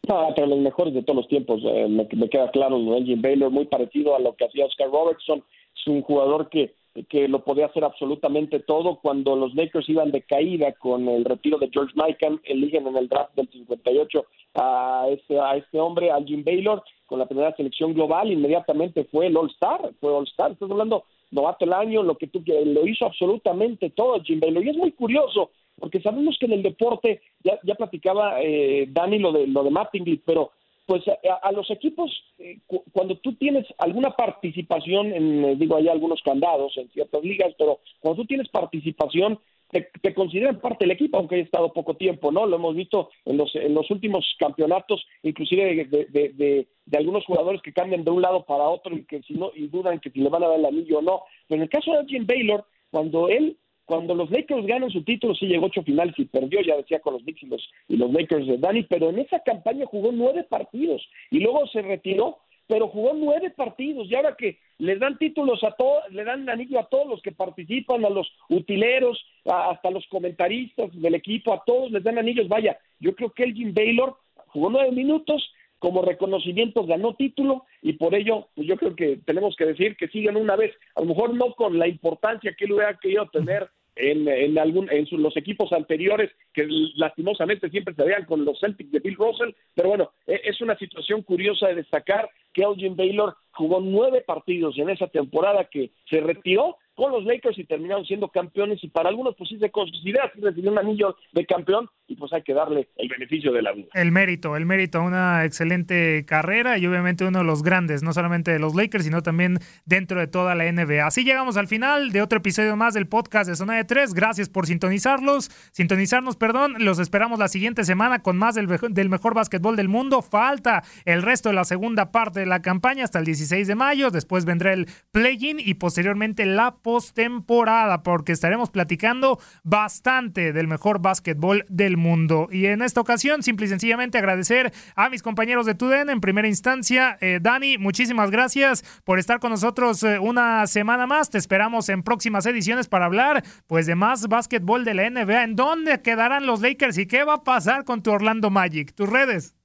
No, 0.08 0.28
pero 0.36 0.46
los 0.46 0.58
mejores 0.60 0.94
de 0.94 1.02
todos 1.02 1.16
los 1.16 1.28
tiempos, 1.28 1.60
eh, 1.64 1.88
me, 1.88 2.06
queda 2.28 2.50
claro, 2.52 2.76
Elgin 2.96 3.20
Baylor, 3.20 3.50
muy 3.50 3.66
parecido 3.66 4.14
a 4.14 4.20
lo 4.20 4.36
que 4.36 4.44
hacía 4.44 4.66
Oscar 4.66 4.88
Robertson, 4.88 5.42
es 5.74 5.86
un 5.88 6.02
jugador 6.02 6.48
que, 6.48 6.74
que 7.08 7.26
lo 7.26 7.42
podía 7.42 7.66
hacer 7.66 7.82
absolutamente 7.82 8.60
todo. 8.60 9.00
Cuando 9.02 9.34
los 9.34 9.54
Lakers 9.54 9.88
iban 9.88 10.12
de 10.12 10.22
caída 10.22 10.72
con 10.72 11.08
el 11.08 11.24
retiro 11.24 11.58
de 11.58 11.70
George 11.72 11.92
Mikan, 11.96 12.40
eligen 12.44 12.86
en 12.86 12.96
el 12.96 13.08
draft 13.08 13.34
del 13.34 13.48
58 13.50 14.24
a 14.54 15.06
este, 15.10 15.40
a 15.40 15.56
este 15.56 15.80
hombre, 15.80 16.08
Elgin 16.08 16.44
Baylor, 16.44 16.84
con 17.06 17.18
la 17.18 17.26
primera 17.26 17.54
selección 17.56 17.92
global, 17.92 18.30
inmediatamente 18.30 19.04
fue 19.10 19.26
el 19.26 19.36
All-Star, 19.36 19.90
fue 20.00 20.12
All-Star, 20.12 20.52
estás 20.52 20.70
hablando 20.70 21.04
novato 21.30 21.64
el 21.64 21.72
año, 21.72 22.02
lo 22.02 22.16
que 22.16 22.26
tú 22.26 22.42
lo 22.46 22.86
hizo 22.86 23.06
absolutamente 23.06 23.90
todo 23.90 24.22
Jim 24.22 24.40
Baylor. 24.40 24.64
Y 24.64 24.70
es 24.70 24.76
muy 24.76 24.92
curioso, 24.92 25.50
porque 25.78 26.00
sabemos 26.00 26.36
que 26.38 26.46
en 26.46 26.52
el 26.52 26.62
deporte, 26.62 27.20
ya, 27.42 27.58
ya 27.62 27.74
platicaba 27.74 28.40
eh, 28.42 28.86
Dani 28.88 29.18
lo 29.18 29.32
de, 29.32 29.46
lo 29.46 29.64
de 29.64 29.70
Mattingly, 29.70 30.22
pero 30.24 30.52
pues 30.86 31.02
a, 31.08 31.50
los 31.50 31.68
equipos, 31.70 32.12
eh, 32.38 32.60
cuando 32.92 33.16
tú 33.16 33.34
tienes 33.34 33.66
alguna 33.78 34.10
participación, 34.10 35.12
en, 35.12 35.44
eh, 35.44 35.56
digo, 35.56 35.76
hay 35.76 35.88
algunos 35.88 36.22
candados 36.22 36.76
en 36.76 36.88
ciertas 36.90 37.24
ligas, 37.24 37.52
pero 37.58 37.80
cuando 37.98 38.22
tú 38.22 38.26
tienes 38.26 38.48
participación, 38.48 39.40
te, 39.70 40.14
consideran 40.14 40.60
parte 40.60 40.84
del 40.84 40.92
equipo, 40.92 41.18
aunque 41.18 41.36
haya 41.36 41.44
estado 41.44 41.72
poco 41.72 41.94
tiempo, 41.94 42.30
¿no? 42.30 42.46
Lo 42.46 42.56
hemos 42.56 42.74
visto 42.74 43.10
en 43.24 43.36
los, 43.36 43.54
en 43.54 43.74
los 43.74 43.90
últimos 43.90 44.24
campeonatos, 44.38 45.04
inclusive 45.22 45.86
de, 45.86 46.06
de, 46.10 46.66
de, 46.84 46.98
algunos 46.98 47.24
jugadores 47.24 47.60
que 47.62 47.72
cambian 47.72 48.04
de 48.04 48.10
un 48.10 48.22
lado 48.22 48.44
para 48.44 48.68
otro 48.68 48.96
y 48.96 49.04
que 49.04 49.22
si 49.22 49.34
no, 49.34 49.50
y 49.54 49.66
dudan 49.68 50.00
que 50.00 50.10
si 50.10 50.20
le 50.20 50.28
van 50.28 50.44
a 50.44 50.48
dar 50.48 50.58
el 50.58 50.66
anillo 50.66 50.98
o 50.98 51.02
no. 51.02 51.22
Pero 51.48 51.56
en 51.56 51.62
el 51.62 51.68
caso 51.68 51.92
de 51.92 52.06
Jim 52.06 52.26
Baylor, 52.26 52.64
cuando 52.90 53.28
él 53.28 53.56
cuando 53.86 54.16
los 54.16 54.30
Lakers 54.30 54.66
ganan 54.66 54.90
su 54.90 55.04
título, 55.04 55.34
sí 55.36 55.46
llegó 55.46 55.66
ocho 55.66 55.82
finales 55.82 56.14
y 56.18 56.24
perdió, 56.24 56.60
ya 56.60 56.76
decía, 56.76 56.98
con 56.98 57.14
los 57.14 57.22
Knicks 57.22 57.44
y 57.44 57.46
los, 57.46 57.70
y 57.88 57.96
los 57.96 58.12
Lakers 58.12 58.46
de 58.46 58.58
Danny, 58.58 58.82
pero 58.82 59.10
en 59.10 59.20
esa 59.20 59.38
campaña 59.40 59.86
jugó 59.86 60.10
nueve 60.12 60.42
partidos 60.42 61.08
y 61.30 61.38
luego 61.38 61.66
se 61.68 61.82
retiró 61.82 62.38
pero 62.66 62.88
jugó 62.88 63.12
nueve 63.14 63.50
partidos 63.50 64.08
y 64.10 64.14
ahora 64.14 64.36
que 64.36 64.58
le 64.78 64.96
dan 64.96 65.18
títulos 65.18 65.62
a 65.64 65.72
todos, 65.72 66.04
le 66.10 66.24
dan 66.24 66.48
anillo 66.48 66.80
a 66.80 66.88
todos 66.88 67.06
los 67.06 67.22
que 67.22 67.32
participan, 67.32 68.04
a 68.04 68.10
los 68.10 68.30
utileros, 68.48 69.24
hasta 69.44 69.90
los 69.90 70.06
comentaristas 70.08 70.90
del 71.00 71.14
equipo, 71.14 71.52
a 71.52 71.62
todos 71.64 71.90
les 71.90 72.02
dan 72.02 72.18
anillos. 72.18 72.48
Vaya, 72.48 72.78
yo 72.98 73.14
creo 73.14 73.30
que 73.30 73.44
Elgin 73.44 73.72
Baylor 73.72 74.16
jugó 74.48 74.70
nueve 74.70 74.92
minutos, 74.92 75.52
como 75.78 76.02
reconocimiento 76.02 76.84
ganó 76.86 77.14
título 77.14 77.64
y 77.82 77.94
por 77.94 78.14
ello 78.14 78.48
pues 78.54 78.66
yo 78.66 78.76
creo 78.76 78.96
que 78.96 79.18
tenemos 79.24 79.54
que 79.56 79.66
decir 79.66 79.96
que 79.96 80.08
sigan 80.08 80.36
una 80.36 80.56
vez, 80.56 80.74
a 80.94 81.00
lo 81.00 81.08
mejor 81.08 81.34
no 81.34 81.54
con 81.54 81.78
la 81.78 81.86
importancia 81.86 82.54
que 82.56 82.64
él 82.64 82.72
hubiera 82.72 82.98
querido 82.98 83.28
tener 83.28 83.68
en, 83.96 84.28
en, 84.28 84.58
algún, 84.58 84.88
en 84.90 85.06
los 85.22 85.36
equipos 85.36 85.72
anteriores 85.72 86.30
que 86.52 86.66
lastimosamente 86.96 87.70
siempre 87.70 87.94
se 87.94 88.04
veían 88.04 88.26
con 88.26 88.44
los 88.44 88.60
Celtics 88.60 88.92
de 88.92 89.00
Bill 89.00 89.16
Russell, 89.16 89.50
pero 89.74 89.88
bueno, 89.88 90.12
e, 90.26 90.40
es 90.44 90.60
una 90.60 90.76
situación 90.76 91.22
curiosa 91.22 91.68
de 91.68 91.76
destacar 91.76 92.28
que 92.52 92.62
Elgin 92.62 92.96
Baylor 92.96 93.36
jugó 93.52 93.80
nueve 93.80 94.22
partidos 94.26 94.78
en 94.78 94.90
esa 94.90 95.08
temporada 95.08 95.64
que 95.64 95.90
se 96.08 96.20
retiró 96.20 96.76
con 96.96 97.12
los 97.12 97.24
Lakers 97.24 97.58
y 97.58 97.64
terminaron 97.64 98.04
siendo 98.04 98.28
campeones 98.28 98.82
y 98.82 98.88
para 98.88 99.10
algunos 99.10 99.36
pues 99.36 99.50
sí 99.50 99.58
se 99.58 99.70
considera 99.70 100.32
que 100.34 100.40
recibió 100.40 100.72
un 100.72 100.78
anillo 100.78 101.16
de 101.32 101.44
campeón 101.44 101.88
y 102.08 102.16
pues 102.16 102.32
hay 102.32 102.42
que 102.42 102.54
darle 102.54 102.88
el 102.96 103.08
beneficio 103.08 103.52
de 103.52 103.62
la 103.62 103.72
vida. 103.72 103.88
El 103.94 104.12
mérito, 104.12 104.56
el 104.56 104.64
mérito, 104.64 105.02
una 105.02 105.44
excelente 105.44 106.24
carrera 106.26 106.78
y 106.78 106.86
obviamente 106.86 107.24
uno 107.24 107.40
de 107.40 107.44
los 107.44 107.62
grandes, 107.62 108.02
no 108.02 108.12
solamente 108.12 108.50
de 108.50 108.58
los 108.58 108.74
Lakers, 108.74 109.04
sino 109.04 109.22
también 109.22 109.58
dentro 109.84 110.18
de 110.20 110.26
toda 110.26 110.54
la 110.54 110.70
NBA. 110.70 111.06
Así 111.06 111.24
llegamos 111.24 111.56
al 111.56 111.68
final 111.68 112.12
de 112.12 112.22
otro 112.22 112.38
episodio 112.38 112.76
más 112.76 112.94
del 112.94 113.06
podcast 113.06 113.50
de 113.50 113.56
Zona 113.56 113.76
de 113.76 113.84
Tres. 113.84 114.14
Gracias 114.14 114.48
por 114.48 114.66
sintonizarlos, 114.66 115.50
sintonizarnos, 115.72 116.36
perdón. 116.36 116.76
Los 116.78 116.98
esperamos 116.98 117.38
la 117.38 117.48
siguiente 117.48 117.84
semana 117.84 118.22
con 118.22 118.38
más 118.38 118.54
del, 118.54 118.68
del 118.90 119.08
mejor 119.10 119.34
básquetbol 119.34 119.76
del 119.76 119.88
mundo. 119.88 120.22
Falta 120.22 120.82
el 121.04 121.22
resto 121.22 121.50
de 121.50 121.56
la 121.56 121.64
segunda 121.64 122.10
parte 122.10 122.40
de 122.40 122.46
la 122.46 122.62
campaña 122.62 123.04
hasta 123.04 123.18
el 123.18 123.26
16 123.26 123.66
de 123.66 123.74
mayo. 123.74 124.10
Después 124.10 124.44
vendrá 124.46 124.72
el 124.72 124.86
play-in 125.12 125.60
y 125.60 125.74
posteriormente 125.74 126.46
la 126.46 126.76
postemporada, 126.86 128.04
porque 128.04 128.30
estaremos 128.30 128.70
platicando 128.70 129.40
bastante 129.64 130.52
del 130.52 130.68
mejor 130.68 131.02
básquetbol 131.02 131.64
del 131.68 131.96
mundo. 131.96 132.46
Y 132.52 132.66
en 132.66 132.80
esta 132.80 133.00
ocasión, 133.00 133.42
simple 133.42 133.66
y 133.66 133.68
sencillamente 133.68 134.18
agradecer 134.18 134.70
a 134.94 135.10
mis 135.10 135.20
compañeros 135.20 135.66
de 135.66 135.74
TUDEN 135.74 136.10
en 136.10 136.20
primera 136.20 136.46
instancia. 136.46 137.18
Eh, 137.20 137.40
Dani, 137.42 137.76
muchísimas 137.76 138.30
gracias 138.30 138.84
por 139.04 139.18
estar 139.18 139.40
con 139.40 139.50
nosotros 139.50 140.00
eh, 140.04 140.20
una 140.20 140.68
semana 140.68 141.08
más. 141.08 141.28
Te 141.28 141.38
esperamos 141.38 141.88
en 141.88 142.04
próximas 142.04 142.46
ediciones 142.46 142.86
para 142.86 143.06
hablar 143.06 143.42
pues 143.66 143.86
de 143.86 143.96
más 143.96 144.28
básquetbol 144.28 144.84
de 144.84 144.94
la 144.94 145.10
NBA. 145.10 145.42
¿En 145.42 145.56
dónde 145.56 146.02
quedarán 146.02 146.46
los 146.46 146.60
Lakers 146.60 146.98
y 146.98 147.06
qué 147.06 147.24
va 147.24 147.34
a 147.34 147.42
pasar 147.42 147.82
con 147.82 148.04
tu 148.04 148.12
Orlando 148.12 148.48
Magic? 148.48 148.94
Tus 148.94 149.08
redes. 149.08 149.56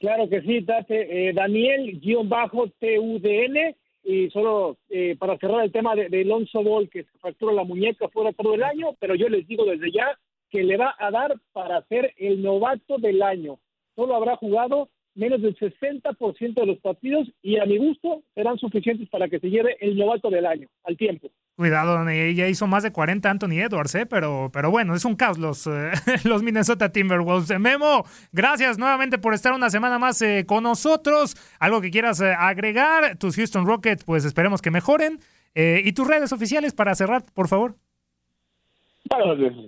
Claro 0.00 0.28
que 0.28 0.42
sí, 0.42 0.62
Tate. 0.62 1.28
Eh, 1.28 1.32
Daniel-TUDN 1.32 3.76
y 4.04 4.30
solo 4.30 4.78
eh, 4.88 5.16
para 5.18 5.38
cerrar 5.38 5.64
el 5.64 5.72
tema 5.72 5.94
de, 5.94 6.08
de 6.08 6.22
Alonso 6.22 6.62
Ball, 6.62 6.88
que 6.88 7.04
se 7.04 7.18
fracturó 7.18 7.52
la 7.52 7.64
muñeca 7.64 8.08
fuera 8.08 8.32
todo 8.32 8.54
el 8.54 8.62
año, 8.62 8.96
pero 8.98 9.14
yo 9.14 9.28
les 9.28 9.46
digo 9.46 9.64
desde 9.64 9.92
ya 9.92 10.18
que 10.50 10.62
le 10.62 10.76
va 10.76 10.94
a 10.98 11.10
dar 11.10 11.34
para 11.52 11.82
ser 11.86 12.12
el 12.16 12.42
novato 12.42 12.98
del 12.98 13.22
año. 13.22 13.58
Solo 13.96 14.14
habrá 14.14 14.36
jugado 14.36 14.90
menos 15.14 15.42
del 15.42 15.56
60% 15.56 16.54
de 16.54 16.66
los 16.66 16.78
partidos 16.78 17.28
y 17.42 17.58
a 17.58 17.64
mi 17.64 17.78
gusto 17.78 18.22
serán 18.34 18.58
suficientes 18.58 19.08
para 19.08 19.28
que 19.28 19.40
se 19.40 19.50
lleve 19.50 19.76
el 19.80 19.96
novato 19.96 20.30
del 20.30 20.46
año 20.46 20.68
al 20.84 20.96
tiempo. 20.96 21.30
Cuidado, 21.54 22.08
ella 22.08 22.48
hizo 22.48 22.66
más 22.66 22.82
de 22.82 22.92
40 22.92 23.30
Anthony 23.30 23.60
Edwards, 23.60 23.94
¿eh? 23.94 24.06
pero, 24.06 24.48
pero 24.54 24.70
bueno, 24.70 24.94
es 24.94 25.04
un 25.04 25.16
caos 25.16 25.36
los, 25.36 25.66
eh, 25.66 25.92
los 26.24 26.42
Minnesota 26.42 26.90
Timberwolves. 26.90 27.60
Memo, 27.60 28.06
gracias 28.32 28.78
nuevamente 28.78 29.18
por 29.18 29.34
estar 29.34 29.52
una 29.52 29.68
semana 29.68 29.98
más 29.98 30.22
eh, 30.22 30.44
con 30.46 30.62
nosotros. 30.62 31.36
Algo 31.58 31.82
que 31.82 31.90
quieras 31.90 32.20
eh, 32.22 32.32
agregar, 32.32 33.16
tus 33.16 33.36
Houston 33.36 33.66
Rockets, 33.66 34.02
pues 34.04 34.24
esperemos 34.24 34.62
que 34.62 34.70
mejoren. 34.70 35.20
y 35.54 35.92
tus 35.92 36.08
redes 36.08 36.32
oficiales 36.32 36.72
para 36.72 36.94
cerrar, 36.94 37.22
por 37.34 37.48
favor. 37.48 37.76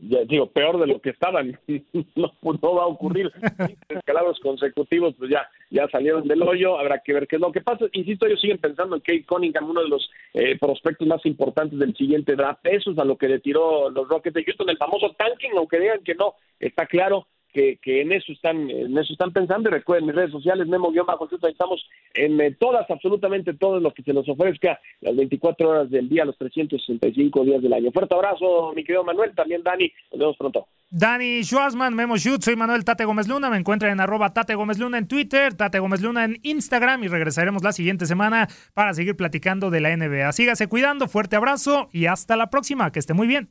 Ya 0.02 0.24
digo, 0.24 0.46
peor 0.46 0.78
de 0.78 0.86
lo 0.86 1.00
que 1.00 1.10
estaban. 1.10 1.58
no, 2.14 2.74
va 2.74 2.82
a 2.82 2.86
ocurrir. 2.86 3.30
Escalados 3.88 4.38
consecutivos, 4.40 5.14
pues 5.18 5.30
ya, 5.30 5.48
ya 5.70 5.88
salieron 5.88 6.26
del 6.26 6.42
hoyo. 6.42 6.78
Habrá 6.78 7.00
que 7.00 7.12
ver 7.12 7.26
qué 7.26 7.36
es 7.36 7.42
lo 7.42 7.52
que 7.52 7.60
pasa. 7.60 7.86
Insisto, 7.92 8.26
ellos 8.26 8.40
siguen 8.40 8.58
pensando 8.58 8.96
en 8.96 9.02
Kate 9.02 9.24
Cunningham, 9.26 9.70
uno 9.70 9.82
de 9.82 9.88
los 9.88 10.10
eh, 10.34 10.58
prospectos 10.58 11.06
más 11.06 11.24
importantes 11.26 11.78
del 11.78 11.94
siguiente 11.94 12.36
draft. 12.36 12.64
Eso 12.64 12.92
es 12.92 12.98
a 12.98 13.04
lo 13.04 13.16
que 13.16 13.28
le 13.28 13.40
tiró 13.40 13.90
los 13.90 14.08
Rockets 14.08 14.34
de 14.34 14.44
Houston, 14.44 14.70
el 14.70 14.78
famoso 14.78 15.14
tanking, 15.18 15.52
aunque 15.56 15.80
digan 15.80 16.02
que 16.04 16.14
no, 16.14 16.34
está 16.58 16.86
claro 16.86 17.26
que, 17.54 17.78
en 18.00 18.12
eso 18.12 18.32
están 18.32 18.68
en 18.68 18.98
eso 18.98 19.12
están 19.12 19.32
pensando 19.32 19.68
y 19.68 19.72
recuerden 19.72 20.06
mis 20.06 20.14
redes 20.16 20.32
sociales 20.32 20.66
Memo 20.66 20.90
guion 20.90 21.06
bajo 21.06 21.28
estamos 21.30 21.88
en 22.12 22.40
eh, 22.40 22.56
todas 22.58 22.90
absolutamente 22.90 23.54
todo 23.54 23.78
lo 23.78 23.94
que 23.94 24.02
se 24.02 24.12
nos 24.12 24.28
ofrezca 24.28 24.80
las 25.00 25.14
24 25.14 25.68
horas 25.68 25.90
del 25.90 26.08
día 26.08 26.24
los 26.24 26.36
365 26.36 27.44
días 27.44 27.62
del 27.62 27.72
año 27.72 27.92
fuerte 27.92 28.14
abrazo 28.14 28.72
mi 28.74 28.82
querido 28.82 29.04
Manuel 29.04 29.34
también 29.34 29.62
Dani 29.62 29.90
nos 30.12 30.18
vemos 30.18 30.36
pronto 30.36 30.66
Dani 30.96 31.42
Schwarzman, 31.42 31.92
Memo 31.92 32.16
Shoot, 32.16 32.42
soy 32.42 32.54
Manuel 32.54 32.84
Tate 32.84 33.04
Gómez 33.04 33.26
Luna, 33.26 33.50
me 33.50 33.56
encuentran 33.56 33.90
en 33.90 33.98
arroba 33.98 34.32
Tate 34.32 34.54
Gómez 34.54 34.78
Luna 34.78 34.96
en 34.98 35.08
Twitter, 35.08 35.52
Tate 35.54 35.80
Gómez 35.80 36.00
Luna 36.02 36.22
en 36.22 36.38
Instagram 36.44 37.02
y 37.02 37.08
regresaremos 37.08 37.64
la 37.64 37.72
siguiente 37.72 38.06
semana 38.06 38.46
para 38.74 38.94
seguir 38.94 39.16
platicando 39.16 39.70
de 39.70 39.80
la 39.80 39.96
NBA. 39.96 40.30
Sígase 40.30 40.68
cuidando, 40.68 41.08
fuerte 41.08 41.34
abrazo 41.34 41.88
y 41.90 42.06
hasta 42.06 42.36
la 42.36 42.48
próxima, 42.48 42.92
que 42.92 43.00
esté 43.00 43.12
muy 43.12 43.26
bien. 43.26 43.50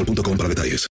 para 0.37 0.49
detalles. 0.49 0.89